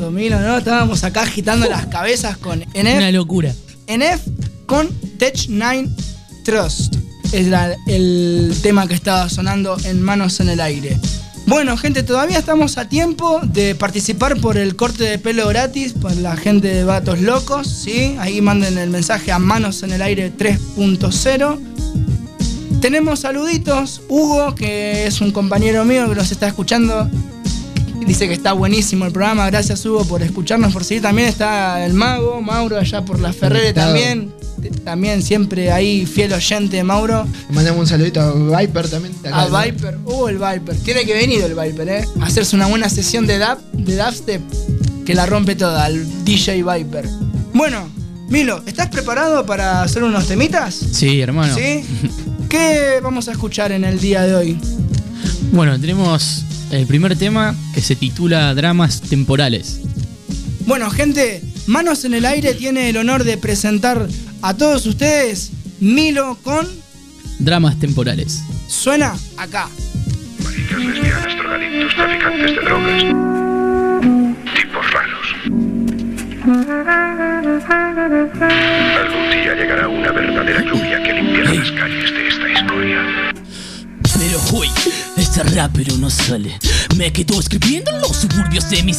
Mira, 0.00 0.40
¿no? 0.40 0.58
Estábamos 0.58 1.04
acá 1.04 1.22
agitando 1.22 1.68
las 1.68 1.86
cabezas 1.86 2.36
con 2.36 2.60
NF. 2.74 2.96
Una 2.96 3.10
locura. 3.12 3.52
NF 3.86 4.20
con 4.66 4.88
Tech 5.18 5.46
9 5.48 5.88
Trust. 6.44 6.96
Es 7.32 7.46
la- 7.48 7.76
el 7.86 8.54
tema 8.62 8.86
que 8.86 8.94
estaba 8.94 9.28
sonando 9.28 9.76
en 9.84 10.02
Manos 10.02 10.40
en 10.40 10.48
el 10.50 10.60
Aire. 10.60 10.98
Bueno, 11.46 11.76
gente, 11.76 12.02
todavía 12.04 12.38
estamos 12.38 12.78
a 12.78 12.88
tiempo 12.88 13.40
de 13.42 13.74
participar 13.74 14.36
por 14.40 14.56
el 14.56 14.76
corte 14.76 15.02
de 15.04 15.18
pelo 15.18 15.48
gratis 15.48 15.92
por 15.92 16.14
la 16.16 16.36
gente 16.36 16.68
de 16.68 16.84
Vatos 16.84 17.20
Locos, 17.20 17.66
¿sí? 17.68 18.14
Ahí 18.20 18.40
manden 18.40 18.78
el 18.78 18.90
mensaje 18.90 19.32
a 19.32 19.38
Manos 19.40 19.82
en 19.82 19.92
el 19.92 20.02
Aire 20.02 20.30
3.0. 20.30 21.58
Tenemos 22.80 23.20
saluditos. 23.20 24.02
Hugo, 24.08 24.54
que 24.54 25.06
es 25.06 25.20
un 25.20 25.30
compañero 25.32 25.84
mío 25.84 26.08
que 26.08 26.14
nos 26.14 26.30
está 26.32 26.46
escuchando, 26.48 27.08
dice 28.04 28.28
que 28.28 28.34
está 28.34 28.52
buenísimo 28.52 29.04
el 29.06 29.12
programa. 29.12 29.48
Gracias, 29.50 29.84
Hugo, 29.84 30.04
por 30.04 30.22
escucharnos, 30.22 30.72
por 30.72 30.84
seguir. 30.84 31.02
También 31.02 31.28
está 31.28 31.84
el 31.84 31.94
Mago, 31.94 32.40
Mauro, 32.40 32.78
allá 32.78 33.04
por 33.04 33.20
la 33.20 33.32
Ferrere 33.32 33.72
también. 33.72 34.32
También 34.84 35.22
siempre 35.22 35.72
ahí, 35.72 36.06
fiel 36.06 36.32
oyente, 36.32 36.82
Mauro. 36.84 37.26
Le 37.48 37.54
mandamos 37.54 37.80
un 37.80 37.86
saludito 37.86 38.20
a 38.20 38.60
Viper 38.60 38.88
también. 38.88 39.14
de 39.22 39.28
A. 39.30 39.46
Viper, 39.46 39.98
uh, 40.04 40.28
el 40.28 40.38
Viper. 40.38 40.76
Tiene 40.76 41.04
que 41.04 41.14
venir 41.14 41.42
el 41.42 41.54
Viper, 41.54 41.88
¿eh? 41.88 42.04
A 42.20 42.26
hacerse 42.26 42.54
una 42.54 42.66
buena 42.66 42.88
sesión 42.88 43.26
de, 43.26 43.38
dub, 43.38 43.58
de 43.72 43.96
dubstep 43.96 44.42
que 45.04 45.14
la 45.14 45.26
rompe 45.26 45.56
toda, 45.56 45.86
el 45.88 46.24
DJ 46.24 46.62
Viper. 46.62 47.08
Bueno, 47.52 47.88
Milo, 48.28 48.62
¿estás 48.66 48.88
preparado 48.88 49.44
para 49.44 49.82
hacer 49.82 50.04
unos 50.04 50.26
temitas? 50.26 50.74
Sí, 50.74 51.20
hermano. 51.20 51.54
¿Sí? 51.54 51.84
¿Qué 52.48 53.00
vamos 53.02 53.28
a 53.28 53.32
escuchar 53.32 53.72
en 53.72 53.84
el 53.84 53.98
día 53.98 54.22
de 54.22 54.34
hoy? 54.34 54.58
Bueno, 55.52 55.78
tenemos 55.78 56.44
el 56.72 56.86
primer 56.86 57.16
tema 57.16 57.54
que 57.74 57.82
se 57.82 57.94
titula 57.94 58.54
Dramas 58.54 59.02
Temporales. 59.02 59.80
Bueno, 60.66 60.90
gente, 60.90 61.42
Manos 61.66 62.04
en 62.04 62.14
el 62.14 62.24
Aire 62.24 62.54
tiene 62.54 62.88
el 62.88 62.96
honor 62.96 63.24
de 63.24 63.36
presentar 63.36 64.08
a 64.40 64.54
todos 64.54 64.86
ustedes 64.86 65.50
Milo 65.80 66.38
con 66.42 66.66
Dramas 67.38 67.78
Temporales. 67.78 68.42
Suena 68.68 69.14
acá. 69.36 69.68
Maricas, 70.42 70.78
lesbianas, 70.78 71.36
drogadictos, 71.36 71.94
traficantes 71.94 72.56
de 72.56 72.62
drogas. 72.62 73.02
Tipos 74.54 74.92
raros. 74.92 75.26
Algún 78.98 79.30
día 79.30 79.54
llegará 79.54 79.88
una 79.88 80.10
verdadera 80.10 80.62
lluvia 80.62 81.02
que 81.02 81.12
limpiará 81.12 81.52
las 81.52 81.70
calles 81.72 82.10
de 82.12 82.28
esta 82.28 82.48
historia. 82.48 83.32
Pero 84.18 84.40
hoy 84.52 84.68
este 85.22 85.42
rapero 85.44 85.96
no 85.98 86.10
sale. 86.10 86.58
Me 86.96 87.12
quedo 87.12 87.38
escribiendo 87.38 87.90
en 87.90 88.00
los 88.00 88.16
suburbios 88.16 88.68
de 88.68 88.82
mis 88.82 88.98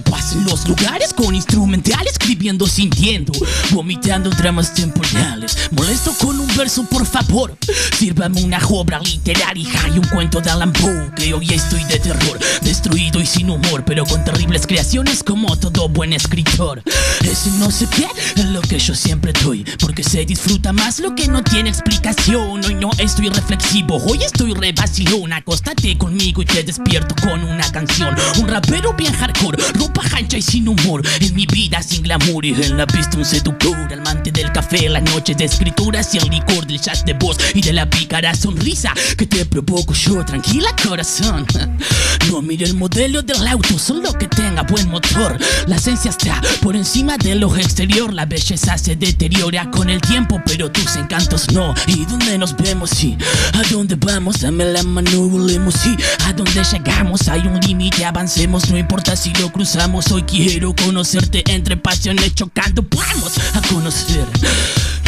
paz 0.00 0.32
en 0.32 0.44
los 0.44 0.66
lugares 0.66 1.12
con 1.12 1.34
instrumental 1.34 2.06
Escribiendo, 2.06 2.66
sintiendo, 2.66 3.32
vomitando 3.70 4.30
dramas 4.30 4.74
temporales. 4.74 5.56
Molesto 5.72 6.12
con 6.18 6.40
un 6.40 6.56
verso, 6.56 6.84
por 6.84 7.06
favor. 7.06 7.56
Sírvame 7.98 8.42
una 8.42 8.58
obra 8.68 8.98
literaria 9.00 9.68
y 9.94 9.98
un 9.98 10.04
cuento 10.06 10.40
de 10.40 10.50
Alan 10.50 10.72
Que 11.16 11.34
hoy 11.34 11.52
estoy 11.52 11.84
de 11.84 11.98
terror, 11.98 12.38
destruido 12.62 13.20
y 13.20 13.26
sin 13.26 13.50
humor 13.50 13.84
Pero 13.84 14.04
con 14.04 14.24
terribles 14.24 14.66
creaciones 14.66 15.22
como 15.22 15.56
todo 15.58 15.88
buen 15.88 16.12
escritor. 16.12 16.82
Ese 17.20 17.50
no 17.58 17.70
sé 17.70 17.86
qué 17.94 18.06
es 18.36 18.46
lo 18.46 18.62
que 18.62 18.78
yo 18.78 18.94
siempre 18.94 19.32
doy 19.42 19.64
Porque 19.80 20.02
se 20.02 20.24
disfruta 20.24 20.72
más 20.72 20.98
lo 20.98 21.14
que 21.14 21.28
no 21.28 21.42
tiene 21.42 21.68
explicación. 21.68 22.64
Hoy 22.64 22.74
no 22.74 22.90
estoy 22.98 23.28
reflexivo, 23.28 23.96
hoy 24.06 24.22
estoy 24.22 24.54
re 24.54 24.72
Acostate 25.42 25.98
conmigo 25.98 26.40
y 26.40 26.44
te 26.44 26.62
despierto 26.62 27.16
con 27.20 27.42
una 27.42 27.68
canción. 27.72 28.14
Un 28.38 28.46
rapero 28.46 28.92
bien 28.92 29.12
hardcore, 29.12 29.60
ropa 29.74 30.02
ancha 30.16 30.38
y 30.38 30.42
sin 30.42 30.68
humor. 30.68 31.02
En 31.20 31.34
mi 31.34 31.46
vida 31.46 31.82
sin 31.82 32.02
glamour 32.02 32.44
y 32.44 32.50
en 32.50 32.76
la 32.76 32.86
pista 32.86 33.18
un 33.18 33.24
seductor. 33.24 33.92
Amante 33.92 34.30
del 34.30 34.52
café, 34.52 34.88
la 34.88 35.00
noche 35.00 35.34
de 35.34 35.46
escrituras 35.46 36.14
y 36.14 36.18
el 36.18 36.28
licor 36.28 36.64
del 36.64 36.80
jazz 36.80 37.04
de 37.04 37.14
voz. 37.14 37.38
Y 37.54 37.60
de 37.60 37.72
la 37.72 37.90
pícara 37.90 38.36
sonrisa 38.36 38.94
que 39.18 39.26
te 39.26 39.44
provoco 39.44 39.94
yo 39.94 40.24
Tranquila 40.24 40.74
corazón. 40.86 41.44
No 42.30 42.40
mire 42.40 42.64
el 42.64 42.74
modelo 42.74 43.20
del 43.22 43.46
auto, 43.48 43.78
solo 43.78 44.12
que 44.12 44.28
tenga 44.28 44.62
buen 44.62 44.88
motor. 44.88 45.36
La 45.66 45.76
esencia 45.76 46.10
está 46.10 46.40
por 46.62 46.76
encima 46.76 47.18
de 47.18 47.34
lo 47.34 47.54
exterior. 47.56 48.14
La 48.14 48.26
belleza 48.26 48.78
se 48.78 48.94
deteriora 48.94 49.70
con 49.70 49.90
el 49.90 50.00
tiempo 50.00 50.40
Pero 50.46 50.70
tus 50.70 50.96
encantos 50.96 51.50
no. 51.52 51.74
¿Y 51.88 52.04
dónde 52.04 52.38
nos 52.38 52.56
vemos? 52.56 53.02
y 53.02 53.18
¿A 53.54 53.62
dónde 53.70 53.96
vamos? 53.96 54.40
Dame 54.40 54.64
la 54.66 54.82
mano, 54.82 55.31
volvemos 55.32 55.74
¿A 56.26 56.32
dónde 56.32 56.62
llegamos? 56.62 57.28
Hay 57.28 57.40
un 57.46 57.58
límite, 57.60 58.04
avancemos 58.04 58.68
No 58.70 58.78
importa 58.78 59.16
si 59.16 59.32
lo 59.34 59.50
cruzamos 59.50 60.10
Hoy 60.12 60.22
quiero 60.22 60.74
conocerte 60.74 61.42
entre 61.50 61.76
pasiones 61.76 62.34
chocando 62.34 62.84
Vamos 62.90 63.38
a 63.54 63.62
conocer 63.68 64.26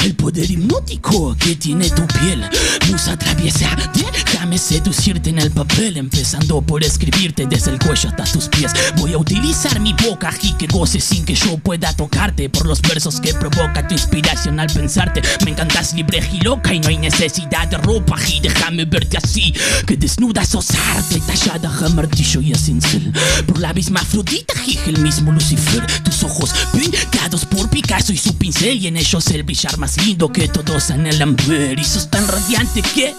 el 0.04 0.14
poder 0.14 0.50
hipnótico 0.50 1.34
que 1.36 1.56
tiene 1.56 1.88
tu 1.88 2.06
piel. 2.06 2.44
Nos 2.90 3.08
atraviesa, 3.08 3.74
déjame 3.94 4.58
seducirte 4.58 5.30
en 5.30 5.38
el 5.38 5.50
papel 5.50 5.96
Empezando 5.96 6.60
por 6.60 6.84
escribirte 6.84 7.46
desde 7.46 7.70
el 7.70 7.78
cuello 7.78 8.10
hasta 8.10 8.24
tus 8.24 8.48
pies. 8.48 8.72
Voy 8.96 9.14
a 9.14 9.18
utilizar 9.18 9.80
mi 9.80 9.94
boca 9.94 10.30
y 10.42 10.52
que 10.52 10.66
goces 10.66 11.04
sin 11.04 11.24
que 11.24 11.34
yo 11.34 11.56
pueda 11.56 11.94
tocarte 11.94 12.50
Por 12.50 12.66
los 12.66 12.82
versos 12.82 13.18
que 13.18 13.32
provoca 13.32 13.86
tu 13.88 13.94
inspiración 13.94 14.60
al 14.60 14.66
pensarte. 14.66 15.22
Me 15.44 15.52
encantas 15.52 15.94
libre 15.94 16.22
y 16.32 16.40
loca 16.40 16.74
y 16.74 16.80
no 16.80 16.88
hay 16.88 16.98
necesidad 16.98 17.66
de 17.68 17.78
ropa 17.78 18.16
Y 18.28 18.40
déjame 18.40 18.84
verte 18.84 19.16
así, 19.16 19.54
que 19.86 19.96
desnuda 19.96 20.44
sos 20.44 20.70
arte 20.96 21.20
Tallada 21.26 21.72
a 21.84 21.88
martillo 21.88 22.42
y 22.42 22.52
a 22.52 22.58
cincel. 22.58 23.12
Por 23.46 23.58
la 23.58 23.72
misma 23.72 24.00
Afrodita 24.00 24.52
y 24.66 24.78
el 24.86 24.98
mismo 24.98 25.32
Lucifer 25.32 25.86
Tus 26.02 26.22
ojos 26.24 26.54
pintados 26.72 27.46
por 27.46 27.70
Picasso 27.70 28.12
y 28.12 28.18
su 28.18 28.36
pincel 28.36 28.82
Y 28.82 28.88
en 28.88 28.98
ellos 28.98 29.26
el 29.28 29.42
brillar 29.44 29.78
más 29.78 29.93
lindo 29.98 30.30
que 30.32 30.48
todos 30.48 30.90
anhelan 30.90 31.36
ver 31.46 31.78
Y 31.78 31.84
sos 31.84 32.10
tan 32.10 32.26
radiante 32.28 32.82
que... 32.82 33.14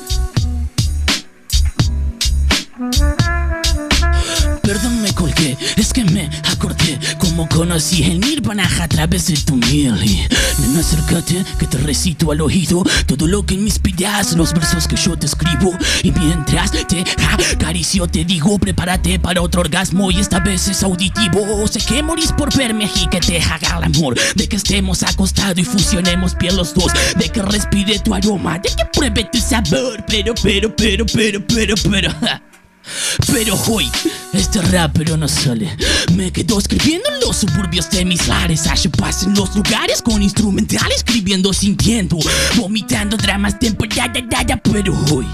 Es 5.76 5.92
que 5.92 6.04
me 6.06 6.30
acordé 6.52 6.98
como 7.20 7.48
conocí 7.50 8.04
el 8.04 8.20
Nirvana 8.20 8.70
a 8.82 8.88
través 8.88 9.28
de 9.28 9.38
tu 9.38 9.56
miel. 9.56 9.96
Y, 10.04 10.26
Nena, 10.62 10.80
acércate 10.80 11.44
que 11.60 11.68
te 11.68 11.78
recito 11.78 12.32
al 12.32 12.42
oído 12.42 12.84
todo 13.06 13.28
lo 13.28 13.46
que 13.46 13.56
me 13.56 13.64
inspiras, 13.64 14.34
los 14.34 14.54
versos 14.54 14.88
que 14.88 14.96
yo 14.96 15.18
te 15.18 15.26
escribo. 15.26 15.74
Y 16.04 16.12
mientras 16.12 16.72
te 16.72 17.04
acaricio, 17.52 18.08
te 18.08 18.24
digo, 18.24 18.58
prepárate 18.58 19.20
para 19.20 19.42
otro 19.42 19.62
orgasmo 19.62 20.10
y 20.12 20.20
esta 20.20 20.40
vez 20.40 20.68
es 20.68 20.84
auditivo. 20.84 21.68
Sé 21.68 21.80
que 21.80 22.02
morís 22.02 22.32
por 22.32 22.56
verme 22.56 22.90
y 22.96 23.08
que 23.08 23.20
te 23.20 23.42
haga 23.42 23.78
el 23.78 23.84
amor, 23.84 24.16
de 24.36 24.48
que 24.48 24.56
estemos 24.56 25.04
acostados 25.04 25.58
y 25.58 25.66
fusionemos 25.66 26.36
piel 26.36 26.56
los 26.56 26.74
dos, 26.74 26.92
de 27.18 27.30
que 27.30 27.42
respire 27.42 28.00
tu 28.00 28.14
aroma, 28.14 28.60
de 28.60 28.70
que 28.70 28.86
pruebe 28.94 29.26
tu 29.32 29.40
sabor. 29.40 30.04
Pero, 30.08 30.34
pero, 30.42 30.76
pero, 30.76 31.06
pero, 31.06 31.46
pero, 31.46 31.76
pero. 31.90 32.12
ja. 32.22 32.42
Pero 33.32 33.56
hoy, 33.68 33.90
este 34.34 34.62
rapero 34.62 35.18
no 35.18 35.28
sale. 35.28 35.76
Me 36.14 36.32
quedo 36.32 36.60
escribiendo 36.60 37.10
en 37.10 37.20
los 37.22 37.38
suburbios 37.38 37.90
de 37.90 38.06
mis 38.06 38.28
lares. 38.28 38.68
Hace 38.68 38.90
paz 38.90 39.24
en 39.24 39.34
los 39.34 39.56
lugares 39.56 40.02
con 40.02 40.22
instrumental, 40.22 40.92
escribiendo 40.92 41.54
sintiendo, 41.54 42.18
vomitando 42.56 43.18
dramas 43.18 43.58
temporada. 43.60 44.14
Pero 44.64 44.94
hoy, 45.12 45.26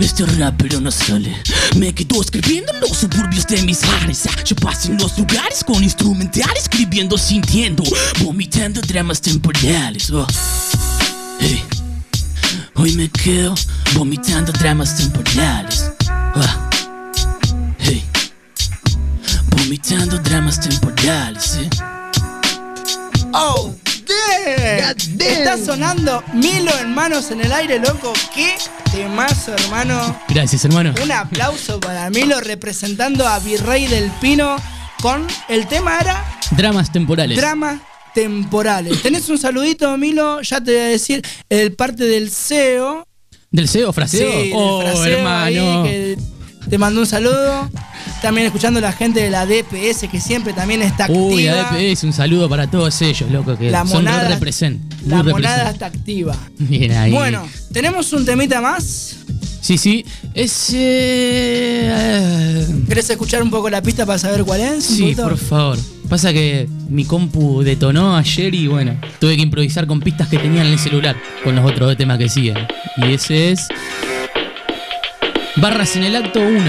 este 0.00 0.26
rapero 0.26 0.80
no 0.80 0.90
sale. 0.90 1.36
Me 1.76 1.94
quedo 1.94 2.20
escribiendo 2.20 2.72
en 2.72 2.80
los 2.80 2.96
suburbios 2.96 3.46
de 3.46 3.62
mis 3.62 3.86
lares. 3.86 4.26
Hace 4.26 4.54
paz 4.54 4.86
en 4.86 4.98
los 4.98 5.16
lugares 5.18 5.62
con 5.64 5.82
instrumental, 5.82 6.52
escribiendo 6.56 7.16
sintiendo, 7.18 7.82
vomitando 8.22 8.80
dramas 8.80 9.20
temporales. 9.20 10.10
Oh. 10.10 10.26
Hoy 12.74 12.92
me 12.92 13.08
quedo 13.08 13.54
vomitando 13.94 14.52
dramas 14.52 14.96
temporales. 14.96 15.90
Ah. 16.08 16.65
Vomitando 19.66 20.16
dramas 20.18 20.60
temporales, 20.60 21.58
¿eh? 21.60 21.68
Oh, 23.32 23.74
damn. 24.06 24.96
Está 25.20 25.58
sonando 25.58 26.22
Milo 26.34 26.70
en 26.80 26.94
manos 26.94 27.32
en 27.32 27.40
el 27.40 27.50
aire, 27.50 27.80
loco. 27.80 28.12
Qué 28.32 28.54
temazo, 28.92 29.54
hermano. 29.54 30.20
Gracias, 30.28 30.64
hermano. 30.64 30.94
Un 31.02 31.10
aplauso 31.10 31.80
para 31.80 32.08
Milo 32.10 32.40
representando 32.40 33.26
a 33.26 33.40
Virrey 33.40 33.88
del 33.88 34.08
Pino 34.20 34.54
con 35.02 35.26
el 35.48 35.66
tema 35.66 35.98
era 35.98 36.24
Dramas 36.52 36.92
temporales. 36.92 37.36
dramas 37.36 37.80
temporales. 38.14 39.02
¿Tenés 39.02 39.28
un 39.28 39.38
saludito, 39.38 39.96
Milo? 39.98 40.42
Ya 40.42 40.62
te 40.62 40.70
voy 40.70 40.80
a 40.80 40.86
decir, 40.86 41.26
el 41.48 41.72
parte 41.72 42.04
del 42.04 42.30
CEO. 42.30 43.04
¿Del 43.50 43.68
CEO, 43.68 43.92
fraseo? 43.92 44.30
Sí, 44.30 44.52
oh, 44.54 44.80
fraseo 44.82 45.18
hermano. 45.18 45.42
ahí, 45.42 45.56
que 45.82 46.18
te 46.70 46.78
mandó 46.78 47.00
un 47.00 47.06
saludo. 47.06 47.68
También 48.22 48.46
escuchando 48.46 48.78
a 48.78 48.82
la 48.82 48.92
gente 48.92 49.20
de 49.20 49.30
la 49.30 49.46
DPS 49.46 50.08
que 50.10 50.20
siempre 50.20 50.52
también 50.52 50.82
está 50.82 51.04
activa. 51.04 51.20
Uy, 51.26 51.44
la 51.44 51.70
DPS, 51.70 52.04
un 52.04 52.12
saludo 52.12 52.48
para 52.48 52.66
todos 52.68 53.00
ellos, 53.02 53.30
loco, 53.30 53.56
que 53.56 53.70
La 53.70 53.80
son 53.86 54.04
monada- 54.04 54.24
re 54.28 54.34
represent. 54.34 54.80
La 55.06 55.22
monada 55.22 55.70
está 55.70 55.86
activa. 55.86 56.36
Bien 56.58 56.92
ahí. 56.92 57.12
Bueno, 57.12 57.46
tenemos 57.72 58.12
un 58.12 58.24
temita 58.24 58.60
más. 58.60 59.16
Sí, 59.60 59.78
sí. 59.78 60.04
Es. 60.34 60.70
eh, 60.74 62.66
¿Querés 62.88 63.10
escuchar 63.10 63.42
un 63.42 63.50
poco 63.50 63.68
la 63.70 63.82
pista 63.82 64.06
para 64.06 64.18
saber 64.18 64.44
cuál 64.44 64.60
es? 64.60 64.90
¿Un 64.90 64.96
Sí, 64.96 65.14
por 65.14 65.36
favor. 65.36 65.78
Pasa 66.08 66.32
que 66.32 66.68
mi 66.88 67.04
compu 67.04 67.62
detonó 67.62 68.16
ayer 68.16 68.54
y 68.54 68.68
bueno, 68.68 68.96
tuve 69.20 69.34
que 69.36 69.42
improvisar 69.42 69.86
con 69.88 70.00
pistas 70.00 70.28
que 70.28 70.38
tenía 70.38 70.60
en 70.62 70.68
el 70.68 70.78
celular, 70.78 71.16
con 71.42 71.56
los 71.56 71.64
otros 71.64 71.88
dos 71.88 71.96
temas 71.96 72.18
que 72.18 72.28
siguen. 72.28 72.56
Y 72.98 73.12
ese 73.14 73.52
es. 73.52 73.60
Barras 75.56 75.96
en 75.96 76.04
el 76.04 76.14
acto 76.16 76.38
1, 76.40 76.60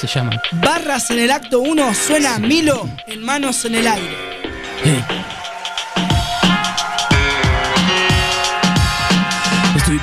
se 0.00 0.06
llama. 0.06 0.40
Barras 0.52 1.10
en 1.10 1.18
el 1.18 1.30
acto 1.30 1.60
1 1.60 1.94
suena 1.94 2.38
Milo 2.38 2.88
en 3.06 3.22
manos 3.22 3.64
en 3.66 3.74
el 3.74 3.86
aire. 3.86 4.16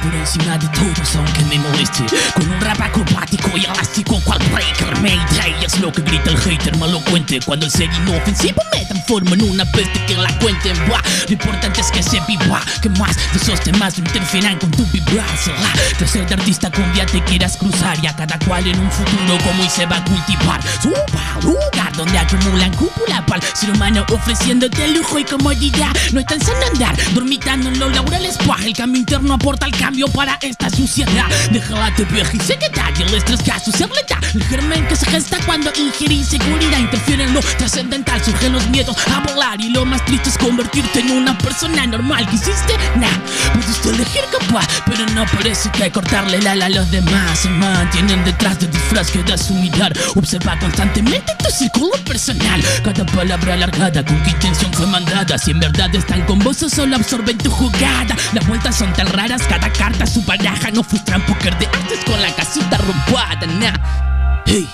Por 0.03 0.13
encima 0.15 0.57
de 0.57 0.67
todos 0.69 1.15
aunque 1.15 1.43
me 1.45 1.59
moleste 1.59 2.05
Con 2.33 2.49
un 2.49 2.61
rap 2.61 2.81
acrobático 2.81 3.57
y 3.57 3.65
elástico 3.65 4.19
cual 4.23 4.39
breaker 4.51 4.97
Mayday. 5.01 5.55
Es 5.65 5.79
lo 5.79 5.91
que 5.91 6.01
grita 6.01 6.31
el 6.31 6.37
hater 6.37 6.77
malocuente. 6.77 7.39
Cuando 7.45 7.65
el 7.65 7.71
ser 7.71 7.89
inofensivo 7.93 8.61
me 8.71 8.85
transforma 8.85 9.31
en 9.31 9.43
una 9.43 9.65
peste 9.65 10.05
que 10.05 10.15
la 10.15 10.37
cuenten 10.39 10.77
Buah, 10.87 11.01
Lo 11.27 11.33
importante 11.33 11.81
es 11.81 11.91
que 11.91 12.03
se 12.03 12.19
viva. 12.27 12.61
Que 12.81 12.89
más 12.89 13.15
de 13.15 13.39
esos 13.39 13.59
temas 13.61 13.97
interfieran 13.97 14.57
con 14.59 14.71
tu 14.71 14.85
vibración 14.87 15.55
Que 15.97 16.07
ser 16.07 16.27
de 16.27 16.35
artista 16.35 16.71
con 16.71 16.91
día 16.93 17.05
te 17.05 17.23
quieras 17.23 17.57
cruzar. 17.57 17.97
Y 18.03 18.07
a 18.07 18.15
cada 18.15 18.37
cual 18.39 18.67
en 18.67 18.79
un 18.79 18.91
futuro 18.91 19.37
como 19.43 19.63
y 19.63 19.69
se 19.69 19.85
va 19.85 19.97
a 19.97 20.03
cultivar 20.03 20.61
Suba 20.81 20.97
al 21.35 21.43
lugar 21.43 21.95
donde 21.95 22.17
acumulan 22.17 22.73
cúpula 22.75 23.25
para 23.25 23.45
el 23.45 23.55
ser 23.55 23.71
humano 23.71 24.05
ofreciéndote 24.11 24.87
lujo 24.89 25.19
y 25.19 25.23
comodidad. 25.23 25.91
No 26.13 26.19
están 26.19 26.39
en 26.41 26.63
andar, 26.71 26.95
dormitando 27.13 27.69
en 27.69 27.79
los 27.79 27.93
laureles 27.93 28.37
Buah, 28.45 28.63
El 28.65 28.73
cambio 28.73 28.99
interno 28.99 29.33
aporta 29.33 29.65
el 29.65 29.75
cambio 29.87 30.07
para 30.09 30.37
esta 30.41 30.69
suciedad. 30.69 31.27
Déjala 31.49 31.95
te 31.95 32.03
vieja 32.05 32.31
y 32.33 32.39
secretaria, 32.41 33.05
el 33.05 33.13
estrés 33.13 33.41
caso 33.41 33.71
ser 33.71 33.89
letal 33.89 34.19
El 34.33 34.43
germen 34.43 34.85
que 34.87 34.97
se 34.97 35.05
gesta 35.05 35.37
cuando 35.45 35.71
ingiere 35.77 36.15
inseguridad 36.15 36.79
Interfiere 36.79 37.23
en 37.23 37.33
lo 37.33 37.39
trascendental, 37.39 38.21
surgen 38.21 38.51
los 38.51 38.67
miedos 38.67 38.97
a 39.07 39.21
volar 39.21 39.61
Y 39.61 39.69
lo 39.69 39.85
más 39.85 40.03
triste 40.03 40.29
es 40.29 40.37
convertirte 40.37 40.99
en 40.99 41.11
una 41.11 41.37
persona 41.37 41.87
normal. 41.87 42.27
¿Qué 42.29 42.35
hiciste? 42.35 42.73
Nah, 42.97 43.07
pudiste 43.53 43.89
elegir 43.89 44.23
capaz 44.29 44.67
Pero 44.87 45.05
no 45.15 45.25
parece 45.25 45.71
que 45.71 45.89
cortarle 45.89 46.41
la 46.41 46.51
ala 46.51 46.65
a 46.65 46.69
los 46.69 46.91
demás. 46.91 47.39
Se 47.39 47.49
mantienen 47.49 48.25
detrás 48.25 48.59
del 48.59 48.71
disfraz 48.71 49.09
que 49.09 49.23
da 49.23 49.37
su 49.37 49.53
mirar. 49.53 49.93
Observa 50.15 50.59
constantemente 50.59 51.33
tu 51.39 51.49
círculo 51.49 51.93
personal. 52.03 52.61
Cada 52.83 53.05
palabra 53.05 53.53
alargada 53.53 54.03
con 54.03 54.21
qué 54.23 54.31
intención 54.31 54.73
fue 54.73 54.87
mandada. 54.87 55.37
Si 55.37 55.51
en 55.51 55.61
verdad 55.61 55.95
están 55.95 56.25
con 56.25 56.39
vos 56.39 56.57
solo 56.57 56.97
absorben 56.97 57.37
tu 57.37 57.49
jugada. 57.49 58.15
Las 58.33 58.45
vueltas 58.47 58.75
son 58.75 58.91
tan 58.93 59.07
raras, 59.07 59.43
cada 59.47 59.71
carta 59.77 60.05
su 60.05 60.21
baraja 60.23 60.71
No 60.71 60.83
frustran 60.83 61.25
póker 61.25 61.57
de 61.57 61.67
artes 61.67 61.99
con 62.05 62.21
la 62.21 62.33
casita 62.35 62.77
rompada 62.77 63.47
Nah, 63.47 64.43
hey 64.45 64.67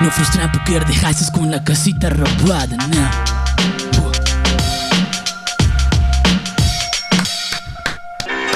No 0.00 0.10
frustran 0.10 0.50
póker 0.52 0.84
de 0.86 1.06
haces 1.06 1.30
con 1.30 1.50
la 1.50 1.62
casita 1.62 2.10
robada 2.10 2.76
Nah 2.88 3.42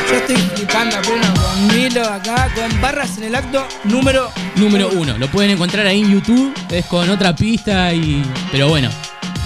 Yo 0.08 0.14
estoy 0.14 0.36
flipando 0.36 0.96
a 0.96 1.02
pleno 1.02 1.34
con 1.34 1.66
Milo 1.76 2.04
acá, 2.08 2.48
con 2.54 2.80
barras 2.80 3.18
en 3.18 3.24
el 3.24 3.34
acto 3.34 3.66
número. 3.84 4.30
Número 4.54 4.88
1. 4.90 5.18
Lo 5.18 5.28
pueden 5.28 5.50
encontrar 5.50 5.84
ahí 5.84 6.00
en 6.00 6.12
YouTube. 6.12 6.54
Es 6.70 6.86
con 6.86 7.10
otra 7.10 7.34
pista 7.34 7.92
y. 7.92 8.22
Pero 8.52 8.68
bueno, 8.68 8.88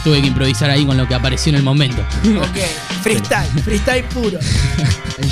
tuve 0.05 0.21
que 0.21 0.27
improvisar 0.27 0.69
ahí 0.69 0.85
con 0.85 0.99
lo 0.99 1.09
que 1.09 1.15
apareció 1.15 1.49
en 1.49 1.57
el 1.57 1.63
momento. 1.63 2.03
Ok, 2.03 2.59
freestyle, 3.03 3.49
freestyle 3.65 4.05
puro. 4.05 4.39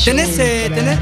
¿Tenés, 0.04 0.38
eh, 0.38 0.70
tenés, 0.74 0.98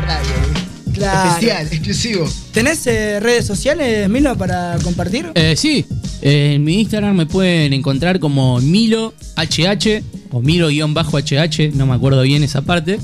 Claro. 0.97 1.29
Especial, 1.31 1.67
exclusivo. 1.67 2.31
¿Tenés 2.53 2.87
eh, 2.87 3.21
redes 3.21 3.47
sociales, 3.47 4.09
Milo, 4.09 4.37
para 4.37 4.79
compartir? 4.83 5.31
Eh, 5.35 5.55
sí, 5.57 5.85
eh, 6.23 6.53
en 6.55 6.65
mi 6.65 6.81
Instagram 6.81 7.15
me 7.15 7.27
pueden 7.27 7.75
encontrar 7.75 8.19
como 8.19 8.61
Milo 8.61 9.13
HH 9.37 10.03
o 10.31 10.41
Milo-HH, 10.41 11.73
no 11.75 11.87
me 11.87 11.95
acuerdo 11.95 12.23
bien 12.23 12.43
esa 12.43 12.63
parte. 12.63 12.99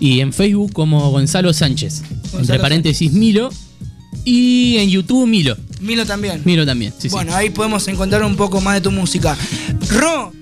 Y 0.00 0.20
en 0.20 0.32
Facebook 0.32 0.72
como 0.72 1.10
Gonzalo 1.10 1.52
Sánchez. 1.52 2.02
entre 2.36 2.58
paréntesis 2.58 3.12
Milo. 3.12 3.50
Y 4.24 4.78
en 4.78 4.90
YouTube 4.90 5.28
Milo. 5.28 5.56
Milo 5.80 6.04
también. 6.04 6.42
Milo 6.44 6.66
también, 6.66 6.92
sí, 6.98 7.08
sí. 7.08 7.08
bueno, 7.10 7.34
ahí 7.36 7.50
podemos 7.50 7.86
encontrar 7.86 8.24
un 8.24 8.34
poco 8.34 8.60
más 8.60 8.74
de 8.74 8.80
tu 8.80 8.90
música. 8.90 9.36
Ro, 9.90 10.32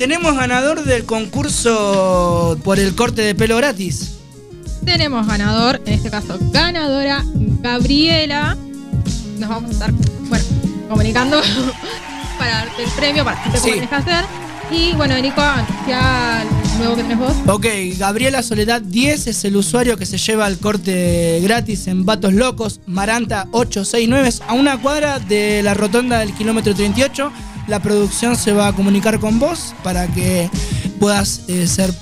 tenemos 0.00 0.34
ganador 0.34 0.82
del 0.84 1.04
concurso 1.04 2.58
por 2.64 2.78
el 2.78 2.94
corte 2.94 3.20
de 3.20 3.34
pelo 3.34 3.58
gratis. 3.58 4.12
Tenemos 4.82 5.26
ganador, 5.26 5.78
en 5.84 5.92
este 5.92 6.10
caso 6.10 6.38
ganadora 6.50 7.22
Gabriela. 7.60 8.56
Nos 9.38 9.50
vamos 9.50 9.68
a 9.68 9.72
estar, 9.74 9.92
bueno, 9.92 10.44
comunicando 10.88 11.42
para 12.38 12.50
darte 12.50 12.82
el 12.82 12.90
premio, 12.92 13.24
para 13.26 13.44
que 13.44 13.50
te 13.50 13.58
Sí. 13.58 13.72
que 13.72 13.94
hacer. 13.94 14.24
Y 14.70 14.92
bueno, 14.92 15.18
Nico, 15.20 15.42
el 15.42 16.78
nuevo 16.78 16.96
que 16.96 17.02
tenés 17.02 17.18
vos. 17.18 17.34
Ok, 17.48 17.66
Gabriela 17.98 18.42
Soledad 18.42 18.80
10 18.80 19.26
es 19.26 19.44
el 19.44 19.54
usuario 19.54 19.98
que 19.98 20.06
se 20.06 20.16
lleva 20.16 20.46
el 20.46 20.56
corte 20.56 21.40
gratis 21.42 21.88
en 21.88 22.06
Vatos 22.06 22.32
Locos, 22.32 22.80
Maranta 22.86 23.48
869, 23.50 24.28
es 24.28 24.40
a 24.48 24.54
una 24.54 24.80
cuadra 24.80 25.18
de 25.18 25.62
la 25.62 25.74
rotonda 25.74 26.20
del 26.20 26.32
kilómetro 26.32 26.74
38. 26.74 27.30
La 27.70 27.80
producción 27.80 28.36
se 28.36 28.52
va 28.52 28.66
a 28.66 28.72
comunicar 28.74 29.20
con 29.20 29.38
vos 29.38 29.74
para 29.84 30.08
que 30.08 30.50
puedas 30.98 31.42
eh, 31.46 31.68
ser. 31.68 31.94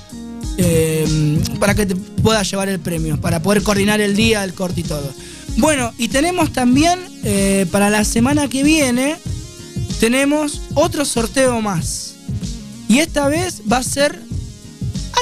eh, 0.57 1.39
para 1.59 1.75
que 1.75 1.85
te 1.85 1.95
puedas 1.95 2.49
llevar 2.49 2.69
el 2.69 2.79
premio, 2.79 3.21
para 3.21 3.39
poder 3.39 3.61
coordinar 3.61 4.01
el 4.01 4.15
día, 4.15 4.43
el 4.43 4.55
corte 4.55 4.81
y 4.81 4.83
todo. 4.83 5.13
Bueno, 5.57 5.93
y 5.99 6.07
tenemos 6.07 6.51
también 6.53 6.99
eh, 7.23 7.67
para 7.71 7.91
la 7.91 8.03
semana 8.03 8.47
que 8.47 8.63
viene, 8.63 9.17
tenemos 9.99 10.61
otro 10.73 11.05
sorteo 11.05 11.61
más. 11.61 12.15
Y 12.87 12.97
esta 12.97 13.27
vez 13.27 13.61
va 13.71 13.77
a 13.77 13.83
ser 13.83 14.19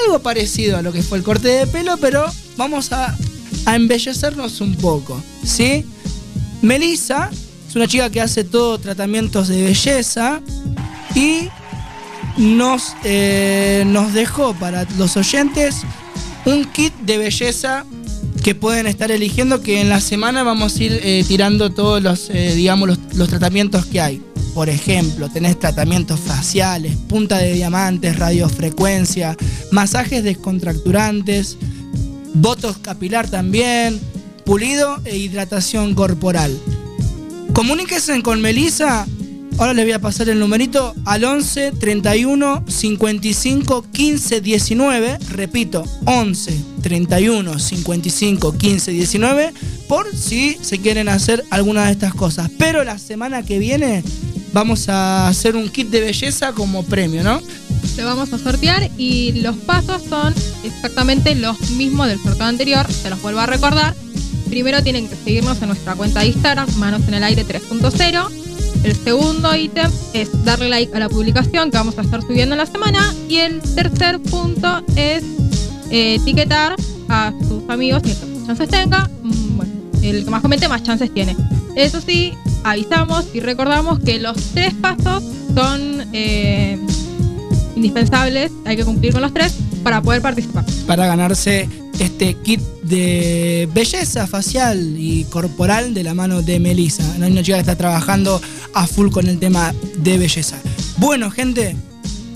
algo 0.02 0.20
parecido 0.20 0.78
a 0.78 0.82
lo 0.82 0.92
que 0.92 1.02
fue 1.02 1.18
el 1.18 1.24
corte 1.24 1.48
de 1.48 1.66
pelo, 1.66 1.98
pero 1.98 2.24
vamos 2.56 2.90
a, 2.92 3.14
a 3.66 3.76
embellecernos 3.76 4.62
un 4.62 4.76
poco, 4.76 5.22
¿sí? 5.44 5.84
Melissa 6.62 7.30
una 7.78 7.86
chica 7.86 8.10
que 8.10 8.20
hace 8.20 8.44
todo 8.44 8.78
tratamientos 8.78 9.48
de 9.48 9.62
belleza 9.62 10.40
y 11.14 11.48
nos, 12.36 12.94
eh, 13.04 13.84
nos 13.86 14.12
dejó 14.12 14.52
para 14.54 14.84
los 14.96 15.16
oyentes 15.16 15.82
un 16.44 16.64
kit 16.64 16.92
de 17.00 17.18
belleza 17.18 17.84
que 18.42 18.54
pueden 18.54 18.86
estar 18.86 19.10
eligiendo 19.12 19.60
que 19.60 19.80
en 19.80 19.88
la 19.88 20.00
semana 20.00 20.42
vamos 20.42 20.76
a 20.76 20.82
ir 20.82 21.00
eh, 21.02 21.24
tirando 21.26 21.70
todos 21.70 22.02
los, 22.02 22.30
eh, 22.30 22.54
digamos, 22.56 22.88
los, 22.88 22.98
los 23.14 23.28
tratamientos 23.28 23.86
que 23.86 24.00
hay. 24.00 24.22
Por 24.54 24.68
ejemplo, 24.68 25.28
tenés 25.28 25.58
tratamientos 25.58 26.18
faciales, 26.18 26.96
punta 27.08 27.38
de 27.38 27.52
diamantes, 27.52 28.18
radiofrecuencia, 28.18 29.36
masajes 29.70 30.24
descontracturantes, 30.24 31.58
botox 32.34 32.78
capilar 32.78 33.30
también, 33.30 34.00
pulido 34.44 34.98
e 35.04 35.16
hidratación 35.16 35.94
corporal. 35.94 36.58
Comuníquense 37.58 38.22
con 38.22 38.40
Melissa. 38.40 39.04
Ahora 39.58 39.74
les 39.74 39.84
voy 39.84 39.92
a 39.92 39.98
pasar 39.98 40.28
el 40.28 40.38
numerito 40.38 40.94
al 41.04 41.24
11 41.24 41.72
31 41.72 42.62
55 42.68 43.84
15 43.90 44.40
19. 44.40 45.18
Repito, 45.30 45.82
11 46.04 46.56
31 46.82 47.58
55 47.58 48.56
15 48.56 48.92
19. 48.92 49.52
Por 49.88 50.14
si 50.14 50.56
se 50.62 50.78
quieren 50.78 51.08
hacer 51.08 51.44
alguna 51.50 51.86
de 51.86 51.90
estas 51.90 52.14
cosas. 52.14 52.48
Pero 52.58 52.84
la 52.84 52.96
semana 52.96 53.42
que 53.42 53.58
viene 53.58 54.04
vamos 54.52 54.88
a 54.88 55.26
hacer 55.26 55.56
un 55.56 55.68
kit 55.68 55.88
de 55.88 56.00
belleza 56.00 56.52
como 56.52 56.84
premio, 56.84 57.24
¿no? 57.24 57.42
Lo 57.96 58.04
vamos 58.04 58.32
a 58.32 58.38
sortear 58.38 58.88
y 58.96 59.32
los 59.32 59.56
pasos 59.56 60.02
son 60.08 60.32
exactamente 60.62 61.34
los 61.34 61.70
mismos 61.72 62.06
del 62.06 62.22
sorteo 62.22 62.46
anterior. 62.46 62.86
Se 62.92 63.10
los 63.10 63.20
vuelvo 63.20 63.40
a 63.40 63.46
recordar. 63.46 63.96
Primero 64.48 64.82
tienen 64.82 65.08
que 65.08 65.16
seguirnos 65.16 65.60
en 65.62 65.68
nuestra 65.68 65.94
cuenta 65.94 66.20
de 66.20 66.28
Instagram, 66.28 66.68
Manos 66.76 67.02
en 67.08 67.14
el 67.14 67.24
Aire 67.24 67.44
3.0. 67.46 68.28
El 68.84 68.96
segundo 68.96 69.54
ítem 69.56 69.90
es 70.12 70.28
darle 70.44 70.68
like 70.68 70.94
a 70.96 71.00
la 71.00 71.08
publicación 71.08 71.70
que 71.70 71.76
vamos 71.76 71.98
a 71.98 72.02
estar 72.02 72.22
subiendo 72.22 72.54
en 72.54 72.58
la 72.58 72.66
semana. 72.66 73.14
Y 73.28 73.36
el 73.38 73.60
tercer 73.60 74.20
punto 74.20 74.82
es 74.96 75.22
eh, 75.90 76.16
etiquetar 76.20 76.76
a 77.08 77.32
sus 77.46 77.68
amigos 77.68 78.02
y 78.04 78.08
más 78.08 78.46
chances 78.46 78.68
tenga. 78.68 79.10
mm, 79.22 79.56
Bueno, 79.56 79.72
el 80.02 80.24
que 80.24 80.30
más 80.30 80.42
comente 80.42 80.68
más 80.68 80.82
chances 80.82 81.12
tiene. 81.12 81.36
Eso 81.74 82.00
sí, 82.00 82.32
avisamos 82.64 83.26
y 83.34 83.40
recordamos 83.40 83.98
que 84.00 84.18
los 84.18 84.36
tres 84.54 84.74
pasos 84.74 85.22
son 85.54 86.06
eh, 86.12 86.78
indispensables. 87.76 88.50
Hay 88.64 88.76
que 88.76 88.84
cumplir 88.84 89.12
con 89.12 89.22
los 89.22 89.32
tres 89.32 89.54
para 89.82 90.00
poder 90.02 90.22
participar. 90.22 90.64
Para 90.86 91.06
ganarse 91.06 91.68
este 91.98 92.34
kit 92.34 92.60
de 92.88 93.68
belleza 93.72 94.26
facial 94.26 94.96
y 94.98 95.24
corporal 95.24 95.94
de 95.94 96.02
la 96.04 96.14
mano 96.14 96.42
de 96.42 96.58
Melissa. 96.60 97.04
Una 97.16 97.42
chica 97.42 97.56
que 97.56 97.60
está 97.60 97.76
trabajando 97.76 98.40
a 98.74 98.86
full 98.86 99.10
con 99.10 99.26
el 99.28 99.38
tema 99.38 99.74
de 99.98 100.18
belleza. 100.18 100.56
Bueno, 100.98 101.30
gente, 101.30 101.76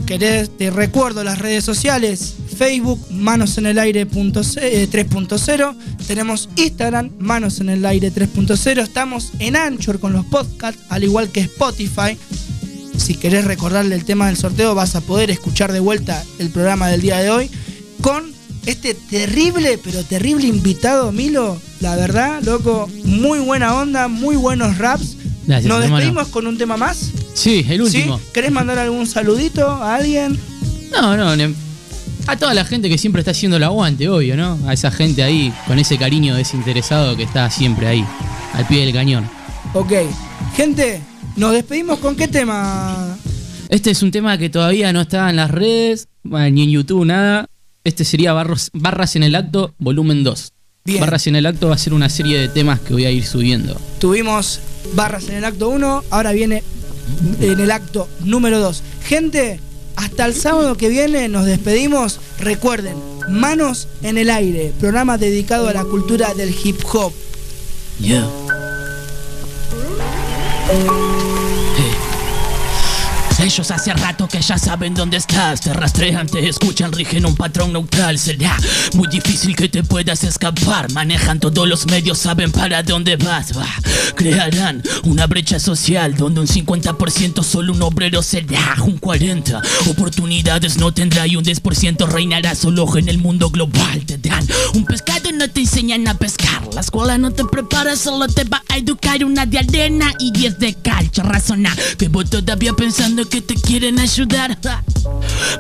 querés, 0.07 0.51
te 0.57 0.71
recuerdo 0.71 1.25
las 1.25 1.39
redes 1.39 1.65
sociales. 1.65 2.35
Facebook, 2.57 3.01
Manos 3.11 3.57
en 3.59 3.67
el 3.67 3.79
Aire 3.79 4.05
punto 4.07 4.45
ce- 4.45 4.83
eh, 4.83 4.87
3.0. 4.89 5.75
Tenemos 6.07 6.49
Instagram, 6.57 7.11
Manos 7.19 7.61
en 7.61 7.71
el 7.71 7.85
Aire 7.87 8.11
3.0. 8.13 8.83
Estamos 8.83 9.31
en 9.39 9.57
Anchor 9.57 9.99
con 9.99 10.13
los 10.13 10.25
podcasts, 10.27 10.81
al 10.91 11.03
igual 11.03 11.31
que 11.31 11.41
Spotify. 11.41 12.17
Si 12.97 13.15
querés 13.15 13.47
recordarle 13.47 13.95
el 13.95 14.05
tema 14.05 14.27
del 14.27 14.37
sorteo, 14.37 14.75
vas 14.75 14.95
a 14.95 15.01
poder 15.01 15.31
escuchar 15.31 15.73
de 15.73 15.81
vuelta 15.81 16.23
el 16.39 16.51
programa 16.51 16.89
del 16.89 17.01
día 17.01 17.19
de 17.19 17.31
hoy 17.31 17.51
con 18.03 18.33
este 18.67 18.95
terrible, 18.95 19.79
pero 19.83 20.05
terrible 20.05 20.47
invitado, 20.47 21.13
Milo. 21.13 21.61
La 21.81 21.97
verdad, 21.97 22.43
loco, 22.43 22.89
muy 23.05 23.39
buena 23.41 23.75
onda, 23.75 24.09
muy 24.09 24.37
buenos 24.37 24.79
raps. 24.79 25.17
Gracias, 25.47 25.69
Nos 25.69 25.83
hermano. 25.83 25.97
despedimos 25.97 26.29
con 26.29 26.47
un 26.47 26.57
tema 26.57 26.77
más. 26.77 27.11
Sí, 27.35 27.67
el 27.69 27.83
último. 27.83 28.19
¿Sí? 28.19 28.25
¿Querés 28.33 28.53
mandar 28.53 28.79
algún 28.79 29.07
saludito 29.07 29.67
a 29.69 29.97
alguien? 29.97 30.39
No, 30.93 31.17
no, 31.17 31.55
a 32.27 32.37
toda 32.37 32.55
la 32.55 32.65
gente 32.65 32.89
que 32.89 32.99
siempre 32.99 33.21
está 33.21 33.33
haciendo 33.33 33.57
el 33.57 33.65
aguante, 33.65 34.09
obvio, 34.09 34.37
¿no? 34.37 34.59
A 34.67 34.73
esa 34.73 34.91
gente 34.91 35.23
ahí, 35.23 35.53
con 35.67 35.79
ese 35.79 35.99
cariño 35.99 36.37
desinteresado 36.37 37.17
que 37.17 37.25
está 37.25 37.51
siempre 37.51 37.89
ahí, 37.89 38.05
al 38.53 38.67
pie 38.67 38.85
del 38.85 38.95
cañón. 38.95 39.29
Ok. 39.75 39.93
Gente, 40.57 41.01
nos 41.37 41.53
despedimos 41.53 41.99
con 41.99 42.15
qué 42.15 42.29
tema. 42.29 43.17
Este 43.69 43.91
es 43.91 44.03
un 44.03 44.11
tema 44.11 44.39
que 44.39 44.51
todavía 44.51 44.93
no 44.93 45.01
está 45.01 45.31
en 45.31 45.37
las 45.37 45.51
redes, 45.51 46.09
ni 46.23 46.63
en 46.63 46.71
YouTube, 46.71 47.05
nada. 47.07 47.47
Este 47.85 48.05
sería 48.05 48.33
Barros- 48.33 48.71
Barras 48.73 49.17
en 49.17 49.23
el 49.23 49.35
Acto, 49.35 49.75
volumen 49.79 50.23
2. 50.25 50.53
Bien. 50.85 51.01
Barras 51.01 51.27
en 51.27 51.37
el 51.37 51.47
Acto 51.47 51.69
va 51.69 51.75
a 51.75 51.79
ser 51.79 51.95
una 51.95 52.09
serie 52.09 52.39
de 52.39 52.49
temas 52.49 52.81
que 52.81 52.93
voy 52.93 53.05
a 53.05 53.11
ir 53.11 53.25
subiendo. 53.25 53.81
Tuvimos 54.01 54.61
barras 54.95 55.29
en 55.29 55.37
el 55.37 55.45
acto 55.45 55.69
1, 55.69 56.03
ahora 56.11 56.33
viene 56.33 56.63
en 57.41 57.61
el 57.61 57.71
acto 57.71 58.09
número 58.25 58.59
2. 58.61 58.83
Gente, 59.05 59.61
hasta 59.97 60.25
el 60.27 60.35
sábado 60.35 60.77
que 60.77 60.89
viene 60.89 61.29
nos 61.29 61.47
despedimos. 61.47 62.19
Recuerden, 62.39 62.97
Manos 63.29 63.87
en 64.03 64.19
el 64.19 64.29
Aire, 64.31 64.73
programa 64.81 65.19
dedicado 65.19 65.69
a 65.69 65.73
la 65.73 65.85
cultura 65.85 66.35
del 66.35 66.53
hip 66.65 66.81
hop. 66.93 67.13
Yeah. 68.01 68.29
Ellos 73.43 73.73
hace 73.73 73.93
rato 73.93 74.29
que 74.29 74.41
ya 74.41 74.57
saben 74.57 74.95
dónde 74.95 75.17
estás. 75.17 75.63
Te 75.63 75.73
rastrean, 75.73 76.29
te 76.29 76.49
escuchan, 76.49 76.93
rigen 76.93 77.27
un 77.27 77.35
patrón 77.35 77.73
neutral. 77.73 78.17
Será 78.17 78.57
muy 78.95 79.09
difícil 79.09 79.57
que 79.57 79.69
te 79.69 79.83
puedas 79.83 80.23
escapar. 80.23 80.93
Manejan 80.93 81.41
todos 81.41 81.69
los 81.69 81.87
medios, 81.87 82.19
saben 82.19 82.53
para 82.53 82.85
dónde 82.85 83.17
vas. 83.17 83.53
Crearán 84.15 84.81
una 85.03 85.27
brecha 85.27 85.59
social 85.59 86.15
Donde 86.15 86.41
un 86.41 86.47
50% 86.47 87.43
solo 87.43 87.73
un 87.73 87.83
obrero 87.83 88.23
será 88.23 88.77
Un 88.85 89.01
40% 89.01 89.91
oportunidades 89.91 90.77
no 90.77 90.93
tendrá 90.93 91.27
Y 91.27 91.37
un 91.37 91.45
10% 91.45 92.07
reinará 92.09 92.55
solo 92.55 92.97
en 92.97 93.09
el 93.09 93.19
mundo 93.19 93.51
global. 93.51 94.05
Te 94.07 94.19
dan 94.19 94.47
un 94.75 94.85
pescado 94.85 95.31
y 95.31 95.33
no 95.33 95.51
te 95.51 95.61
enseñan 95.61 96.07
a 96.07 96.15
pescar. 96.15 96.63
La 96.75 96.81
escuela 96.81 97.19
no 97.19 97.33
te 97.33 97.45
prepara, 97.45 97.97
solo 97.97 98.29
te 98.29 98.45
va 98.45 98.63
a 98.69 98.79
educar 98.79 99.25
Una 99.25 99.47
de 99.47 99.59
arena 99.59 100.13
y 100.21 100.31
10 100.31 100.61
de 100.61 100.75
calcha 100.75 101.25
Razona 101.25 101.75
que 101.99 102.09
todavía 102.09 102.73
pensando 102.75 103.25
que 103.33 103.41
te 103.41 103.55
quieren 103.55 103.99
ayudar. 103.99 104.59
Ja. 104.63 104.85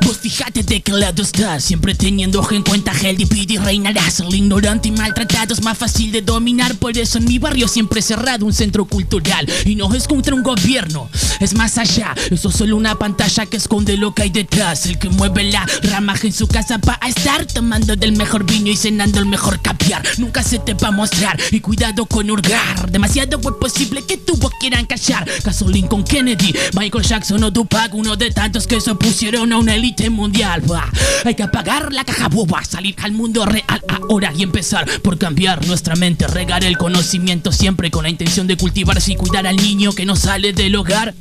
Vos 0.02 0.18
fíjate 0.18 0.62
de 0.62 0.80
qué 0.80 0.92
lado 0.92 1.22
estás 1.22 1.64
Siempre 1.64 1.94
teniendo 1.94 2.46
en 2.50 2.62
cuenta 2.62 2.92
el 3.02 3.16
DPD 3.16 3.64
reinarás. 3.64 4.20
El 4.20 4.34
ignorante 4.34 4.88
y 4.88 4.92
maltratado 4.92 5.54
es 5.54 5.62
más 5.62 5.76
fácil 5.76 6.12
de 6.12 6.22
dominar 6.22 6.76
Por 6.76 6.96
eso 6.96 7.18
en 7.18 7.24
mi 7.24 7.38
barrio 7.38 7.66
siempre 7.66 8.00
he 8.00 8.02
cerrado 8.02 8.46
un 8.46 8.52
centro 8.52 8.84
cultural 8.84 9.50
Y 9.64 9.74
no 9.74 9.92
es 9.94 10.06
contra 10.06 10.34
un 10.34 10.42
gobierno, 10.42 11.08
es 11.40 11.54
más 11.54 11.78
allá. 11.78 12.14
Eso 12.30 12.50
es 12.50 12.56
solo 12.56 12.76
una 12.76 12.94
pantalla 12.96 13.46
que 13.46 13.56
esconde 13.56 13.96
lo 13.96 14.14
que 14.14 14.24
hay 14.24 14.30
detrás 14.30 14.86
El 14.86 14.98
que 14.98 15.08
mueve 15.08 15.44
la 15.44 15.66
ramaje 15.82 16.28
en 16.28 16.32
su 16.32 16.46
casa 16.46 16.78
va 16.86 16.98
a 17.00 17.08
estar 17.08 17.46
Tomando 17.46 17.96
del 17.96 18.12
mejor 18.12 18.44
vino 18.44 18.68
y 18.68 18.76
cenando 18.76 19.18
el 19.18 19.26
mejor 19.26 19.60
caviar. 19.60 20.02
Nunca 20.18 20.42
se 20.42 20.58
te 20.58 20.74
va 20.74 20.88
a 20.88 20.92
mostrar 20.92 21.38
y 21.50 21.60
cuidado 21.60 22.06
con 22.06 22.30
hurgar. 22.30 22.90
Demasiado 22.90 23.40
fue 23.40 23.58
posible 23.58 24.04
que 24.04 24.18
tu 24.18 24.36
voz 24.36 24.52
quieran 24.60 24.86
callar. 24.86 25.28
Caso 25.42 25.68
Lincoln 25.68 26.04
Kennedy, 26.04 26.54
Michael 26.74 27.04
Jackson 27.04 27.42
o 27.42 27.50
Tupac 27.62 27.94
Uno 27.94 28.16
de 28.16 28.30
tantos 28.32 28.66
que 28.66 28.80
se 28.80 28.90
opusieron 28.90 29.52
a 29.52 29.56
una 29.56 29.76
élite 29.76 30.10
mundial 30.10 30.62
Bah, 30.62 30.90
Hay 31.24 31.36
que 31.36 31.44
apagar 31.44 31.92
la 31.92 32.04
caja 32.04 32.28
boba, 32.28 32.64
salir 32.64 32.96
al 33.02 33.12
mundo 33.12 33.46
real 33.46 33.80
ahora 33.88 34.32
y 34.36 34.42
empezar 34.42 34.84
por 35.02 35.16
cambiar 35.16 35.64
nuestra 35.68 35.94
mente 35.94 36.26
Regar 36.26 36.64
el 36.64 36.76
conocimiento 36.76 37.52
siempre 37.52 37.92
con 37.92 38.02
la 38.02 38.10
intención 38.10 38.48
de 38.48 38.56
cultivarse 38.56 39.12
y 39.12 39.16
cuidar 39.16 39.46
al 39.46 39.56
niño 39.56 39.92
que 39.92 40.04
no 40.04 40.16
sale 40.16 40.52
del 40.52 40.74
hogar 40.74 41.14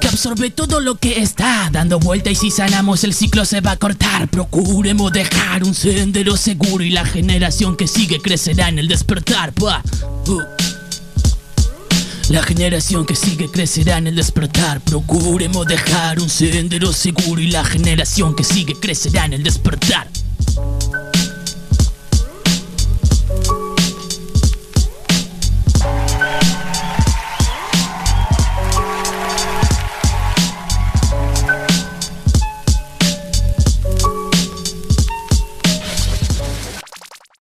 que 0.00 0.08
absorbe 0.08 0.48
todo 0.50 0.80
lo 0.80 0.94
que 0.94 1.20
está 1.20 1.68
dando 1.70 1.98
vuelta 1.98 2.30
y 2.30 2.34
si 2.34 2.50
sanamos 2.50 3.04
el 3.04 3.12
ciclo 3.12 3.44
se 3.44 3.60
va 3.60 3.72
a 3.72 3.76
cortar. 3.76 4.28
Procuremos 4.28 5.12
dejar 5.12 5.62
un 5.62 5.74
sendero 5.74 6.38
seguro 6.38 6.82
y 6.82 6.88
la 6.88 7.04
generación 7.04 7.76
que 7.76 7.86
sigue 7.86 8.18
crecerá 8.20 8.70
en 8.70 8.78
el 8.78 8.88
despertar. 8.88 9.52
Uh. 9.60 10.73
La 12.30 12.42
generación 12.42 13.04
que 13.04 13.14
sigue 13.14 13.50
crecerá 13.50 13.98
en 13.98 14.06
el 14.06 14.16
despertar. 14.16 14.80
Procuremos 14.80 15.66
dejar 15.66 16.18
un 16.18 16.30
sendero 16.30 16.92
seguro 16.92 17.40
y 17.40 17.48
la 17.50 17.62
generación 17.64 18.34
que 18.34 18.44
sigue 18.44 18.74
crecerá 18.74 19.26
en 19.26 19.34
el 19.34 19.42
despertar. 19.42 20.08